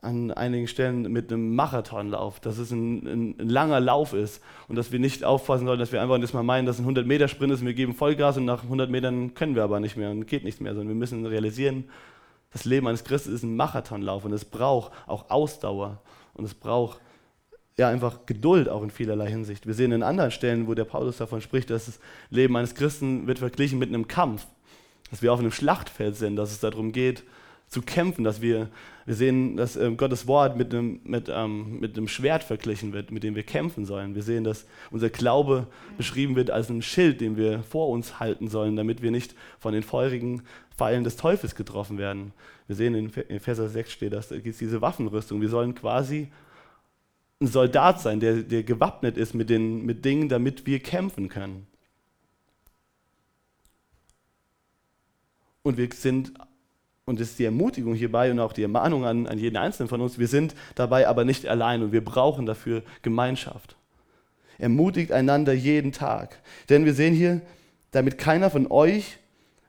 an 0.00 0.30
einigen 0.30 0.68
Stellen 0.68 1.10
mit 1.12 1.32
einem 1.32 1.54
Marathonlauf, 1.54 2.40
dass 2.40 2.58
es 2.58 2.70
ein, 2.70 3.06
ein, 3.06 3.34
ein, 3.38 3.48
langer 3.48 3.80
Lauf 3.80 4.12
ist 4.12 4.42
und 4.68 4.76
dass 4.76 4.92
wir 4.92 4.98
nicht 4.98 5.24
aufpassen 5.24 5.66
sollen, 5.66 5.78
dass 5.78 5.92
wir 5.92 6.00
einfach 6.00 6.18
nicht 6.18 6.34
mal 6.34 6.42
meinen, 6.42 6.66
dass 6.66 6.78
ein 6.78 6.86
100-Meter-Sprint 6.86 7.52
ist 7.52 7.60
und 7.60 7.66
wir 7.66 7.74
geben 7.74 7.94
Vollgas 7.94 8.36
und 8.36 8.44
nach 8.44 8.62
100 8.62 8.90
Metern 8.90 9.34
können 9.34 9.54
wir 9.54 9.64
aber 9.64 9.80
nicht 9.80 9.96
mehr 9.96 10.10
und 10.10 10.26
geht 10.26 10.44
nichts 10.44 10.60
mehr, 10.60 10.74
sondern 10.74 10.88
wir 10.88 10.94
müssen 10.94 11.26
realisieren, 11.26 11.84
das 12.50 12.64
Leben 12.64 12.86
eines 12.86 13.04
Christen 13.04 13.34
ist 13.34 13.42
ein 13.42 13.56
Marathonlauf 13.56 14.24
und 14.24 14.32
es 14.32 14.44
braucht 14.44 14.92
auch 15.06 15.30
Ausdauer 15.30 16.00
und 16.34 16.44
es 16.44 16.54
braucht 16.54 17.00
ja 17.76 17.88
einfach 17.88 18.26
Geduld 18.26 18.68
auch 18.68 18.82
in 18.82 18.90
vielerlei 18.90 19.28
Hinsicht. 19.28 19.66
Wir 19.66 19.74
sehen 19.74 19.92
in 19.92 20.02
anderen 20.02 20.30
Stellen, 20.30 20.66
wo 20.66 20.74
der 20.74 20.84
Paulus 20.84 21.18
davon 21.18 21.40
spricht, 21.40 21.70
dass 21.70 21.86
das 21.86 22.00
Leben 22.30 22.56
eines 22.56 22.74
Christen 22.74 23.26
wird 23.26 23.38
verglichen 23.38 23.78
mit 23.78 23.88
einem 23.88 24.08
Kampf, 24.08 24.46
dass 25.10 25.22
wir 25.22 25.32
auf 25.32 25.38
einem 25.38 25.52
Schlachtfeld 25.52 26.16
sind, 26.16 26.36
dass 26.36 26.50
es 26.50 26.60
darum 26.60 26.92
geht, 26.92 27.24
zu 27.68 27.82
kämpfen, 27.82 28.24
dass 28.24 28.40
wir, 28.40 28.68
wir 29.04 29.14
sehen, 29.14 29.56
dass 29.56 29.76
ähm, 29.76 29.96
Gottes 29.96 30.26
Wort 30.26 30.56
mit 30.56 30.72
einem, 30.72 31.00
mit, 31.04 31.28
ähm, 31.28 31.80
mit 31.80 32.10
Schwert 32.10 32.42
verglichen 32.42 32.92
wird, 32.92 33.10
mit 33.10 33.22
dem 33.22 33.34
wir 33.34 33.42
kämpfen 33.42 33.84
sollen. 33.84 34.14
Wir 34.14 34.22
sehen, 34.22 34.44
dass 34.44 34.66
unser 34.90 35.10
Glaube 35.10 35.66
beschrieben 35.96 36.34
wird 36.34 36.50
als 36.50 36.70
ein 36.70 36.82
Schild, 36.82 37.20
den 37.20 37.36
wir 37.36 37.62
vor 37.62 37.88
uns 37.90 38.20
halten 38.20 38.48
sollen, 38.48 38.76
damit 38.76 39.02
wir 39.02 39.10
nicht 39.10 39.34
von 39.58 39.74
den 39.74 39.82
feurigen 39.82 40.42
Pfeilen 40.76 41.04
des 41.04 41.16
Teufels 41.16 41.54
getroffen 41.54 41.98
werden. 41.98 42.32
Wir 42.66 42.76
sehen 42.76 42.94
in 42.94 43.12
Epheser 43.28 43.68
6 43.68 43.92
steht, 43.92 44.12
dass 44.12 44.28
da 44.28 44.38
gibt 44.38 44.60
diese 44.60 44.80
Waffenrüstung. 44.80 45.40
Wir 45.40 45.48
sollen 45.48 45.74
quasi 45.74 46.28
ein 47.40 47.46
Soldat 47.46 48.00
sein, 48.00 48.20
der, 48.20 48.42
der 48.42 48.62
gewappnet 48.62 49.16
ist 49.16 49.34
mit, 49.34 49.50
den, 49.50 49.84
mit 49.84 50.04
Dingen, 50.04 50.28
damit 50.28 50.66
wir 50.66 50.80
kämpfen 50.80 51.28
können. 51.28 51.66
Und 55.62 55.76
wir 55.76 55.88
sind 55.92 56.32
und 57.08 57.20
das 57.20 57.30
ist 57.30 57.38
die 57.38 57.44
Ermutigung 57.44 57.94
hierbei 57.94 58.30
und 58.30 58.38
auch 58.38 58.52
die 58.52 58.62
Ermahnung 58.62 59.04
an, 59.04 59.26
an 59.26 59.38
jeden 59.38 59.56
Einzelnen 59.56 59.88
von 59.88 60.00
uns, 60.00 60.18
wir 60.18 60.28
sind 60.28 60.54
dabei 60.74 61.08
aber 61.08 61.24
nicht 61.24 61.46
allein 61.46 61.82
und 61.82 61.92
wir 61.92 62.04
brauchen 62.04 62.46
dafür 62.46 62.82
Gemeinschaft. 63.02 63.76
Ermutigt 64.58 65.12
einander 65.12 65.52
jeden 65.52 65.92
Tag. 65.92 66.40
Denn 66.68 66.84
wir 66.84 66.94
sehen 66.94 67.14
hier, 67.14 67.40
damit 67.90 68.18
keiner 68.18 68.50
von 68.50 68.70
euch 68.70 69.18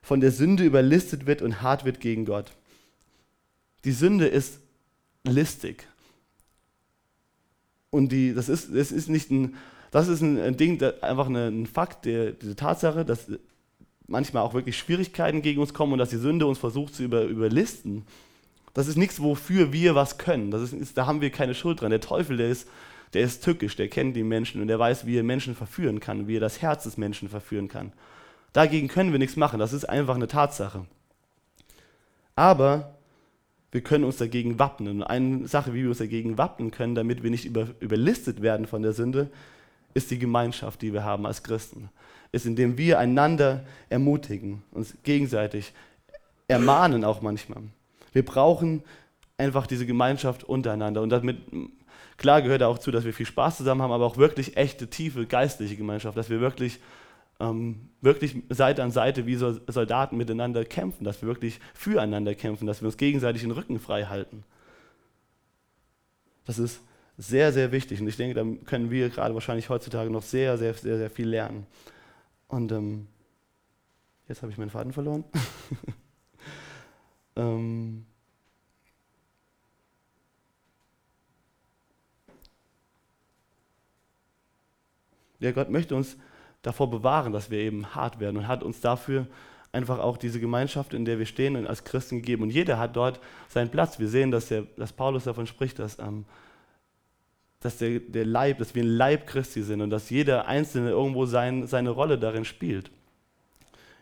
von 0.02 0.22
der 0.22 0.32
Sünde 0.32 0.64
überlistet 0.64 1.28
wird 1.28 1.42
und 1.42 1.62
hart 1.62 1.86
wird 1.86 2.00
gegen 2.00 2.26
Gott. 2.26 2.52
Die 3.86 3.92
Sünde 3.92 4.28
ist 4.28 4.60
listig. 5.24 5.88
Und 7.92 8.12
die, 8.12 8.34
das, 8.34 8.50
ist, 8.50 8.76
das 8.76 8.92
ist 8.92 9.10
nicht 9.10 9.32
ein, 9.32 9.56
das 9.92 10.08
ist 10.08 10.22
ein, 10.22 10.58
Ding, 10.58 10.82
einfach 11.02 11.28
ein 11.28 11.66
Fakt, 11.66 12.06
der, 12.06 12.32
diese 12.32 12.56
Tatsache, 12.56 13.06
dass 13.06 13.28
manchmal 14.10 14.44
auch 14.44 14.54
wirklich 14.54 14.78
Schwierigkeiten 14.78 15.42
gegen 15.42 15.62
uns 15.62 15.74
kommen 15.74 15.94
und 15.94 16.00
dass 16.00 16.10
die 16.10 16.18
Sünde 16.18 16.46
uns 16.46 16.58
versucht 16.58 16.96
zu 16.96 17.04
über, 17.04 17.24
überlisten. 17.24 18.06
Das 18.74 18.88
ist 18.88 18.98
nichts, 18.98 19.22
wofür 19.22 19.74
wir 19.74 19.96
was 19.96 20.18
können. 20.18 20.52
Das 20.52 20.74
ist, 20.74 20.98
da 20.98 21.06
haben 21.06 21.22
wir 21.22 21.30
keine 21.30 21.56
Schuld 21.56 21.82
dran. 21.82 21.90
Der 21.90 22.02
Teufel, 22.02 22.38
der 22.38 22.50
ist, 22.50 22.68
der 23.14 23.22
ist 23.24 23.44
tückisch, 23.44 23.76
der 23.76 23.88
kennt 23.88 24.16
die 24.16 24.24
Menschen 24.24 24.62
und 24.62 24.68
der 24.68 24.80
weiß, 24.80 25.06
wie 25.06 25.18
er 25.18 25.24
Menschen 25.24 25.56
verführen 25.56 26.00
kann, 26.00 26.28
wie 26.28 26.38
er 26.38 26.42
das 26.42 26.62
Herz 26.62 26.84
des 26.84 26.98
Menschen 26.98 27.30
verführen 27.30 27.68
kann. 27.68 27.94
Dagegen 28.54 28.88
können 28.88 29.12
wir 29.12 29.20
nichts 29.20 29.36
machen. 29.36 29.60
Das 29.60 29.74
ist 29.74 29.86
einfach 29.86 30.16
eine 30.16 30.28
Tatsache. 30.28 30.86
Aber 32.36 32.96
wir 33.72 33.82
können 33.82 34.04
uns 34.04 34.18
dagegen 34.18 34.60
wappnen. 34.60 35.02
Und 35.02 35.04
eine 35.04 35.48
Sache, 35.48 35.74
wie 35.74 35.84
wir 35.84 35.90
uns 35.90 36.00
dagegen 36.00 36.38
wappnen 36.38 36.72
können, 36.72 36.96
damit 36.96 37.22
wir 37.24 37.30
nicht 37.30 37.46
über, 37.46 37.68
überlistet 37.80 38.42
werden 38.42 38.66
von 38.66 38.82
der 38.82 38.94
Sünde, 38.94 39.30
ist 39.94 40.12
die 40.12 40.20
Gemeinschaft, 40.20 40.82
die 40.82 40.94
wir 40.94 41.04
haben 41.04 41.26
als 41.26 41.44
Christen 41.44 41.90
ist, 42.32 42.46
indem 42.46 42.78
wir 42.78 43.00
einander 43.00 43.66
ermutigen, 43.90 44.64
uns 44.72 44.96
gegenseitig 45.04 45.74
ermahnen 46.48 47.04
auch 47.04 47.22
manchmal. 47.22 47.62
Wir 48.12 48.26
brauchen 48.26 48.84
einfach 49.38 49.68
diese 49.68 49.86
Gemeinschaft 49.86 50.44
untereinander 50.44 51.02
und 51.02 51.10
damit 51.10 51.38
klar 52.18 52.42
gehört 52.42 52.64
auch 52.64 52.80
zu, 52.80 52.92
dass 52.92 53.06
wir 53.06 53.14
viel 53.14 53.26
Spaß 53.26 53.58
zusammen 53.58 53.82
haben, 53.82 53.92
aber 53.92 54.06
auch 54.06 54.18
wirklich 54.18 54.58
echte, 54.58 54.90
tiefe 54.90 55.26
geistliche 55.26 55.76
Gemeinschaft, 55.76 56.18
dass 56.18 56.30
wir 56.30 56.42
wirklich 56.42 56.80
ähm, 57.40 57.90
wirklich 58.02 58.36
Seite 58.50 58.84
an 58.84 58.92
Seite 58.92 59.26
wie 59.26 59.36
Soldaten 59.36 60.18
miteinander 60.18 60.66
kämpfen, 60.66 61.06
dass 61.06 61.22
wir 61.22 61.30
wirklich 61.30 61.60
füreinander 61.74 62.36
kämpfen, 62.36 62.68
dass 62.68 62.82
wir 62.82 62.88
uns 62.88 62.98
gegenseitig 62.98 63.42
den 63.44 63.52
Rücken 63.52 63.80
frei 63.80 64.06
halten. 64.06 64.44
Das 66.46 66.60
ist 66.60 66.82
sehr, 67.18 67.54
sehr 67.54 67.72
wichtig 67.72 68.02
und 68.02 68.08
ich 68.08 68.18
denke, 68.18 68.36
da 68.36 68.66
können 68.66 68.92
wir 68.92 69.10
gerade 69.10 69.34
wahrscheinlich 69.34 69.70
heutzutage 69.70 70.10
noch 70.10 70.24
sehr, 70.24 70.58
sehr, 70.58 70.74
sehr, 70.74 70.98
sehr 70.98 71.10
viel 71.10 71.30
lernen. 71.30 71.66
Und 72.50 72.72
ähm, 72.72 73.08
jetzt 74.28 74.42
habe 74.42 74.52
ich 74.52 74.58
meinen 74.58 74.72
Faden 74.72 74.92
verloren. 74.92 75.24
ähm, 77.36 78.06
ja, 85.40 85.52
Gott 85.52 85.70
möchte 85.70 85.96
uns 85.96 86.18
davor 86.64 86.90
bewahren, 86.90 87.32
dass 87.32 87.52
wir 87.52 87.60
eben 87.60 87.96
hart 87.96 88.20
werden 88.20 88.38
und 88.38 88.48
hat 88.48 88.64
uns 88.64 88.82
dafür 88.82 89.28
einfach 89.72 90.00
auch 90.00 90.18
diese 90.18 90.40
Gemeinschaft, 90.40 90.96
in 90.96 91.06
der 91.06 91.20
wir 91.20 91.28
stehen, 91.28 91.56
und 91.56 91.68
als 91.68 91.84
Christen 91.84 92.18
gegeben. 92.18 92.42
Und 92.42 92.50
jeder 92.50 92.80
hat 92.80 92.96
dort 92.96 93.20
seinen 93.48 93.70
Platz. 93.70 94.00
Wir 94.00 94.08
sehen, 94.08 94.32
dass, 94.32 94.48
der, 94.48 94.64
dass 94.76 94.92
Paulus 94.92 95.26
davon 95.26 95.46
spricht, 95.46 95.78
dass 95.78 96.00
ähm, 96.00 96.26
dass 97.60 97.78
der, 97.78 98.00
der 98.00 98.26
Leib, 98.26 98.60
dass 98.60 98.74
wir 98.76 98.84
ein 98.84 98.90
Leib 98.90 99.28
Christi 99.28 99.62
sind 99.64 99.82
und 99.82 99.90
dass 99.90 100.10
jeder 100.10 100.48
Einzelne 100.48 100.92
irgendwo 100.92 101.26
sein, 101.26 101.68
seine 101.68 101.90
Rolle 101.90 102.18
darin 102.18 102.46
spielt, 102.46 102.90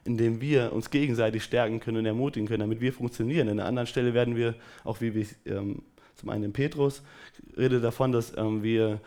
indem 0.06 0.42
wir 0.42 0.74
uns 0.74 0.90
gegenseitig 0.90 1.44
stärken 1.44 1.80
können 1.80 1.98
und 1.98 2.06
ermutigen 2.06 2.48
können, 2.48 2.62
damit 2.62 2.82
wir 2.82 2.94
funktionieren. 2.94 3.50
An 3.50 3.60
einer 3.60 3.68
anderen 3.68 3.88
Stelle 3.88 4.14
werden 4.14 4.36
wir, 4.36 4.56
auch 4.84 5.02
wie 5.02 5.16
wir 5.16 5.26
ähm, 5.46 5.82
zum 6.16 6.30
einen 6.30 6.46
in 6.46 6.54
Petrus, 6.54 7.02
redet 7.58 7.84
davon, 7.84 8.12
dass 8.12 8.36
ähm, 8.38 8.62
wir 8.62 9.00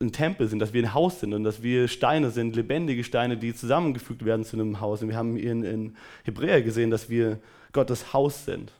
ein 0.00 0.12
Tempel 0.12 0.48
sind, 0.48 0.58
dass 0.58 0.72
wir 0.72 0.82
ein 0.82 0.92
Haus 0.92 1.20
sind 1.20 1.32
und 1.32 1.44
dass 1.44 1.62
wir 1.62 1.88
Steine 1.88 2.30
sind, 2.30 2.56
lebendige 2.56 3.04
Steine, 3.04 3.36
die 3.36 3.54
zusammengefügt 3.54 4.24
werden 4.24 4.44
zu 4.44 4.56
einem 4.56 4.80
Haus. 4.80 5.02
Und 5.02 5.08
wir 5.08 5.16
haben 5.16 5.36
in, 5.36 5.62
in 5.62 5.96
Hebräer 6.24 6.62
gesehen, 6.62 6.90
dass 6.90 7.08
wir 7.08 7.38
Gottes 7.72 8.12
Haus 8.12 8.44
sind. 8.44 8.72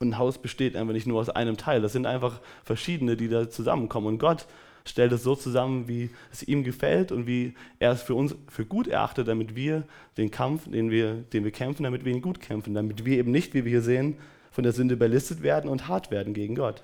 Und 0.00 0.12
ein 0.12 0.18
Haus 0.18 0.38
besteht 0.38 0.76
einfach 0.76 0.94
nicht 0.94 1.06
nur 1.06 1.20
aus 1.20 1.28
einem 1.28 1.58
Teil. 1.58 1.82
Das 1.82 1.92
sind 1.92 2.06
einfach 2.06 2.40
verschiedene, 2.64 3.18
die 3.18 3.28
da 3.28 3.50
zusammenkommen. 3.50 4.06
Und 4.06 4.18
Gott 4.18 4.46
stellt 4.86 5.12
es 5.12 5.22
so 5.22 5.34
zusammen, 5.36 5.88
wie 5.88 6.08
es 6.32 6.42
ihm 6.42 6.64
gefällt 6.64 7.12
und 7.12 7.26
wie 7.26 7.52
er 7.78 7.92
es 7.92 8.00
für 8.02 8.14
uns 8.14 8.34
für 8.48 8.64
gut 8.64 8.88
erachtet, 8.88 9.28
damit 9.28 9.54
wir 9.54 9.84
den 10.16 10.30
Kampf, 10.30 10.70
den 10.70 10.90
wir, 10.90 11.16
den 11.34 11.44
wir 11.44 11.50
kämpfen, 11.50 11.82
damit 11.82 12.06
wir 12.06 12.14
ihn 12.14 12.22
gut 12.22 12.40
kämpfen, 12.40 12.72
damit 12.72 13.04
wir 13.04 13.18
eben 13.18 13.30
nicht, 13.30 13.52
wie 13.52 13.66
wir 13.66 13.70
hier 13.70 13.82
sehen, 13.82 14.16
von 14.50 14.64
der 14.64 14.72
Sünde 14.72 14.94
überlistet 14.94 15.42
werden 15.42 15.68
und 15.68 15.86
hart 15.86 16.10
werden 16.10 16.32
gegen 16.32 16.54
Gott. 16.54 16.82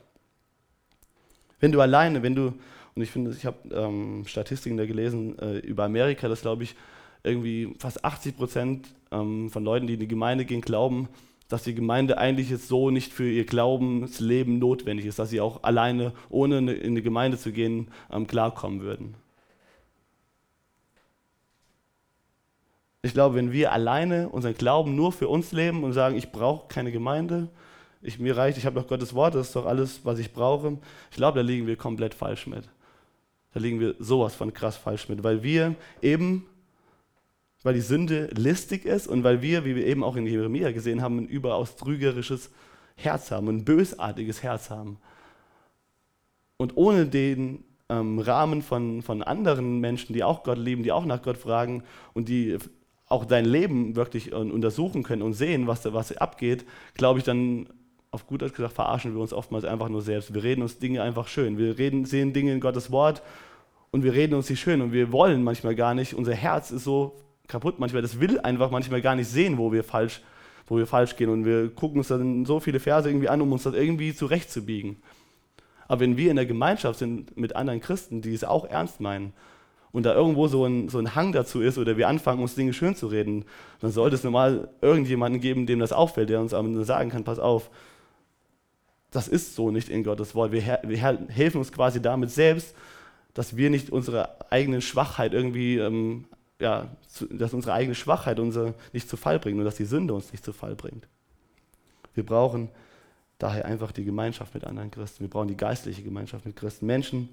Wenn 1.58 1.72
du 1.72 1.80
alleine, 1.80 2.22
wenn 2.22 2.34
du, 2.34 2.52
und 2.94 3.02
ich 3.02 3.10
finde, 3.10 3.30
ich 3.30 3.46
habe 3.46 3.56
ähm, 3.72 4.24
Statistiken 4.26 4.76
da 4.76 4.84
gelesen 4.84 5.38
äh, 5.38 5.56
über 5.60 5.84
Amerika, 5.84 6.28
dass 6.28 6.42
glaube 6.42 6.64
ich 6.64 6.74
irgendwie 7.24 7.74
fast 7.78 8.04
80 8.04 8.36
Prozent 8.36 8.88
ähm, 9.10 9.50
von 9.50 9.64
Leuten, 9.64 9.86
die 9.86 9.94
in 9.94 10.00
die 10.00 10.06
Gemeinde 10.06 10.44
gehen, 10.44 10.60
glauben, 10.60 11.08
dass 11.48 11.62
die 11.62 11.74
Gemeinde 11.74 12.18
eigentlich 12.18 12.50
jetzt 12.50 12.68
so 12.68 12.90
nicht 12.90 13.12
für 13.12 13.30
ihr 13.30 13.46
Glaubensleben 13.46 14.58
notwendig 14.58 15.06
ist, 15.06 15.18
dass 15.18 15.30
sie 15.30 15.40
auch 15.40 15.62
alleine, 15.62 16.12
ohne 16.28 16.58
in 16.58 16.68
eine 16.68 17.02
Gemeinde 17.02 17.38
zu 17.38 17.52
gehen, 17.52 17.88
ähm, 18.10 18.26
klarkommen 18.26 18.80
würden. 18.80 19.14
Ich 23.02 23.12
glaube, 23.12 23.36
wenn 23.36 23.52
wir 23.52 23.72
alleine 23.72 24.28
unseren 24.28 24.54
Glauben 24.54 24.96
nur 24.96 25.12
für 25.12 25.28
uns 25.28 25.52
leben 25.52 25.84
und 25.84 25.92
sagen, 25.92 26.16
ich 26.16 26.32
brauche 26.32 26.66
keine 26.66 26.90
Gemeinde, 26.90 27.48
ich, 28.02 28.18
mir 28.18 28.36
reicht, 28.36 28.58
ich 28.58 28.66
habe 28.66 28.80
doch 28.80 28.88
Gottes 28.88 29.14
Wort, 29.14 29.36
das 29.36 29.48
ist 29.48 29.56
doch 29.56 29.66
alles, 29.66 30.00
was 30.04 30.18
ich 30.18 30.32
brauche, 30.32 30.78
ich 31.10 31.16
glaube, 31.16 31.38
da 31.38 31.42
liegen 31.42 31.68
wir 31.68 31.76
komplett 31.76 32.14
falsch 32.14 32.48
mit. 32.48 32.64
Da 33.54 33.60
liegen 33.60 33.78
wir 33.78 33.94
sowas 34.00 34.34
von 34.34 34.52
krass 34.52 34.76
falsch 34.76 35.08
mit, 35.08 35.22
weil 35.22 35.42
wir 35.42 35.76
eben 36.02 36.46
weil 37.66 37.74
die 37.74 37.80
Sünde 37.80 38.30
listig 38.36 38.84
ist 38.84 39.08
und 39.08 39.24
weil 39.24 39.42
wir, 39.42 39.64
wie 39.64 39.74
wir 39.74 39.84
eben 39.84 40.04
auch 40.04 40.14
in 40.14 40.24
Jeremia 40.24 40.70
gesehen 40.70 41.02
haben, 41.02 41.18
ein 41.18 41.26
überaus 41.26 41.74
trügerisches 41.74 42.52
Herz 42.94 43.32
haben, 43.32 43.48
ein 43.48 43.64
bösartiges 43.64 44.44
Herz 44.44 44.70
haben. 44.70 44.98
Und 46.58 46.76
ohne 46.76 47.06
den 47.06 47.64
ähm, 47.88 48.20
Rahmen 48.20 48.62
von, 48.62 49.02
von 49.02 49.20
anderen 49.20 49.80
Menschen, 49.80 50.12
die 50.12 50.22
auch 50.22 50.44
Gott 50.44 50.58
lieben, 50.58 50.84
die 50.84 50.92
auch 50.92 51.04
nach 51.04 51.22
Gott 51.22 51.38
fragen 51.38 51.82
und 52.14 52.28
die 52.28 52.56
auch 53.08 53.24
dein 53.24 53.44
Leben 53.44 53.96
wirklich 53.96 54.32
untersuchen 54.32 55.02
können 55.02 55.22
und 55.22 55.32
sehen, 55.32 55.66
was 55.66 55.82
da 55.82 55.92
was 55.92 56.16
abgeht, 56.16 56.64
glaube 56.94 57.18
ich, 57.18 57.24
dann 57.24 57.68
auf 58.12 58.28
gut 58.28 58.42
Deutsch 58.42 58.54
gesagt 58.54 58.74
verarschen 58.74 59.12
wir 59.12 59.20
uns 59.20 59.32
oftmals 59.32 59.64
einfach 59.64 59.88
nur 59.88 60.02
selbst. 60.02 60.32
Wir 60.32 60.44
reden 60.44 60.62
uns 60.62 60.78
Dinge 60.78 61.02
einfach 61.02 61.26
schön. 61.26 61.58
Wir 61.58 61.78
reden, 61.78 62.04
sehen 62.04 62.32
Dinge 62.32 62.52
in 62.52 62.60
Gottes 62.60 62.92
Wort 62.92 63.22
und 63.90 64.04
wir 64.04 64.12
reden 64.12 64.34
uns 64.34 64.46
die 64.46 64.56
schön 64.56 64.82
und 64.82 64.92
wir 64.92 65.10
wollen 65.10 65.42
manchmal 65.42 65.74
gar 65.74 65.94
nicht. 65.94 66.14
Unser 66.14 66.34
Herz 66.34 66.70
ist 66.70 66.84
so 66.84 67.25
kaputt 67.48 67.78
manchmal. 67.78 68.02
Das 68.02 68.20
will 68.20 68.40
einfach 68.40 68.70
manchmal 68.70 69.02
gar 69.02 69.14
nicht 69.14 69.28
sehen, 69.28 69.58
wo 69.58 69.72
wir 69.72 69.84
falsch, 69.84 70.22
wo 70.66 70.76
wir 70.76 70.86
falsch 70.86 71.16
gehen. 71.16 71.30
Und 71.30 71.44
wir 71.44 71.70
gucken 71.70 71.98
uns 71.98 72.08
dann 72.08 72.44
so 72.44 72.60
viele 72.60 72.80
Verse 72.80 73.08
irgendwie 73.08 73.28
an, 73.28 73.40
um 73.40 73.52
uns 73.52 73.64
das 73.64 73.74
irgendwie 73.74 74.14
zurechtzubiegen. 74.14 74.96
Aber 75.88 76.00
wenn 76.00 76.16
wir 76.16 76.30
in 76.30 76.36
der 76.36 76.46
Gemeinschaft 76.46 76.98
sind 76.98 77.36
mit 77.36 77.54
anderen 77.54 77.80
Christen, 77.80 78.22
die 78.22 78.34
es 78.34 78.44
auch 78.44 78.64
ernst 78.64 79.00
meinen, 79.00 79.32
und 79.92 80.02
da 80.02 80.14
irgendwo 80.14 80.46
so 80.46 80.66
ein, 80.66 80.90
so 80.90 80.98
ein 80.98 81.14
Hang 81.14 81.32
dazu 81.32 81.62
ist 81.62 81.78
oder 81.78 81.96
wir 81.96 82.06
anfangen, 82.08 82.42
uns 82.42 82.54
Dinge 82.54 82.74
schön 82.74 82.94
zu 82.94 83.06
reden, 83.06 83.46
dann 83.80 83.92
sollte 83.92 84.14
es 84.14 84.24
normal 84.24 84.68
irgendjemanden 84.82 85.40
geben, 85.40 85.64
dem 85.64 85.78
das 85.78 85.92
auffällt, 85.92 86.28
der 86.28 86.38
uns 86.38 86.50
sagen 86.50 87.08
kann, 87.08 87.24
pass 87.24 87.38
auf, 87.38 87.70
das 89.10 89.26
ist 89.26 89.54
so 89.54 89.70
nicht 89.70 89.88
in 89.88 90.04
Gottes 90.04 90.34
Wort. 90.34 90.52
Wir, 90.52 90.80
wir 90.82 90.98
helfen 91.28 91.56
uns 91.56 91.72
quasi 91.72 92.02
damit 92.02 92.30
selbst, 92.30 92.74
dass 93.32 93.56
wir 93.56 93.70
nicht 93.70 93.88
unsere 93.88 94.50
eigene 94.50 94.82
Schwachheit 94.82 95.32
irgendwie 95.32 95.78
ähm, 95.78 96.26
ja, 96.60 96.88
dass 97.30 97.52
unsere 97.52 97.74
eigene 97.74 97.94
Schwachheit 97.94 98.40
unser 98.40 98.74
nicht 98.92 99.08
zu 99.08 99.16
Fall 99.16 99.38
bringt 99.38 99.58
und 99.58 99.64
dass 99.64 99.76
die 99.76 99.84
Sünde 99.84 100.14
uns 100.14 100.32
nicht 100.32 100.44
zu 100.44 100.52
Fall 100.52 100.74
bringt. 100.74 101.06
Wir 102.14 102.24
brauchen 102.24 102.70
daher 103.38 103.66
einfach 103.66 103.92
die 103.92 104.04
Gemeinschaft 104.04 104.54
mit 104.54 104.64
anderen 104.64 104.90
Christen. 104.90 105.20
Wir 105.20 105.28
brauchen 105.28 105.48
die 105.48 105.56
geistliche 105.56 106.02
Gemeinschaft 106.02 106.46
mit 106.46 106.56
Christen. 106.56 106.86
Menschen, 106.86 107.28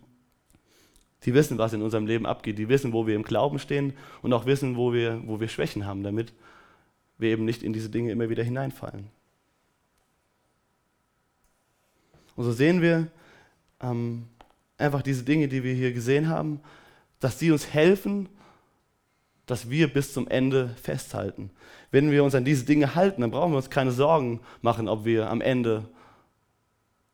die 1.23 1.33
wissen, 1.33 1.57
was 1.57 1.71
in 1.71 1.81
unserem 1.81 2.05
Leben 2.05 2.25
abgeht, 2.25 2.57
die 2.57 2.67
wissen, 2.67 2.91
wo 2.91 3.07
wir 3.07 3.15
im 3.15 3.23
Glauben 3.23 3.59
stehen 3.59 3.93
und 4.21 4.33
auch 4.33 4.45
wissen, 4.45 4.75
wo 4.75 4.91
wir, 4.91 5.21
wo 5.25 5.39
wir 5.39 5.47
Schwächen 5.47 5.85
haben, 5.85 6.03
damit 6.03 6.33
wir 7.17 7.29
eben 7.29 7.45
nicht 7.45 7.63
in 7.63 7.71
diese 7.71 7.89
Dinge 7.89 8.11
immer 8.11 8.29
wieder 8.29 8.43
hineinfallen. 8.43 9.07
Und 12.35 12.43
so 12.43 12.51
sehen 12.51 12.81
wir 12.81 13.07
ähm, 13.79 14.27
einfach 14.77 15.01
diese 15.01 15.23
Dinge, 15.23 15.47
die 15.47 15.63
wir 15.63 15.73
hier 15.73 15.93
gesehen 15.93 16.27
haben, 16.27 16.59
dass 17.19 17.39
sie 17.39 17.51
uns 17.51 17.73
helfen, 17.73 18.27
dass 19.45 19.69
wir 19.69 19.91
bis 19.91 20.13
zum 20.13 20.27
Ende 20.27 20.69
festhalten. 20.81 21.51
Wenn 21.91 22.11
wir 22.11 22.23
uns 22.23 22.35
an 22.35 22.45
diese 22.45 22.65
Dinge 22.65 22.95
halten, 22.95 23.21
dann 23.21 23.31
brauchen 23.31 23.51
wir 23.51 23.57
uns 23.57 23.69
keine 23.69 23.91
Sorgen 23.91 24.39
machen, 24.61 24.87
ob 24.87 25.05
wir 25.05 25.29
am 25.29 25.41
Ende 25.41 25.85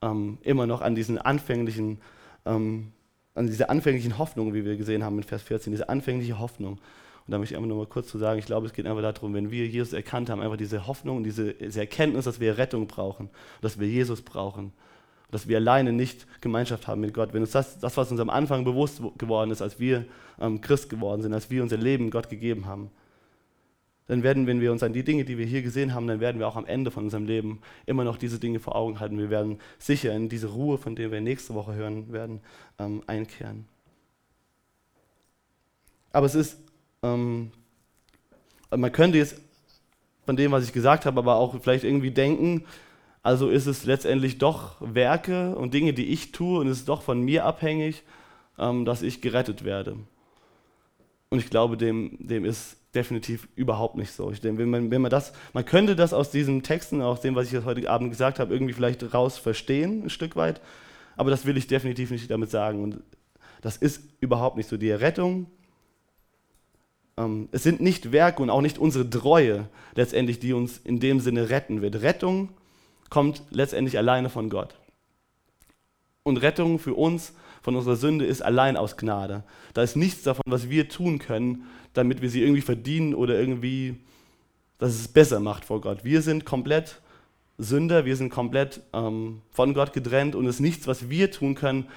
ähm, 0.02 0.38
immer 0.42 0.68
noch 0.68 0.82
an 0.82 0.96
diesen 0.96 1.18
anfänglichen, 1.18 2.00
ähm, 2.46 2.92
an 3.36 3.48
diese 3.48 3.70
anfänglichen 3.70 4.18
Hoffnung, 4.18 4.54
wie 4.54 4.64
wir 4.64 4.78
gesehen 4.78 5.04
haben 5.04 5.18
in 5.18 5.24
Vers 5.24 5.42
14, 5.44 5.72
diese 5.74 5.90
anfängliche 5.90 6.40
Hoffnung. 6.40 6.74
Und 6.74 7.32
da 7.32 7.38
möchte 7.38 7.54
ich 7.54 7.58
einfach 7.58 7.68
nur 7.68 7.78
mal 7.78 7.88
kurz 7.88 8.08
zu 8.08 8.18
sagen, 8.18 8.40
ich 8.40 8.46
glaube, 8.46 8.68
es 8.68 8.74
geht 8.74 8.88
einfach 8.88 9.02
darum, 9.02 9.34
wenn 9.34 9.52
wir 9.52 9.68
Jesus 9.68 9.94
erkannt 9.94 10.30
haben, 10.30 10.42
einfach 10.42 10.58
diese 10.58 10.88
Hoffnung, 10.88 11.24
diese, 11.24 11.54
diese 11.54 11.80
Erkenntnis, 11.80 12.26
dass 12.26 12.40
wir 12.40 12.58
Rettung 12.58 12.88
brauchen, 12.88 13.30
dass 13.62 13.80
wir 13.80 13.88
Jesus 13.88 14.22
brauchen, 14.22 14.74
dass 15.32 15.48
wir 15.48 15.58
alleine 15.58 15.94
nicht 15.94 16.26
Gemeinschaft 16.42 16.88
haben 16.88 17.02
mit 17.02 17.14
Gott. 17.14 17.34
Wenn 17.34 17.42
uns 17.42 17.52
das, 17.52 17.80
das 17.80 17.98
was 17.98 18.12
uns 18.12 18.20
am 18.20 18.30
Anfang 18.30 18.64
bewusst 18.64 19.02
geworden 19.18 19.52
ist, 19.52 19.62
als 19.62 19.80
wir 19.80 20.06
ähm, 20.40 20.62
Christ 20.62 20.90
geworden 20.90 21.22
sind, 21.22 21.34
als 21.34 21.50
wir 21.50 21.62
unser 21.62 21.78
Leben 21.78 22.10
Gott 22.10 22.30
gegeben 22.30 22.66
haben, 22.66 22.90
dann 24.08 24.24
werden, 24.24 24.48
wenn 24.48 24.60
wir 24.60 24.72
uns 24.72 24.82
an 24.82 24.92
die 24.92 25.04
Dinge, 25.04 25.24
die 25.24 25.38
wir 25.38 25.46
hier 25.46 25.62
gesehen 25.62 25.94
haben, 25.94 26.08
dann 26.08 26.20
werden 26.20 26.40
wir 26.40 26.48
auch 26.48 26.56
am 26.56 26.66
Ende 26.66 26.90
von 26.90 27.04
unserem 27.04 27.26
Leben 27.26 27.62
immer 27.86 28.04
noch 28.04 28.18
diese 28.18 28.40
Dinge 28.40 28.60
vor 28.60 28.76
Augen 28.76 29.00
halten. 29.00 29.20
Wir 29.20 29.30
werden 29.30 29.60
sicher 29.78 30.16
in 30.16 30.30
diese 30.30 30.48
Ruhe, 30.48 30.80
von 30.80 30.96
der 30.96 31.12
wir 31.12 31.22
nächste 31.22 31.54
Woche 31.54 31.76
hören 31.76 32.12
werden, 32.12 32.42
ähm, 32.80 33.04
einkehren. 33.06 33.66
Aber 36.12 36.26
es 36.26 36.34
ist, 36.34 36.58
ähm, 37.04 37.52
man 38.72 38.92
könnte 38.92 39.20
jetzt 39.20 39.40
von 40.26 40.36
dem, 40.36 40.52
was 40.52 40.64
ich 40.64 40.74
gesagt 40.74 41.06
habe, 41.06 41.20
aber 41.20 41.36
auch 41.36 41.62
vielleicht 41.62 41.84
irgendwie 41.84 42.12
denken, 42.12 42.66
also 43.22 43.50
ist 43.50 43.66
es 43.66 43.86
letztendlich 43.86 44.38
doch 44.38 44.76
Werke 44.80 45.56
und 45.56 45.74
Dinge, 45.74 45.94
die 45.94 46.06
ich 46.06 46.32
tue 46.32 46.60
und 46.60 46.68
es 46.68 46.80
ist 46.80 46.90
doch 46.90 47.02
von 47.02 47.22
mir 47.22 47.46
abhängig, 47.46 48.04
ähm, 48.58 48.86
dass 48.86 49.02
ich 49.02 49.22
gerettet 49.22 49.64
werde. 49.64 49.98
Und 51.30 51.40
ich 51.40 51.50
glaube, 51.50 51.78
dem, 51.78 52.18
dem 52.20 52.46
ist 52.46 52.78
definitiv 52.96 53.48
überhaupt 53.56 53.98
nicht 53.98 54.12
so. 54.12 54.32
Ich 54.32 54.42
denke, 54.42 54.62
wenn 54.62 54.70
man, 54.70 54.92
wenn 54.92 55.02
man 55.02 55.12
das, 55.12 55.34
man 55.54 55.66
könnte 55.66 55.96
das 55.96 56.14
aus 56.14 56.32
diesen 56.32 56.64
Texten, 56.64 57.02
aus 57.02 57.22
dem, 57.22 57.36
was 57.36 57.52
ich 57.52 57.64
heute 57.64 57.90
Abend 57.90 58.10
gesagt 58.10 58.40
habe, 58.40 58.54
irgendwie 58.54 58.74
vielleicht 58.74 59.14
raus 59.14 59.38
verstehen, 59.38 60.06
ein 60.06 60.10
Stück 60.10 60.36
weit. 60.36 60.62
Aber 61.16 61.30
das 61.30 61.46
will 61.46 61.58
ich 61.58 61.68
definitiv 61.68 62.12
nicht 62.12 62.32
damit 62.32 62.50
sagen. 62.50 62.82
Und 62.82 63.02
das 63.62 63.78
ist 63.78 64.02
überhaupt 64.22 64.58
nicht 64.58 64.70
so. 64.70 64.78
Die 64.78 64.90
Errettung, 64.90 65.48
ähm, 67.18 67.50
es 67.52 67.62
sind 67.62 67.82
nicht 67.82 68.12
Werke 68.12 68.42
und 68.42 68.50
auch 68.50 68.62
nicht 68.62 68.80
unsere 68.80 69.08
Treue 69.08 69.70
letztendlich, 69.94 70.40
die 70.40 70.54
uns 70.54 70.78
in 70.78 71.00
dem 71.00 71.20
Sinne 71.20 71.50
retten 71.50 71.82
wird. 71.82 72.02
Rettung 72.02 72.50
kommt 73.10 73.44
letztendlich 73.50 73.98
alleine 73.98 74.30
von 74.30 74.50
Gott. 74.50 74.76
Und 76.24 76.38
Rettung 76.38 76.80
für 76.80 76.94
uns 76.94 77.34
von 77.62 77.76
unserer 77.76 77.96
Sünde 77.96 78.26
ist 78.26 78.42
allein 78.42 78.78
aus 78.78 78.98
Gnade. 78.98 79.44
Da 79.74 79.84
ist 79.84 79.96
nichts 79.96 80.24
davon, 80.24 80.44
was 80.48 80.70
wir 80.70 80.90
tun 80.90 81.20
können, 81.20 81.66
damit 81.94 82.22
wir 82.22 82.30
sie 82.30 82.42
irgendwie 82.42 82.62
verdienen 82.62 83.14
oder 83.16 83.40
irgendwie, 83.40 83.98
dass 84.78 84.94
es 84.94 85.08
besser 85.08 85.40
macht 85.40 85.66
vor 85.66 85.82
Gott. 85.82 86.04
Wir 86.04 86.22
sind 86.22 86.46
komplett 86.46 87.02
Sünder, 87.58 88.06
wir 88.06 88.16
sind 88.16 88.30
komplett 88.30 88.82
ähm, 88.94 89.42
von 89.52 89.74
Gott 89.74 89.92
getrennt 89.92 90.36
und 90.36 90.46
es 90.46 90.56
ist 90.56 90.62
nichts, 90.62 90.88
was 90.88 91.10
wir 91.10 91.32
tun 91.32 91.56
können, 91.56 91.88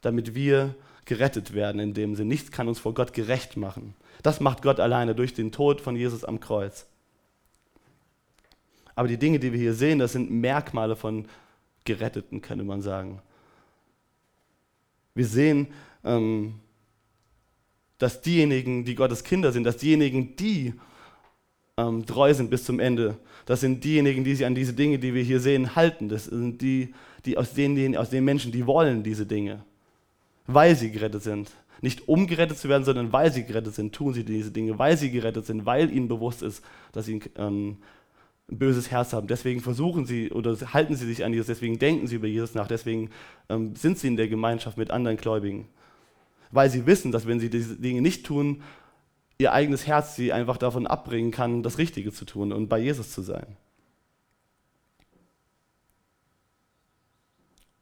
damit 0.00 0.34
wir 0.34 0.74
gerettet 1.04 1.54
werden 1.54 1.80
in 1.80 1.94
dem 1.94 2.16
Sinn. 2.16 2.28
Nichts 2.28 2.50
kann 2.50 2.66
uns 2.66 2.80
vor 2.80 2.92
Gott 2.94 3.12
gerecht 3.12 3.56
machen. 3.56 3.94
Das 4.22 4.40
macht 4.40 4.62
Gott 4.62 4.80
alleine 4.80 5.14
durch 5.14 5.34
den 5.34 5.52
Tod 5.52 5.80
von 5.80 5.94
Jesus 5.94 6.24
am 6.24 6.40
Kreuz. 6.40 6.86
Aber 8.96 9.06
die 9.06 9.18
Dinge, 9.18 9.38
die 9.38 9.52
wir 9.52 9.60
hier 9.60 9.74
sehen, 9.74 10.00
das 10.00 10.12
sind 10.12 10.30
Merkmale 10.30 10.96
von 10.96 11.26
Geretteten, 11.84 12.40
könnte 12.40 12.64
man 12.64 12.82
sagen. 12.82 13.20
Wir 15.14 15.26
sehen, 15.26 15.68
ähm, 16.02 16.54
dass 17.98 18.22
diejenigen, 18.22 18.84
die 18.84 18.94
Gottes 18.94 19.22
Kinder 19.22 19.52
sind, 19.52 19.64
dass 19.64 19.76
diejenigen, 19.76 20.34
die 20.36 20.74
ähm, 21.76 22.04
treu 22.06 22.32
sind 22.34 22.50
bis 22.50 22.64
zum 22.64 22.80
Ende, 22.80 23.18
das 23.44 23.60
sind 23.60 23.84
diejenigen, 23.84 24.24
die 24.24 24.34
sich 24.34 24.46
an 24.46 24.54
diese 24.54 24.72
Dinge, 24.72 24.98
die 24.98 25.14
wir 25.14 25.22
hier 25.22 25.40
sehen, 25.40 25.76
halten. 25.76 26.08
Das 26.08 26.24
sind 26.24 26.60
die, 26.60 26.94
die 27.26 27.36
aus, 27.36 27.52
den, 27.52 27.96
aus 27.96 28.10
den 28.10 28.24
Menschen, 28.24 28.50
die 28.50 28.66
wollen 28.66 29.02
diese 29.02 29.26
Dinge, 29.26 29.62
weil 30.46 30.74
sie 30.74 30.90
gerettet 30.90 31.22
sind. 31.22 31.50
Nicht 31.82 32.08
um 32.08 32.26
gerettet 32.26 32.56
zu 32.58 32.70
werden, 32.70 32.84
sondern 32.84 33.12
weil 33.12 33.30
sie 33.30 33.44
gerettet 33.44 33.74
sind, 33.74 33.94
tun 33.94 34.14
sie 34.14 34.24
diese 34.24 34.50
Dinge, 34.50 34.78
weil 34.78 34.96
sie 34.96 35.10
gerettet 35.10 35.44
sind, 35.44 35.66
weil 35.66 35.92
ihnen 35.92 36.08
bewusst 36.08 36.42
ist, 36.42 36.64
dass 36.92 37.04
sie 37.04 37.20
ähm, 37.36 37.76
ein 38.50 38.58
böses 38.58 38.90
Herz 38.90 39.12
haben. 39.12 39.26
Deswegen 39.26 39.60
versuchen 39.60 40.06
sie 40.06 40.30
oder 40.30 40.56
halten 40.72 40.94
sie 40.94 41.06
sich 41.06 41.24
an 41.24 41.32
Jesus, 41.32 41.46
deswegen 41.46 41.78
denken 41.78 42.06
sie 42.06 42.16
über 42.16 42.28
Jesus 42.28 42.54
nach, 42.54 42.68
deswegen 42.68 43.10
ähm, 43.48 43.74
sind 43.74 43.98
sie 43.98 44.08
in 44.08 44.16
der 44.16 44.28
Gemeinschaft 44.28 44.78
mit 44.78 44.90
anderen 44.90 45.16
Gläubigen. 45.16 45.68
Weil 46.50 46.70
sie 46.70 46.86
wissen, 46.86 47.10
dass 47.10 47.26
wenn 47.26 47.40
sie 47.40 47.50
diese 47.50 47.76
Dinge 47.76 48.02
nicht 48.02 48.24
tun, 48.24 48.62
ihr 49.38 49.52
eigenes 49.52 49.86
Herz 49.86 50.16
sie 50.16 50.32
einfach 50.32 50.56
davon 50.56 50.86
abbringen 50.86 51.32
kann, 51.32 51.62
das 51.62 51.78
Richtige 51.78 52.12
zu 52.12 52.24
tun 52.24 52.52
und 52.52 52.68
bei 52.68 52.78
Jesus 52.78 53.10
zu 53.10 53.22
sein. 53.22 53.56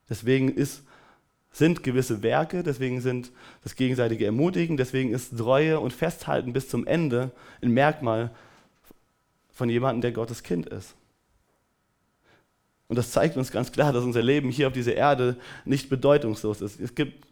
Deswegen 0.09 0.49
ist, 0.49 0.83
sind 1.51 1.83
gewisse 1.83 2.23
Werke, 2.23 2.63
deswegen 2.63 3.01
sind 3.01 3.33
das 3.63 3.77
gegenseitige 3.77 4.27
Ermutigen, 4.27 4.77
deswegen 4.77 5.13
ist 5.13 5.37
Treue 5.37 5.81
und 5.81 5.93
Festhalten 5.93 6.53
bis 6.53 6.69
zum 6.69 6.87
Ende 6.87 7.33
ein 7.63 7.71
Merkmal 7.71 8.35
von 9.55 9.71
jemandem, 9.71 10.03
der 10.03 10.13
Gottes 10.13 10.43
Kind 10.43 10.67
ist. 10.67 10.95
Und 12.89 12.97
das 12.97 13.13
zeigt 13.13 13.37
uns 13.37 13.51
ganz 13.51 13.73
klar, 13.73 13.93
dass 13.93 14.05
unser 14.05 14.23
Leben 14.23 14.51
hier 14.51 14.67
auf 14.67 14.73
dieser 14.73 14.95
Erde 14.95 15.37
nicht 15.65 15.89
bedeutungslos 15.89 16.61
ist. 16.61 16.79
Es 16.81 16.95
gibt 16.95 17.27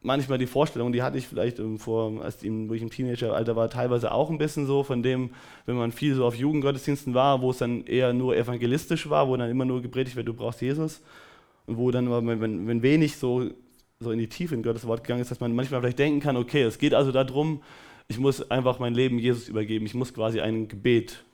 manchmal 0.00 0.38
die 0.38 0.46
Vorstellung, 0.46 0.92
die 0.92 1.02
hatte 1.02 1.18
ich 1.18 1.26
vielleicht 1.26 1.60
vor, 1.76 2.22
als 2.22 2.42
ich 2.42 2.46
im 2.48 2.90
Teenageralter 2.90 3.56
war, 3.56 3.68
teilweise 3.68 4.12
auch 4.12 4.30
ein 4.30 4.38
bisschen 4.38 4.66
so, 4.66 4.84
von 4.84 5.02
dem, 5.02 5.30
wenn 5.66 5.76
man 5.76 5.92
viel 5.92 6.14
so 6.14 6.24
auf 6.24 6.36
Jugendgottesdiensten 6.36 7.12
war, 7.12 7.42
wo 7.42 7.50
es 7.50 7.58
dann 7.58 7.84
eher 7.84 8.12
nur 8.12 8.36
evangelistisch 8.36 9.10
war, 9.10 9.28
wo 9.28 9.36
dann 9.36 9.50
immer 9.50 9.64
nur 9.64 9.82
gepredigt 9.82 10.16
wird, 10.16 10.28
du 10.28 10.34
brauchst 10.34 10.62
Jesus. 10.62 11.02
Und 11.66 11.76
wo 11.76 11.90
dann, 11.90 12.10
wenn, 12.10 12.66
wenn 12.66 12.82
wenig 12.82 13.18
so, 13.18 13.50
so 14.00 14.10
in 14.10 14.18
die 14.18 14.28
Tiefe 14.28 14.54
in 14.54 14.62
Gottes 14.62 14.86
Wort 14.86 15.04
gegangen 15.04 15.20
ist, 15.20 15.30
dass 15.30 15.40
man 15.40 15.54
manchmal 15.54 15.80
vielleicht 15.80 15.98
denken 15.98 16.20
kann, 16.20 16.36
okay, 16.36 16.62
es 16.62 16.78
geht 16.78 16.94
also 16.94 17.12
darum, 17.12 17.62
ich 18.06 18.18
muss 18.18 18.50
einfach 18.50 18.78
mein 18.78 18.94
Leben 18.94 19.18
Jesus 19.18 19.48
übergeben, 19.48 19.84
ich 19.84 19.94
muss 19.94 20.14
quasi 20.14 20.40
ein 20.40 20.68
Gebet 20.68 21.24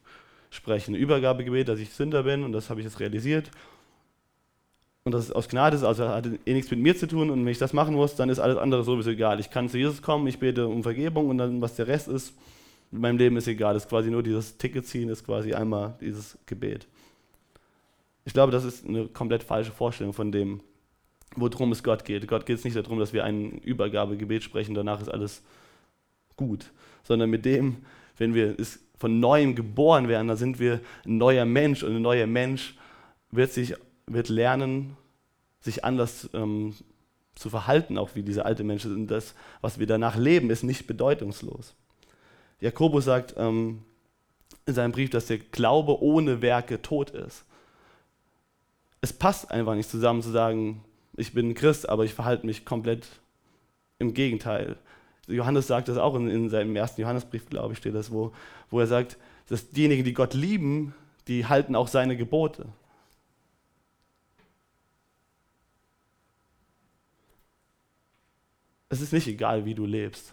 sprechen. 0.54 0.94
Übergabegebet, 0.94 1.68
dass 1.68 1.78
ich 1.78 1.90
Sünder 1.90 2.22
bin 2.22 2.42
und 2.44 2.52
das 2.52 2.70
habe 2.70 2.80
ich 2.80 2.86
jetzt 2.86 3.00
realisiert. 3.00 3.50
Und 5.04 5.12
das 5.12 5.26
ist 5.26 5.32
aus 5.32 5.48
Gnade 5.48 5.76
ist, 5.76 5.84
also 5.84 6.08
hat 6.08 6.26
eh 6.46 6.54
nichts 6.54 6.70
mit 6.70 6.80
mir 6.80 6.96
zu 6.96 7.06
tun. 7.06 7.28
Und 7.28 7.44
wenn 7.44 7.52
ich 7.52 7.58
das 7.58 7.74
machen 7.74 7.94
muss, 7.94 8.16
dann 8.16 8.30
ist 8.30 8.38
alles 8.38 8.56
andere 8.56 8.84
sowieso 8.84 9.10
egal. 9.10 9.38
Ich 9.38 9.50
kann 9.50 9.68
zu 9.68 9.76
Jesus 9.76 10.00
kommen, 10.00 10.26
ich 10.26 10.38
bete 10.38 10.66
um 10.66 10.82
Vergebung 10.82 11.28
und 11.28 11.36
dann, 11.36 11.60
was 11.60 11.76
der 11.76 11.86
Rest 11.86 12.08
ist, 12.08 12.32
in 12.90 13.00
meinem 13.00 13.18
Leben 13.18 13.36
ist 13.36 13.46
egal. 13.46 13.74
Das 13.74 13.84
ist 13.84 13.90
quasi 13.90 14.10
nur 14.10 14.22
dieses 14.22 14.56
Ticket 14.56 14.86
ziehen, 14.86 15.10
ist 15.10 15.26
quasi 15.26 15.52
einmal 15.52 15.98
dieses 16.00 16.38
Gebet. 16.46 16.86
Ich 18.24 18.32
glaube, 18.32 18.52
das 18.52 18.64
ist 18.64 18.86
eine 18.86 19.08
komplett 19.08 19.42
falsche 19.42 19.72
Vorstellung 19.72 20.14
von 20.14 20.32
dem, 20.32 20.60
worum 21.36 21.72
es 21.72 21.82
Gott 21.82 22.04
geht. 22.04 22.26
Gott 22.26 22.46
geht 22.46 22.58
es 22.58 22.64
nicht 22.64 22.76
darum, 22.76 22.98
dass 22.98 23.12
wir 23.12 23.24
ein 23.24 23.58
Übergabegebet 23.58 24.42
sprechen, 24.42 24.74
danach 24.74 25.02
ist 25.02 25.08
alles 25.08 25.42
gut, 26.36 26.70
sondern 27.02 27.28
mit 27.28 27.44
dem, 27.44 27.78
wenn 28.16 28.32
wir 28.32 28.58
es 28.58 28.83
von 29.04 29.20
neuem 29.20 29.54
geboren 29.54 30.08
werden, 30.08 30.28
dann 30.28 30.38
sind 30.38 30.58
wir 30.58 30.80
ein 31.04 31.18
neuer 31.18 31.44
Mensch 31.44 31.82
und 31.82 31.94
ein 31.94 32.00
neuer 32.00 32.26
Mensch 32.26 32.74
wird, 33.30 33.52
sich, 33.52 33.74
wird 34.06 34.30
lernen, 34.30 34.96
sich 35.60 35.84
anders 35.84 36.30
ähm, 36.32 36.74
zu 37.34 37.50
verhalten, 37.50 37.98
auch 37.98 38.14
wie 38.14 38.22
diese 38.22 38.46
alte 38.46 38.64
Mensch. 38.64 38.86
Und 38.86 39.08
das, 39.08 39.34
was 39.60 39.78
wir 39.78 39.86
danach 39.86 40.16
leben, 40.16 40.48
ist 40.48 40.62
nicht 40.62 40.86
bedeutungslos. 40.86 41.74
Jakobus 42.60 43.04
sagt 43.04 43.34
ähm, 43.36 43.82
in 44.64 44.72
seinem 44.72 44.92
Brief, 44.92 45.10
dass 45.10 45.26
der 45.26 45.36
Glaube 45.36 46.02
ohne 46.02 46.40
Werke 46.40 46.80
tot 46.80 47.10
ist. 47.10 47.44
Es 49.02 49.12
passt 49.12 49.50
einfach 49.50 49.74
nicht 49.74 49.90
zusammen 49.90 50.22
zu 50.22 50.30
sagen, 50.30 50.82
ich 51.14 51.34
bin 51.34 51.50
ein 51.50 51.54
Christ, 51.54 51.90
aber 51.90 52.06
ich 52.06 52.14
verhalte 52.14 52.46
mich 52.46 52.64
komplett 52.64 53.06
im 53.98 54.14
Gegenteil. 54.14 54.78
Johannes 55.26 55.66
sagt 55.66 55.88
das 55.88 55.96
auch 55.96 56.14
in, 56.16 56.28
in 56.28 56.50
seinem 56.50 56.76
ersten 56.76 57.00
Johannesbrief, 57.00 57.48
glaube 57.48 57.72
ich, 57.72 57.78
steht 57.78 57.94
das, 57.94 58.10
wo, 58.10 58.32
wo 58.70 58.80
er 58.80 58.86
sagt, 58.86 59.16
dass 59.48 59.70
diejenigen, 59.70 60.04
die 60.04 60.14
Gott 60.14 60.34
lieben, 60.34 60.94
die 61.28 61.46
halten 61.46 61.76
auch 61.76 61.88
seine 61.88 62.16
Gebote. 62.16 62.66
Es 68.88 69.00
ist 69.00 69.12
nicht 69.12 69.26
egal, 69.26 69.64
wie 69.64 69.74
du 69.74 69.86
lebst. 69.86 70.32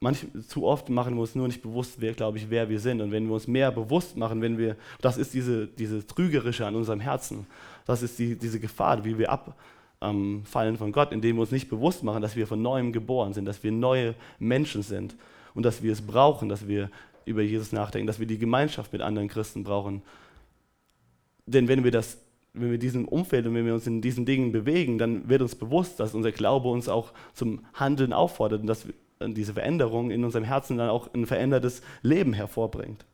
Manch, 0.00 0.26
zu 0.48 0.64
oft 0.64 0.88
machen 0.88 1.14
wir 1.14 1.20
uns 1.20 1.34
nur 1.34 1.46
nicht 1.46 1.60
bewusst, 1.60 1.96
wer, 1.98 2.14
glaube 2.14 2.38
ich, 2.38 2.48
wer 2.48 2.70
wir 2.70 2.80
sind. 2.80 3.02
Und 3.02 3.12
wenn 3.12 3.26
wir 3.26 3.34
uns 3.34 3.46
mehr 3.46 3.70
bewusst 3.70 4.16
machen, 4.16 4.40
wenn 4.40 4.56
wir, 4.56 4.76
das 5.02 5.18
ist 5.18 5.34
diese, 5.34 5.66
diese 5.66 6.06
Trügerische 6.06 6.66
an 6.66 6.74
unserem 6.74 7.00
Herzen, 7.00 7.46
das 7.84 8.02
ist 8.02 8.18
die, 8.18 8.34
diese 8.34 8.58
Gefahr, 8.58 9.04
wie 9.04 9.18
wir 9.18 9.30
ab, 9.30 9.54
ähm, 10.00 10.42
fallen 10.44 10.76
von 10.76 10.92
Gott, 10.92 11.12
indem 11.12 11.36
wir 11.36 11.42
uns 11.42 11.50
nicht 11.50 11.68
bewusst 11.68 12.02
machen, 12.02 12.22
dass 12.22 12.36
wir 12.36 12.46
von 12.46 12.62
neuem 12.62 12.92
geboren 12.92 13.32
sind, 13.32 13.44
dass 13.44 13.62
wir 13.62 13.72
neue 13.72 14.14
Menschen 14.38 14.82
sind 14.82 15.16
und 15.54 15.64
dass 15.64 15.82
wir 15.82 15.92
es 15.92 16.02
brauchen, 16.02 16.48
dass 16.48 16.68
wir 16.68 16.90
über 17.24 17.42
Jesus 17.42 17.72
nachdenken, 17.72 18.06
dass 18.06 18.18
wir 18.18 18.26
die 18.26 18.38
Gemeinschaft 18.38 18.92
mit 18.92 19.02
anderen 19.02 19.28
Christen 19.28 19.64
brauchen. 19.64 20.02
Denn 21.46 21.68
wenn 21.68 21.84
wir 21.84 21.90
das 21.90 22.18
wenn 22.52 22.70
wir 22.70 22.78
diesem 22.78 23.06
Umfeld 23.06 23.46
und 23.46 23.54
wenn 23.54 23.66
wir 23.66 23.74
uns 23.74 23.86
in 23.86 24.00
diesen 24.00 24.26
Dingen 24.26 24.52
bewegen, 24.52 24.98
dann 24.98 25.28
wird 25.28 25.42
uns 25.42 25.54
bewusst, 25.54 26.00
dass 26.00 26.14
unser 26.14 26.32
Glaube 26.32 26.68
uns 26.68 26.88
auch 26.88 27.12
zum 27.32 27.64
Handeln 27.74 28.12
auffordert 28.12 28.62
und 28.62 28.66
dass 28.66 28.86
diese 29.20 29.54
Veränderung 29.54 30.10
in 30.10 30.24
unserem 30.24 30.44
Herzen 30.44 30.76
dann 30.76 30.90
auch 30.90 31.12
ein 31.14 31.26
verändertes 31.26 31.82
Leben 32.02 32.32
hervorbringt. 32.32 33.04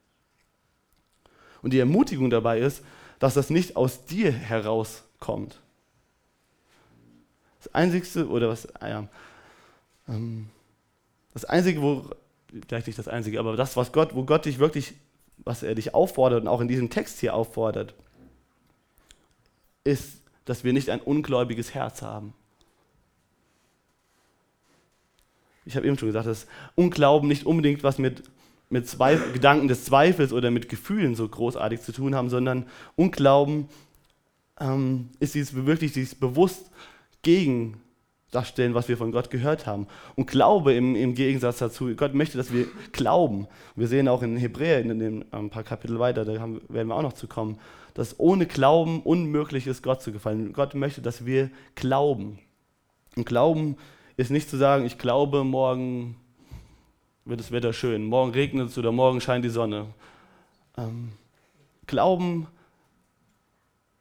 Und 1.62 1.72
die 1.72 1.78
Ermutigung 1.78 2.30
dabei 2.30 2.60
ist, 2.60 2.82
dass 3.18 3.34
das 3.34 3.50
nicht 3.50 3.76
aus 3.76 4.04
dir 4.04 4.32
herauskommt. 4.32 5.60
Das 7.66 7.74
Einzige, 7.74 8.28
oder 8.28 8.48
was, 8.48 8.72
ah 8.76 8.88
ja, 8.88 9.08
ähm, 10.08 10.50
das 11.34 11.44
Einzige, 11.44 11.82
wo, 11.82 12.08
vielleicht 12.68 12.86
nicht 12.86 12.98
das 12.98 13.08
Einzige, 13.08 13.40
aber 13.40 13.56
das, 13.56 13.76
was 13.76 13.90
Gott, 13.90 14.14
wo 14.14 14.22
Gott 14.22 14.44
dich 14.44 14.60
wirklich, 14.60 14.94
was 15.38 15.64
er 15.64 15.74
dich 15.74 15.94
auffordert 15.94 16.42
und 16.42 16.48
auch 16.48 16.60
in 16.60 16.68
diesem 16.68 16.90
Text 16.90 17.18
hier 17.18 17.34
auffordert, 17.34 17.94
ist, 19.82 20.22
dass 20.44 20.62
wir 20.62 20.72
nicht 20.72 20.90
ein 20.90 21.00
ungläubiges 21.00 21.74
Herz 21.74 22.02
haben. 22.02 22.34
Ich 25.64 25.74
habe 25.74 25.88
eben 25.88 25.98
schon 25.98 26.08
gesagt, 26.08 26.28
dass 26.28 26.46
Unglauben 26.76 27.28
nicht 27.28 27.46
unbedingt 27.46 27.82
was 27.82 27.98
mit, 27.98 28.22
mit 28.70 28.88
Zweifel, 28.88 29.32
Gedanken 29.32 29.66
des 29.66 29.84
Zweifels 29.84 30.32
oder 30.32 30.52
mit 30.52 30.68
Gefühlen 30.68 31.16
so 31.16 31.28
großartig 31.28 31.80
zu 31.80 31.90
tun 31.90 32.14
haben, 32.14 32.30
sondern 32.30 32.68
Unglauben 32.94 33.68
ähm, 34.60 35.10
ist 35.18 35.34
dieses, 35.34 35.66
wirklich 35.66 35.90
dieses 35.92 36.14
bewusst 36.14 36.70
gegen 37.26 37.80
das 38.30 38.48
stellen, 38.48 38.74
was 38.74 38.88
wir 38.88 38.96
von 38.96 39.10
Gott 39.10 39.30
gehört 39.30 39.66
haben. 39.66 39.88
Und 40.14 40.26
Glaube 40.26 40.74
im, 40.74 40.94
im 40.94 41.16
Gegensatz 41.16 41.58
dazu, 41.58 41.92
Gott 41.96 42.14
möchte, 42.14 42.38
dass 42.38 42.52
wir 42.52 42.66
glauben. 42.92 43.48
Wir 43.74 43.88
sehen 43.88 44.06
auch 44.06 44.22
in 44.22 44.36
Hebräer, 44.36 44.80
in, 44.80 45.00
in 45.00 45.24
ein 45.32 45.50
paar 45.50 45.64
Kapitel 45.64 45.98
weiter, 45.98 46.24
da 46.24 46.38
haben, 46.40 46.60
werden 46.68 46.86
wir 46.86 46.94
auch 46.94 47.02
noch 47.02 47.14
zu 47.14 47.26
kommen, 47.26 47.58
dass 47.94 48.20
ohne 48.20 48.46
Glauben 48.46 49.02
unmöglich 49.02 49.66
ist, 49.66 49.82
Gott 49.82 50.02
zu 50.02 50.12
gefallen. 50.12 50.52
Gott 50.52 50.74
möchte, 50.74 51.02
dass 51.02 51.26
wir 51.26 51.50
glauben. 51.74 52.38
Und 53.16 53.26
Glauben 53.26 53.76
ist 54.16 54.30
nicht 54.30 54.48
zu 54.48 54.56
sagen, 54.56 54.86
ich 54.86 54.98
glaube, 54.98 55.42
morgen 55.42 56.14
wird 57.24 57.40
das 57.40 57.50
Wetter 57.50 57.72
schön, 57.72 58.04
morgen 58.04 58.30
regnet 58.30 58.68
es 58.68 58.78
oder 58.78 58.92
morgen 58.92 59.20
scheint 59.20 59.44
die 59.44 59.50
Sonne. 59.50 59.86
Ähm, 60.76 61.10
Glauben 61.88 62.46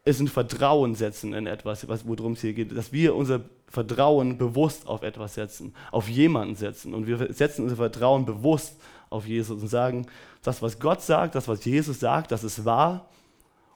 ist 0.06 0.20
ein 0.20 0.28
Vertrauen 0.28 0.94
setzen 0.94 1.34
in 1.34 1.48
etwas, 1.48 1.88
worum 1.88 2.34
es 2.34 2.42
hier 2.42 2.54
geht, 2.54 2.78
dass 2.78 2.94
wir 2.94 3.16
unser 3.16 3.42
Vertrauen 3.68 4.38
bewusst 4.38 4.88
auf 4.88 5.02
etwas 5.02 5.34
setzen, 5.34 5.74
auf 5.92 6.08
jemanden 6.08 6.56
setzen. 6.56 6.94
Und 6.94 7.08
wir 7.08 7.34
setzen 7.34 7.64
unser 7.64 7.76
Vertrauen 7.76 8.24
bewusst 8.26 8.80
auf 9.10 9.26
Jesus 9.26 9.60
und 9.60 9.68
sagen, 9.68 10.06
das, 10.44 10.62
was 10.62 10.80
Gott 10.80 11.02
sagt, 11.02 11.34
das, 11.34 11.48
was 11.48 11.66
Jesus 11.66 12.00
sagt, 12.00 12.32
das 12.32 12.44
ist 12.44 12.66
wahr. 12.66 13.10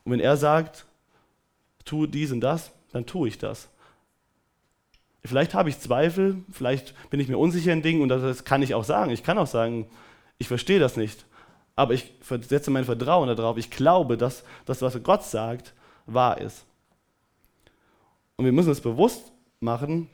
Und 0.04 0.12
wenn 0.12 0.20
er 0.20 0.38
sagt, 0.38 0.86
tu 1.84 2.06
dies 2.06 2.32
und 2.32 2.42
das, 2.42 2.72
dann 2.92 3.08
tue 3.08 3.28
ich 3.28 3.40
das. 3.40 3.70
Vielleicht 5.26 5.56
habe 5.56 5.70
ich 5.70 5.80
Zweifel, 5.80 6.44
vielleicht 6.52 6.94
bin 7.10 7.20
ich 7.20 7.28
mir 7.28 7.40
unsicher 7.40 7.74
in 7.74 7.82
Dingen 7.82 8.02
und 8.02 8.10
das 8.10 8.46
kann 8.46 8.62
ich 8.62 8.76
auch 8.76 8.84
sagen. 8.84 9.10
Ich 9.12 9.24
kann 9.24 9.40
auch 9.40 9.48
sagen, 9.48 9.88
ich 10.38 10.48
verstehe 10.48 10.80
das 10.80 10.96
nicht. 10.96 11.26
Aber 11.76 11.94
ich 11.94 12.12
setze 12.48 12.70
mein 12.70 12.86
Vertrauen 12.86 13.36
darauf. 13.36 13.58
Ich 13.58 13.72
glaube, 13.72 14.16
dass 14.16 14.44
das, 14.66 14.82
was 14.82 15.02
Gott 15.02 15.24
sagt, 15.24 15.74
wahr 16.14 16.40
ist. 16.40 16.66
Und 18.38 18.46
wir 18.46 18.52
müssen 18.52 18.70
uns 18.70 18.82
bewusst 18.82 19.32
machen, 19.60 20.10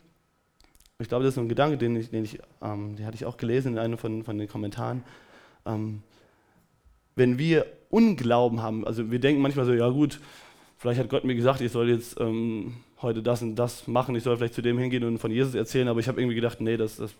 ich 0.97 1.09
glaube, 1.09 1.25
das 1.25 1.33
ist 1.33 1.37
ein 1.37 1.49
Gedanke, 1.49 1.77
den, 1.77 1.95
ich, 1.97 2.09
den, 2.09 2.23
ich, 2.23 2.39
ähm, 2.61 2.95
den 2.95 3.05
hatte 3.05 3.15
ich 3.15 3.25
auch 3.25 3.37
gelesen 3.37 3.73
in 3.73 3.79
einem 3.79 3.97
von, 3.97 4.23
von 4.23 4.37
den 4.37 4.47
Kommentaren. 4.47 5.03
Ähm, 5.65 6.01
wenn 7.15 7.37
wir 7.37 7.65
Unglauben 7.89 8.61
haben, 8.61 8.85
also 8.85 9.11
wir 9.11 9.19
denken 9.19 9.41
manchmal 9.41 9.65
so, 9.65 9.73
ja 9.73 9.89
gut, 9.89 10.19
vielleicht 10.77 10.99
hat 10.99 11.09
Gott 11.09 11.25
mir 11.25 11.35
gesagt, 11.35 11.61
ich 11.61 11.71
soll 11.71 11.89
jetzt 11.89 12.19
ähm, 12.19 12.77
heute 13.01 13.21
das 13.21 13.41
und 13.41 13.55
das 13.55 13.87
machen, 13.87 14.15
ich 14.15 14.23
soll 14.23 14.37
vielleicht 14.37 14.53
zu 14.53 14.61
dem 14.61 14.77
hingehen 14.77 15.03
und 15.03 15.19
von 15.19 15.31
Jesus 15.31 15.53
erzählen, 15.53 15.87
aber 15.87 15.99
ich 15.99 16.07
habe 16.07 16.21
irgendwie 16.21 16.35
gedacht, 16.35 16.61
nee, 16.61 16.77
das, 16.77 16.97
das 16.97 17.13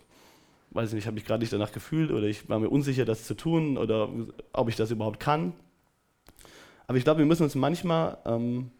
weiß 0.71 0.89
ich 0.89 0.95
nicht, 0.95 1.07
habe 1.07 1.17
ich 1.17 1.25
gerade 1.25 1.41
nicht 1.41 1.53
danach 1.53 1.71
gefühlt 1.71 2.11
oder 2.11 2.27
ich 2.27 2.47
war 2.49 2.59
mir 2.59 2.69
unsicher, 2.69 3.05
das 3.05 3.25
zu 3.25 3.35
tun 3.35 3.77
oder 3.77 4.09
ob 4.53 4.69
ich 4.69 4.75
das 4.75 4.91
überhaupt 4.91 5.19
kann. 5.19 5.53
Aber 6.87 6.97
ich 6.97 7.03
glaube, 7.03 7.19
wir 7.19 7.25
müssen 7.25 7.43
uns 7.43 7.55
manchmal 7.55 8.17
ähm, 8.25 8.71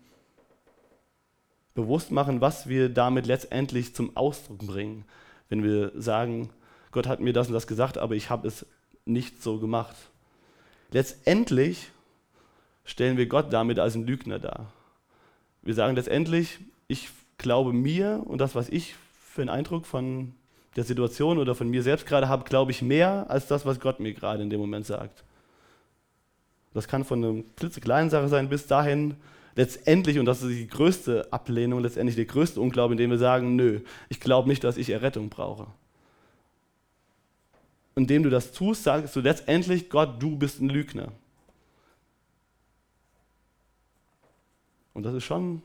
bewusst 1.74 2.12
machen, 2.12 2.42
was 2.42 2.68
wir 2.68 2.90
damit 2.90 3.26
letztendlich 3.26 3.94
zum 3.94 4.16
Ausdruck 4.16 4.60
bringen, 4.60 5.06
wenn 5.50 5.64
wir 5.64 5.92
sagen, 5.96 6.50
Gott 6.92 7.08
hat 7.08 7.20
mir 7.20 7.34
das 7.34 7.48
und 7.48 7.54
das 7.54 7.68
gesagt, 7.68 7.98
aber 7.98 8.16
ich 8.16 8.30
habe 8.30 8.48
es 8.48 8.66
nicht 9.06 9.44
so 9.44 9.60
gemacht. 9.60 9.96
Letztendlich 10.92 11.92
stellen 12.86 13.18
wir 13.18 13.28
Gott 13.28 13.52
damit 13.52 13.80
als 13.80 13.96
einen 13.96 14.08
Lügner 14.08 14.40
dar. 14.40 14.72
Wir 15.62 15.74
sagen 15.74 15.96
letztendlich, 15.96 16.60
ich 16.88 17.10
glaube 17.38 17.74
mir 17.74 18.24
und 18.26 18.40
das, 18.40 18.56
was 18.56 18.70
ich 18.70 18.96
für 19.20 19.42
einen 19.42 19.50
Eindruck 19.50 19.86
von 19.86 20.34
der 20.76 20.84
Situation 20.84 21.38
oder 21.38 21.56
von 21.56 21.70
mir 21.70 21.84
selbst 21.84 22.06
gerade 22.06 22.30
habe, 22.30 22.44
glaube 22.46 22.72
ich 22.72 22.82
mehr 22.82 23.26
als 23.30 23.48
das, 23.48 23.66
was 23.66 23.80
Gott 23.80 24.00
mir 24.00 24.14
gerade 24.14 24.44
in 24.44 24.50
dem 24.50 24.60
Moment 24.60 24.86
sagt. 24.86 25.24
Das 26.76 26.90
kann 26.90 27.06
von 27.06 27.24
einer 27.24 27.44
klitzekleinen 27.56 28.10
Sache 28.10 28.28
sein 28.28 28.50
bis 28.50 28.68
dahin, 28.68 29.16
letztendlich, 29.56 30.20
und 30.20 30.26
das 30.26 30.44
ist 30.44 30.50
die 30.50 30.68
größte 30.68 31.32
Ablehnung, 31.32 31.80
letztendlich 31.80 32.18
der 32.18 32.26
größte 32.26 32.60
Unglaube, 32.60 32.94
indem 32.94 33.12
wir 33.12 33.18
sagen, 33.18 33.56
nö, 33.56 33.80
ich 34.10 34.20
glaube 34.20 34.50
nicht, 34.50 34.62
dass 34.62 34.76
ich 34.76 34.90
Errettung 34.90 35.30
brauche. 35.30 35.68
Indem 37.96 38.24
du 38.24 38.30
das 38.30 38.52
tust, 38.52 38.84
sagst 38.84 39.16
du 39.16 39.22
letztendlich, 39.22 39.90
Gott, 39.90 40.22
du 40.22 40.36
bist 40.36 40.60
ein 40.60 40.68
Lügner. 40.68 41.14
Und 44.94 45.04
das 45.04 45.14
ist 45.14 45.24
schon, 45.24 45.62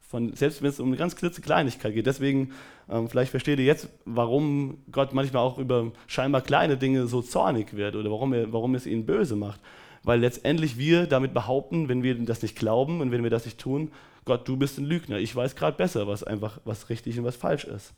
von, 0.00 0.34
selbst 0.34 0.60
wenn 0.60 0.70
es 0.70 0.80
um 0.80 0.88
eine 0.88 0.96
ganz 0.96 1.14
klitzekleinigkeit 1.14 1.94
geht, 1.94 2.06
deswegen, 2.06 2.52
ähm, 2.90 3.08
vielleicht 3.08 3.30
versteht 3.30 3.60
ihr 3.60 3.64
jetzt, 3.64 3.88
warum 4.04 4.78
Gott 4.90 5.12
manchmal 5.12 5.42
auch 5.42 5.58
über 5.58 5.92
scheinbar 6.08 6.40
kleine 6.40 6.76
Dinge 6.76 7.06
so 7.06 7.22
zornig 7.22 7.76
wird 7.76 7.94
oder 7.94 8.10
warum, 8.10 8.32
er, 8.32 8.52
warum 8.52 8.74
es 8.74 8.86
ihn 8.86 9.06
böse 9.06 9.36
macht 9.36 9.60
weil 10.02 10.20
letztendlich 10.20 10.78
wir 10.78 11.06
damit 11.06 11.34
behaupten, 11.34 11.88
wenn 11.88 12.02
wir 12.02 12.14
das 12.24 12.42
nicht 12.42 12.56
glauben 12.56 13.00
und 13.00 13.10
wenn 13.10 13.22
wir 13.22 13.30
das 13.30 13.44
nicht 13.44 13.58
tun, 13.58 13.90
Gott, 14.24 14.46
du 14.46 14.56
bist 14.56 14.78
ein 14.78 14.84
Lügner. 14.84 15.18
Ich 15.18 15.34
weiß 15.34 15.56
gerade 15.56 15.76
besser, 15.76 16.06
was 16.06 16.22
einfach 16.22 16.60
was 16.64 16.90
richtig 16.90 17.18
und 17.18 17.24
was 17.24 17.36
falsch 17.36 17.64
ist. 17.64 17.94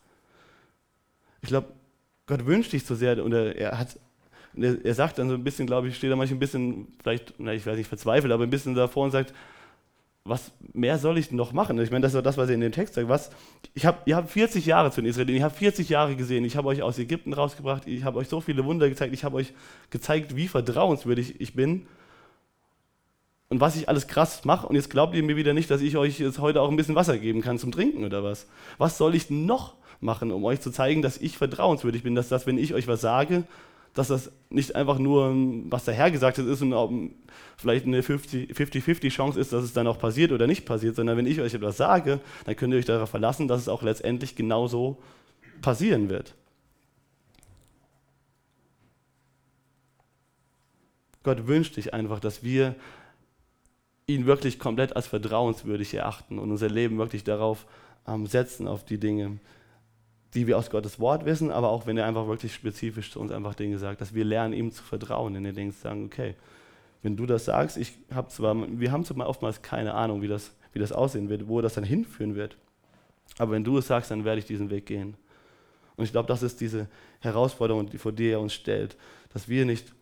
Ich 1.42 1.48
glaube, 1.48 1.68
Gott 2.26 2.46
wünscht 2.46 2.72
dich 2.72 2.84
so 2.84 2.94
sehr 2.94 3.22
und 3.24 3.32
er, 3.32 3.56
er 3.56 3.78
hat 3.78 3.98
er 4.54 4.94
sagt 4.94 5.18
dann 5.18 5.28
so 5.28 5.34
ein 5.34 5.44
bisschen, 5.44 5.66
glaube 5.66 5.88
ich, 5.88 5.96
steht 5.96 6.10
da 6.10 6.16
manchmal 6.16 6.36
ein 6.36 6.40
bisschen, 6.40 6.88
vielleicht, 7.00 7.34
na, 7.38 7.52
ich 7.52 7.64
weiß 7.64 7.76
nicht, 7.76 7.88
verzweifelt, 7.88 8.32
aber 8.32 8.44
ein 8.44 8.50
bisschen 8.50 8.74
davor 8.74 9.04
und 9.04 9.10
sagt, 9.12 9.32
was 10.24 10.52
mehr 10.74 10.98
soll 10.98 11.18
ich 11.18 11.32
noch 11.32 11.52
machen? 11.52 11.78
Ich 11.80 11.90
meine, 11.90 12.02
das 12.02 12.14
ist 12.14 12.24
das, 12.24 12.36
was 12.36 12.48
er 12.48 12.54
in 12.54 12.60
dem 12.60 12.72
Text 12.72 12.94
sagt. 12.94 13.08
Was, 13.08 13.30
ich 13.74 13.86
hab, 13.86 14.06
ihr 14.06 14.16
habt 14.16 14.30
40 14.30 14.66
Jahre 14.66 14.90
zu 14.90 15.00
den 15.00 15.08
Israeliten, 15.08 15.38
ihr 15.38 15.44
habt 15.44 15.56
40 15.56 15.88
Jahre 15.88 16.14
gesehen, 16.14 16.44
ich 16.44 16.56
habe 16.56 16.68
euch 16.68 16.82
aus 16.82 16.98
Ägypten 16.98 17.32
rausgebracht, 17.32 17.86
ich 17.86 18.04
habe 18.04 18.18
euch 18.18 18.28
so 18.28 18.40
viele 18.40 18.64
Wunder 18.64 18.88
gezeigt, 18.88 19.14
ich 19.14 19.24
habe 19.24 19.36
euch 19.36 19.52
gezeigt, 19.88 20.36
wie 20.36 20.46
vertrauenswürdig 20.46 21.40
ich 21.40 21.54
bin 21.54 21.86
und 23.48 23.60
was 23.60 23.76
ich 23.76 23.88
alles 23.88 24.08
krass 24.08 24.44
mache. 24.44 24.66
Und 24.66 24.76
jetzt 24.76 24.90
glaubt 24.90 25.14
ihr 25.14 25.22
mir 25.22 25.36
wieder 25.36 25.54
nicht, 25.54 25.70
dass 25.70 25.80
ich 25.80 25.96
euch 25.96 26.20
jetzt 26.20 26.38
heute 26.38 26.60
auch 26.60 26.70
ein 26.70 26.76
bisschen 26.76 26.94
Wasser 26.94 27.18
geben 27.18 27.40
kann 27.40 27.58
zum 27.58 27.72
Trinken 27.72 28.04
oder 28.04 28.22
was. 28.22 28.46
Was 28.76 28.98
soll 28.98 29.14
ich 29.14 29.30
noch 29.30 29.74
machen, 30.00 30.32
um 30.32 30.44
euch 30.44 30.60
zu 30.60 30.70
zeigen, 30.70 31.02
dass 31.02 31.16
ich 31.16 31.38
vertrauenswürdig 31.38 32.02
bin, 32.02 32.14
dass 32.14 32.28
das, 32.28 32.46
wenn 32.46 32.58
ich 32.58 32.74
euch 32.74 32.86
was 32.86 33.00
sage, 33.00 33.44
dass 33.94 34.08
das 34.08 34.30
nicht 34.50 34.74
einfach 34.76 34.98
nur, 34.98 35.32
was 35.68 35.84
dahergesagt 35.84 36.38
ist 36.38 36.62
und 36.62 37.14
vielleicht 37.56 37.86
eine 37.86 38.02
50-50 38.02 39.10
Chance 39.10 39.40
ist, 39.40 39.52
dass 39.52 39.64
es 39.64 39.72
dann 39.72 39.86
auch 39.86 39.98
passiert 39.98 40.32
oder 40.32 40.46
nicht 40.46 40.64
passiert, 40.64 40.96
sondern 40.96 41.16
wenn 41.16 41.26
ich 41.26 41.40
euch 41.40 41.54
etwas 41.54 41.76
sage, 41.76 42.20
dann 42.44 42.56
könnt 42.56 42.72
ihr 42.72 42.78
euch 42.78 42.84
darauf 42.84 43.10
verlassen, 43.10 43.48
dass 43.48 43.60
es 43.60 43.68
auch 43.68 43.82
letztendlich 43.82 44.36
genauso 44.36 44.98
passieren 45.60 46.08
wird. 46.08 46.34
Gott 51.22 51.46
wünscht 51.46 51.74
sich 51.74 51.92
einfach, 51.92 52.18
dass 52.18 52.42
wir 52.42 52.74
ihn 54.06 54.26
wirklich 54.26 54.58
komplett 54.58 54.96
als 54.96 55.06
vertrauenswürdig 55.06 55.94
erachten 55.94 56.38
und 56.38 56.50
unser 56.50 56.68
Leben 56.68 56.98
wirklich 56.98 57.24
darauf 57.24 57.66
ähm, 58.08 58.26
setzen, 58.26 58.66
auf 58.66 58.84
die 58.84 58.98
Dinge, 58.98 59.38
die 60.34 60.46
wir 60.46 60.58
aus 60.58 60.70
Gottes 60.70 61.00
Wort 61.00 61.24
wissen, 61.24 61.50
aber 61.50 61.70
auch 61.70 61.86
wenn 61.86 61.96
er 61.96 62.06
einfach 62.06 62.26
wirklich 62.26 62.54
spezifisch 62.54 63.10
zu 63.10 63.20
uns 63.20 63.32
einfach 63.32 63.54
Dinge 63.54 63.78
sagt, 63.78 64.00
dass 64.00 64.14
wir 64.14 64.24
lernen, 64.24 64.54
ihm 64.54 64.70
zu 64.70 64.82
vertrauen, 64.82 65.34
in 65.34 65.44
den 65.44 65.54
Dingen 65.54 65.72
sagen, 65.72 66.06
okay, 66.06 66.34
wenn 67.02 67.16
du 67.16 67.26
das 67.26 67.46
sagst, 67.46 67.76
ich 67.76 67.94
habe 68.14 68.28
zwar, 68.28 68.54
wir 68.54 68.92
haben 68.92 69.04
zwar 69.04 69.28
oftmals 69.28 69.62
keine 69.62 69.94
Ahnung, 69.94 70.22
wie 70.22 70.28
das, 70.28 70.54
wie 70.72 70.78
das 70.78 70.92
aussehen 70.92 71.28
wird, 71.28 71.48
wo 71.48 71.60
das 71.60 71.74
dann 71.74 71.84
hinführen 71.84 72.36
wird, 72.36 72.56
aber 73.38 73.52
wenn 73.52 73.64
du 73.64 73.78
es 73.78 73.86
sagst, 73.86 74.10
dann 74.10 74.24
werde 74.24 74.38
ich 74.38 74.44
diesen 74.44 74.70
Weg 74.70 74.86
gehen. 74.86 75.14
Und 75.96 76.04
ich 76.04 76.12
glaube, 76.12 76.28
das 76.28 76.42
ist 76.42 76.60
diese 76.60 76.88
Herausforderung, 77.20 77.88
die 77.88 77.98
vor 77.98 78.12
dir 78.12 78.32
er 78.32 78.40
uns 78.40 78.54
stellt, 78.54 78.96
dass 79.32 79.48
wir 79.48 79.64
nicht, 79.64 79.92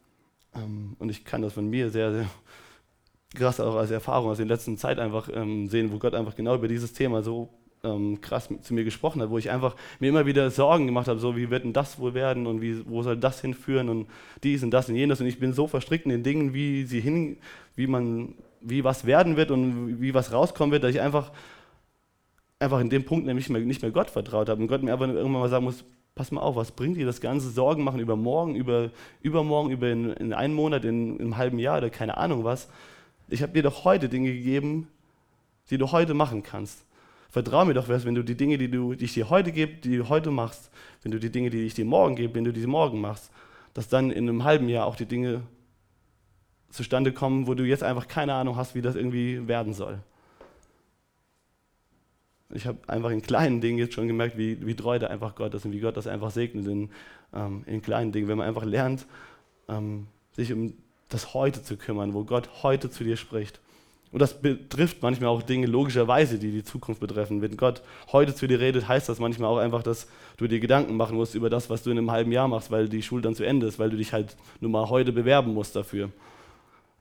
ähm, 0.54 0.96
und 0.98 1.08
ich 1.08 1.24
kann 1.24 1.42
das 1.42 1.54
von 1.54 1.68
mir 1.68 1.90
sehr, 1.90 2.12
sehr 2.12 2.26
krass 3.34 3.60
auch 3.60 3.76
als 3.76 3.90
Erfahrung 3.90 4.30
aus 4.30 4.38
der 4.38 4.46
letzten 4.46 4.78
Zeit 4.78 4.98
einfach 4.98 5.28
ähm, 5.32 5.68
sehen, 5.68 5.92
wo 5.92 5.98
Gott 5.98 6.14
einfach 6.14 6.34
genau 6.34 6.54
über 6.54 6.68
dieses 6.68 6.92
Thema 6.92 7.22
so 7.22 7.48
ähm, 7.84 8.20
krass 8.20 8.48
zu 8.62 8.74
mir 8.74 8.84
gesprochen 8.84 9.22
hat, 9.22 9.30
wo 9.30 9.38
ich 9.38 9.50
einfach 9.50 9.76
mir 10.00 10.08
immer 10.08 10.26
wieder 10.26 10.50
Sorgen 10.50 10.86
gemacht 10.86 11.08
habe, 11.08 11.20
so 11.20 11.36
wie 11.36 11.50
wird 11.50 11.64
denn 11.64 11.72
das 11.72 11.98
wohl 11.98 12.14
werden 12.14 12.46
und 12.46 12.60
wie, 12.60 12.84
wo 12.88 13.02
soll 13.02 13.16
das 13.16 13.40
hinführen 13.40 13.88
und 13.88 14.06
dies 14.42 14.62
und 14.62 14.70
das 14.70 14.88
und 14.88 14.96
jenes 14.96 15.20
und 15.20 15.26
ich 15.26 15.38
bin 15.38 15.52
so 15.52 15.66
verstrickt 15.66 16.04
in 16.04 16.10
den 16.10 16.22
Dingen, 16.22 16.54
wie 16.54 16.84
sie 16.84 17.00
hin, 17.00 17.38
wie 17.76 17.86
man 17.86 18.34
wie 18.60 18.84
was 18.84 19.06
werden 19.06 19.36
wird 19.36 19.50
und 19.50 20.00
wie 20.00 20.14
was 20.14 20.32
rauskommen 20.32 20.72
wird, 20.72 20.84
dass 20.84 20.90
ich 20.90 21.00
einfach, 21.00 21.32
einfach 22.58 22.80
in 22.80 22.90
dem 22.90 23.04
Punkt 23.04 23.26
nämlich 23.26 23.48
nicht 23.48 23.52
mehr, 23.52 23.66
nicht 23.66 23.82
mehr 23.82 23.90
Gott 23.90 24.10
vertraut 24.10 24.48
habe 24.48 24.60
und 24.60 24.68
Gott 24.68 24.82
mir 24.82 24.92
einfach 24.92 25.08
irgendwann 25.08 25.40
mal 25.40 25.48
sagen 25.48 25.64
muss, 25.64 25.84
pass 26.14 26.32
mal 26.32 26.40
auf, 26.40 26.56
was 26.56 26.72
bringt 26.72 26.96
dir 26.96 27.06
das 27.06 27.20
ganze 27.20 27.50
Sorgen 27.50 27.84
machen 27.84 28.00
über 28.00 28.16
morgen, 28.16 28.56
über 28.56 28.90
übermorgen, 29.22 29.70
über 29.70 29.88
in, 29.88 30.10
in 30.14 30.32
einem 30.32 30.54
Monat, 30.54 30.84
in, 30.84 31.14
in 31.16 31.20
einem 31.20 31.36
halben 31.36 31.58
Jahr 31.58 31.78
oder 31.78 31.90
keine 31.90 32.16
Ahnung 32.16 32.44
was. 32.44 32.68
Ich 33.28 33.42
habe 33.42 33.52
dir 33.52 33.62
doch 33.62 33.84
heute 33.84 34.08
Dinge 34.08 34.32
gegeben, 34.32 34.88
die 35.70 35.78
du 35.78 35.92
heute 35.92 36.14
machen 36.14 36.42
kannst. 36.42 36.84
Vertrau 37.28 37.64
mir 37.64 37.74
doch, 37.74 37.88
wenn 37.88 38.14
du 38.14 38.22
die 38.22 38.36
Dinge, 38.36 38.56
die, 38.56 38.70
du, 38.70 38.94
die 38.94 39.04
ich 39.04 39.14
dir 39.14 39.28
heute 39.28 39.52
gebe, 39.52 39.74
die 39.74 39.98
du 39.98 40.08
heute 40.08 40.30
machst, 40.30 40.70
wenn 41.02 41.12
du 41.12 41.20
die 41.20 41.30
Dinge, 41.30 41.50
die 41.50 41.66
ich 41.66 41.74
dir 41.74 41.84
morgen 41.84 42.16
gebe, 42.16 42.34
wenn 42.34 42.44
du 42.44 42.52
diese 42.52 42.66
morgen 42.66 43.00
machst, 43.00 43.30
dass 43.74 43.88
dann 43.88 44.10
in 44.10 44.28
einem 44.28 44.44
halben 44.44 44.68
Jahr 44.68 44.86
auch 44.86 44.96
die 44.96 45.06
Dinge 45.06 45.42
zustande 46.70 47.12
kommen, 47.12 47.46
wo 47.46 47.54
du 47.54 47.64
jetzt 47.64 47.82
einfach 47.82 48.08
keine 48.08 48.34
Ahnung 48.34 48.56
hast, 48.56 48.74
wie 48.74 48.82
das 48.82 48.94
irgendwie 48.94 49.46
werden 49.46 49.74
soll. 49.74 49.98
Ich 52.50 52.66
habe 52.66 52.78
einfach 52.86 53.10
in 53.10 53.20
kleinen 53.20 53.60
Dingen 53.60 53.78
jetzt 53.78 53.92
schon 53.92 54.08
gemerkt, 54.08 54.38
wie, 54.38 54.64
wie 54.66 54.74
treu 54.74 54.98
da 54.98 55.08
einfach 55.08 55.34
Gott 55.34 55.52
ist 55.54 55.66
und 55.66 55.72
wie 55.72 55.80
Gott 55.80 55.98
das 55.98 56.06
einfach 56.06 56.30
segnet 56.30 56.66
in, 56.66 56.90
ähm, 57.34 57.62
in 57.66 57.82
kleinen 57.82 58.10
Dingen. 58.10 58.26
Wenn 58.26 58.38
man 58.38 58.48
einfach 58.48 58.64
lernt, 58.64 59.06
ähm, 59.68 60.06
sich 60.32 60.50
um 60.52 60.72
das 61.10 61.34
Heute 61.34 61.62
zu 61.62 61.76
kümmern, 61.76 62.14
wo 62.14 62.24
Gott 62.24 62.62
heute 62.62 62.90
zu 62.90 63.04
dir 63.04 63.16
spricht. 63.16 63.60
Und 64.10 64.20
das 64.20 64.40
betrifft 64.40 65.02
manchmal 65.02 65.28
auch 65.28 65.42
Dinge 65.42 65.66
logischerweise, 65.66 66.38
die 66.38 66.50
die 66.50 66.64
Zukunft 66.64 67.00
betreffen. 67.00 67.42
Wenn 67.42 67.56
Gott 67.56 67.82
heute 68.10 68.34
zu 68.34 68.46
dir 68.46 68.58
redet, 68.58 68.88
heißt 68.88 69.08
das 69.08 69.18
manchmal 69.18 69.50
auch 69.50 69.58
einfach, 69.58 69.82
dass 69.82 70.08
du 70.38 70.46
dir 70.46 70.60
Gedanken 70.60 70.96
machen 70.96 71.16
musst 71.16 71.34
über 71.34 71.50
das, 71.50 71.68
was 71.68 71.82
du 71.82 71.90
in 71.90 71.98
einem 71.98 72.10
halben 72.10 72.32
Jahr 72.32 72.48
machst, 72.48 72.70
weil 72.70 72.88
die 72.88 73.02
Schule 73.02 73.20
dann 73.20 73.34
zu 73.34 73.44
Ende 73.44 73.66
ist, 73.66 73.78
weil 73.78 73.90
du 73.90 73.96
dich 73.96 74.12
halt 74.14 74.36
nur 74.60 74.70
mal 74.70 74.88
heute 74.88 75.12
bewerben 75.12 75.52
musst 75.52 75.76
dafür. 75.76 76.10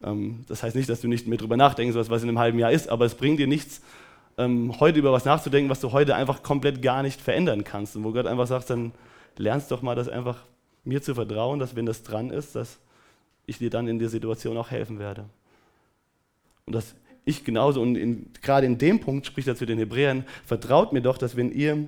Ähm, 0.03 0.43
das 0.47 0.63
heißt 0.63 0.75
nicht, 0.75 0.89
dass 0.89 0.99
du 0.99 1.07
nicht 1.07 1.27
mehr 1.27 1.37
drüber 1.37 1.55
nachdenken 1.55 1.93
sollst, 1.93 2.09
was 2.09 2.23
in 2.23 2.29
einem 2.29 2.39
halben 2.39 2.59
Jahr 2.59 2.71
ist, 2.71 2.89
aber 2.89 3.05
es 3.05 3.15
bringt 3.15 3.39
dir 3.39 3.47
nichts, 3.47 3.81
ähm, 4.37 4.77
heute 4.79 4.99
über 4.99 5.13
was 5.13 5.23
nachzudenken, 5.23 5.69
was 5.69 5.79
du 5.79 5.93
heute 5.93 6.13
einfach 6.15 6.43
komplett 6.43 6.81
gar 6.81 7.03
nicht 7.03 7.21
verändern 7.21 7.63
kannst. 7.63 7.95
Und 7.95 8.03
wo 8.03 8.11
Gott 8.11 8.27
einfach 8.27 8.47
sagt, 8.47 8.69
dann 8.69 8.91
lernst 9.37 9.71
doch 9.71 9.81
mal 9.81 9.95
das 9.95 10.09
einfach 10.09 10.43
mir 10.83 11.01
zu 11.01 11.15
vertrauen, 11.15 11.59
dass 11.59 11.75
wenn 11.75 11.85
das 11.85 12.03
dran 12.03 12.31
ist, 12.31 12.55
dass 12.55 12.79
ich 13.45 13.57
dir 13.57 13.69
dann 13.69 13.87
in 13.87 13.97
der 13.97 14.09
Situation 14.09 14.57
auch 14.57 14.71
helfen 14.71 14.99
werde. 14.99 15.25
Und 16.67 16.73
dass 16.73 16.95
ich 17.25 17.43
genauso, 17.43 17.81
und 17.81 17.95
in, 17.95 18.31
gerade 18.41 18.67
in 18.67 18.77
dem 18.77 18.99
Punkt 18.99 19.25
spricht 19.25 19.47
er 19.47 19.55
zu 19.55 19.65
den 19.65 19.79
Hebräern, 19.79 20.25
vertraut 20.45 20.93
mir 20.93 21.01
doch, 21.01 21.17
dass 21.17 21.35
wenn 21.35 21.51
ihr 21.51 21.87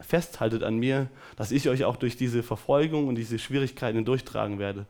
festhaltet 0.00 0.62
an 0.62 0.76
mir, 0.76 1.08
dass 1.36 1.50
ich 1.50 1.68
euch 1.68 1.84
auch 1.84 1.96
durch 1.96 2.16
diese 2.16 2.42
Verfolgung 2.42 3.08
und 3.08 3.16
diese 3.16 3.38
Schwierigkeiten 3.38 4.04
durchtragen 4.04 4.58
werde. 4.58 4.86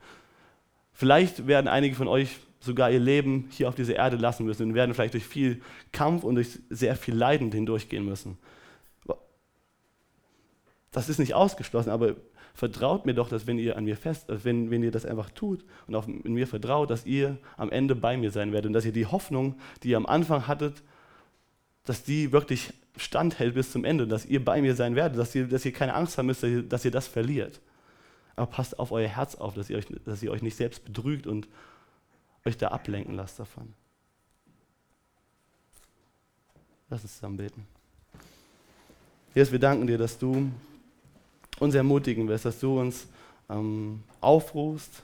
Vielleicht 0.93 1.47
werden 1.47 1.67
einige 1.67 1.95
von 1.95 2.07
euch 2.07 2.37
sogar 2.59 2.91
ihr 2.91 2.99
Leben 2.99 3.47
hier 3.51 3.69
auf 3.69 3.75
dieser 3.75 3.95
Erde 3.95 4.17
lassen 4.17 4.45
müssen 4.45 4.63
und 4.63 4.73
werden 4.75 4.93
vielleicht 4.93 5.13
durch 5.13 5.25
viel 5.25 5.61
Kampf 5.91 6.23
und 6.23 6.35
durch 6.35 6.59
sehr 6.69 6.95
viel 6.95 7.15
Leiden 7.15 7.51
hindurchgehen 7.51 8.05
müssen. 8.05 8.37
Das 10.91 11.07
ist 11.07 11.19
nicht 11.19 11.33
ausgeschlossen, 11.33 11.89
aber 11.89 12.15
vertraut 12.59 13.05
mir 13.05 13.13
doch, 13.13 13.29
dass 13.29 13.47
wenn 13.47 13.57
ihr 13.57 13.77
an 13.77 13.85
mir 13.85 13.95
fest, 13.95 14.25
wenn, 14.27 14.69
wenn 14.69 14.83
ihr 14.83 14.91
das 14.91 15.05
einfach 15.05 15.29
tut 15.29 15.63
und 15.87 15.95
auf, 15.95 16.09
in 16.09 16.33
mir 16.33 16.45
vertraut, 16.45 16.89
dass 16.89 17.05
ihr 17.05 17.37
am 17.55 17.71
Ende 17.71 17.95
bei 17.95 18.17
mir 18.17 18.31
sein 18.31 18.51
werdet 18.51 18.67
und 18.67 18.73
dass 18.73 18.83
ihr 18.83 18.91
die 18.91 19.05
Hoffnung, 19.05 19.57
die 19.81 19.91
ihr 19.91 19.97
am 19.97 20.05
Anfang 20.05 20.45
hattet, 20.45 20.83
dass 21.85 22.03
die 22.03 22.33
wirklich 22.33 22.73
standhält 22.97 23.53
bis 23.53 23.71
zum 23.71 23.85
Ende, 23.85 24.07
dass 24.07 24.25
ihr 24.25 24.43
bei 24.43 24.61
mir 24.61 24.75
sein 24.75 24.95
werdet, 24.95 25.17
dass 25.17 25.33
ihr, 25.35 25.47
dass 25.47 25.63
ihr 25.63 25.71
keine 25.71 25.93
Angst 25.93 26.17
haben 26.17 26.25
müsst, 26.25 26.43
dass 26.43 26.49
ihr, 26.49 26.63
dass 26.63 26.83
ihr 26.83 26.91
das 26.91 27.07
verliert. 27.07 27.61
Aber 28.35 28.47
passt 28.47 28.77
auf 28.77 28.91
euer 28.91 29.07
Herz 29.07 29.35
auf, 29.35 29.53
dass 29.53 29.69
ihr, 29.69 29.77
euch, 29.77 29.87
dass 30.03 30.21
ihr 30.21 30.29
euch 30.29 30.41
nicht 30.41 30.57
selbst 30.57 30.83
betrügt 30.83 31.27
und 31.27 31.47
euch 32.45 32.57
da 32.57 32.67
ablenken 32.67 33.15
lasst 33.15 33.39
davon. 33.39 33.73
Lass 36.89 37.03
uns 37.03 37.13
zusammen 37.13 37.37
beten. 37.37 37.65
Jesus, 39.33 39.53
wir 39.53 39.59
danken 39.59 39.87
dir, 39.87 39.97
dass 39.97 40.17
du 40.17 40.51
uns 41.59 41.75
ermutigen 41.75 42.27
wirst, 42.27 42.45
dass 42.45 42.59
du 42.59 42.79
uns 42.79 43.07
ähm, 43.49 44.01
aufrufst, 44.21 45.03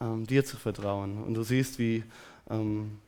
ähm, 0.00 0.26
dir 0.26 0.44
zu 0.44 0.56
vertrauen. 0.56 1.22
Und 1.24 1.34
du 1.34 1.42
siehst, 1.42 1.78
wie 1.78 2.02
ähm, 2.50 2.98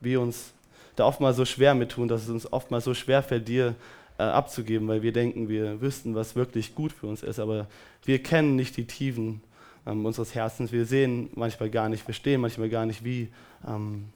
wir 0.00 0.20
uns 0.20 0.52
da 0.96 1.04
oftmals 1.04 1.36
so 1.36 1.44
schwer 1.44 1.74
mit 1.74 1.92
tun, 1.92 2.08
dass 2.08 2.22
es 2.22 2.30
uns 2.30 2.52
oftmals 2.52 2.84
so 2.84 2.94
schwer 2.94 3.22
fällt, 3.22 3.48
dir 3.48 3.74
äh, 4.18 4.22
abzugeben, 4.22 4.88
weil 4.88 5.02
wir 5.02 5.12
denken, 5.12 5.48
wir 5.48 5.80
wüssten, 5.80 6.14
was 6.14 6.36
wirklich 6.36 6.74
gut 6.74 6.92
für 6.92 7.06
uns 7.06 7.22
ist. 7.22 7.38
Aber 7.38 7.66
wir 8.04 8.22
kennen 8.22 8.56
nicht 8.56 8.76
die 8.76 8.86
Tiefen 8.86 9.42
ähm, 9.86 10.04
unseres 10.04 10.34
Herzens. 10.34 10.72
Wir 10.72 10.86
sehen 10.86 11.30
manchmal 11.34 11.70
gar 11.70 11.88
nicht, 11.88 12.02
verstehen 12.02 12.40
manchmal 12.40 12.68
gar 12.68 12.86
nicht, 12.86 13.04
wie 13.04 13.28
ähm, 13.66 14.06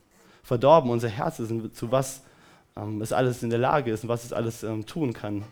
verdorben 0.43 0.91
unser 0.91 1.09
Herz 1.09 1.39
ist 1.39 1.51
und 1.51 1.75
zu 1.75 1.91
was 1.91 2.23
ähm, 2.77 3.01
es 3.01 3.13
alles 3.13 3.43
in 3.43 3.51
der 3.51 3.59
Lage 3.59 3.91
ist 3.91 4.03
und 4.03 4.09
was 4.09 4.25
es 4.25 4.33
alles 4.33 4.65
tun 4.87 5.13
kann. 5.15 5.45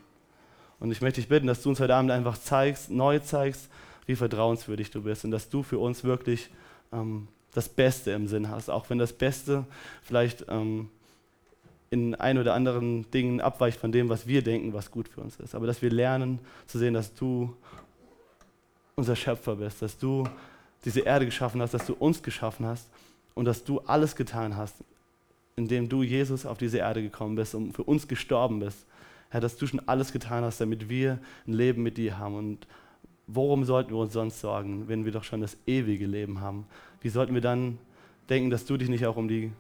Und 0.83 0.91
ich 0.91 1.01
möchte 1.01 1.21
dich 1.21 1.29
bitten, 1.29 1.47
dass 1.47 1.63
du 1.63 1.69
uns 1.69 1.79
heute 1.79 1.95
Abend 1.95 2.11
einfach 2.11 2.37
zeigst, 2.37 2.91
neu 2.91 3.21
zeigst, 3.21 3.69
wie 4.07 4.17
vertrauenswürdig 4.17 4.91
du 4.91 5.03
bist 5.03 5.25
und 5.25 5.31
dass 5.31 5.49
du 5.49 5.63
für 5.63 5.79
uns 5.79 6.03
wirklich 6.03 6.51
ähm, 6.93 7.29
das 7.55 7.69
Beste 7.69 8.11
im 8.11 8.27
Sinn 8.27 8.51
hast, 8.51 8.69
auch 8.69 8.91
wenn 8.91 8.99
das 8.99 9.13
Beste 9.13 9.65
vielleicht 10.03 10.45
ähm, 10.49 10.89
in 11.91 12.17
ein 12.17 12.37
oder 12.37 12.55
anderen 12.55 13.09
Dingen 13.13 13.41
abweicht 13.41 13.79
von 13.79 13.93
dem, 13.93 14.09
was 14.09 14.27
wir 14.27 14.43
denken, 14.43 14.73
was 14.73 14.91
gut 14.91 15.07
für 15.07 15.21
uns 15.21 15.37
ist. 15.37 15.55
Aber 15.55 15.69
dass 15.69 15.83
wir 15.83 15.91
lernen 15.91 16.41
zu 16.67 16.81
sehen, 16.81 16.95
dass 16.95 17.15
du 17.15 17.55
unser 18.97 19.15
Schöpfer 19.15 19.55
bist, 19.55 19.83
dass 19.83 19.97
du 19.97 20.25
diese 20.85 21.03
Erde 21.03 21.27
geschaffen 21.27 21.63
hast, 21.63 21.75
dass 21.75 21.87
du 21.87 21.93
uns 21.93 22.25
geschaffen 22.25 22.67
hast 22.67 22.89
und 23.35 23.45
dass 23.45 23.63
du 23.63 23.79
alles 23.83 24.17
getan 24.17 24.57
hast, 24.57 24.75
indem 25.55 25.89
du 25.89 26.03
Jesus 26.03 26.45
auf 26.45 26.59
diese 26.59 26.79
Erde 26.79 27.03
gekommen 27.03 27.37
bist 27.37 27.55
und 27.55 27.73
für 27.73 27.85
uns 27.85 28.09
gestorben 28.09 28.59
bist 28.59 28.85
Herr, 29.33 29.41
dass 29.41 29.57
du 29.57 29.67
schon 29.67 29.81
alles 29.89 30.13
getan 30.13 30.45
hast, 30.45 30.61
damit 30.61 30.91
wir 30.91 31.19
ein 31.47 31.55
Leben 31.55 31.83
mit 31.83 31.97
dir 31.97 32.19
haben. 32.19 32.35
Und 32.35 32.67
worum 33.27 33.65
sollten 33.65 33.93
wir 33.93 33.97
uns 33.97 34.13
sonst 34.13 34.41
sorgen, 34.41 34.89
wenn 34.89 35.07
wir 35.07 35.13
doch 35.13 35.25
schon 35.25 35.41
das 35.41 35.57
ewige 35.67 36.05
Leben 36.05 36.43
haben? 36.43 36.67
Wie 37.01 37.09
sollten 37.09 37.33
wir 37.33 37.41
dann 37.41 37.79
denken, 38.29 38.51
dass 38.51 38.67
du 38.67 38.77
dich 38.77 38.91
nicht 38.91 39.07
auch 39.07 39.17
um 39.17 39.29
die 39.29 39.51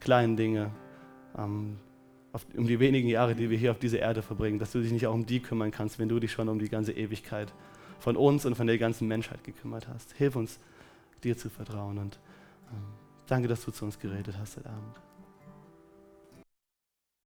kleinen 0.00 0.36
Dinge, 0.36 0.70
ähm, 1.38 1.78
auf, 2.34 2.44
um 2.54 2.66
die 2.66 2.78
wenigen 2.78 3.08
Jahre, 3.08 3.34
die 3.34 3.48
wir 3.48 3.56
hier 3.56 3.70
auf 3.70 3.78
dieser 3.78 4.00
Erde 4.00 4.20
verbringen, 4.20 4.58
dass 4.58 4.72
du 4.72 4.82
dich 4.82 4.92
nicht 4.92 5.06
auch 5.06 5.14
um 5.14 5.24
die 5.24 5.40
kümmern 5.40 5.70
kannst, 5.70 5.98
wenn 5.98 6.10
du 6.10 6.20
dich 6.20 6.32
schon 6.32 6.50
um 6.50 6.58
die 6.58 6.68
ganze 6.68 6.92
Ewigkeit 6.92 7.54
von 7.98 8.18
uns 8.18 8.44
und 8.44 8.54
von 8.54 8.66
der 8.66 8.76
ganzen 8.76 9.08
Menschheit 9.08 9.42
gekümmert 9.44 9.88
hast. 9.88 10.12
Hilf 10.12 10.36
uns, 10.36 10.58
dir 11.24 11.38
zu 11.38 11.48
vertrauen 11.48 11.96
und 11.96 12.18
ähm, 12.70 12.82
danke, 13.28 13.48
dass 13.48 13.64
du 13.64 13.70
zu 13.70 13.86
uns 13.86 13.98
geredet 13.98 14.36
hast 14.38 14.58
heute 14.58 14.68
Abend. 14.68 15.05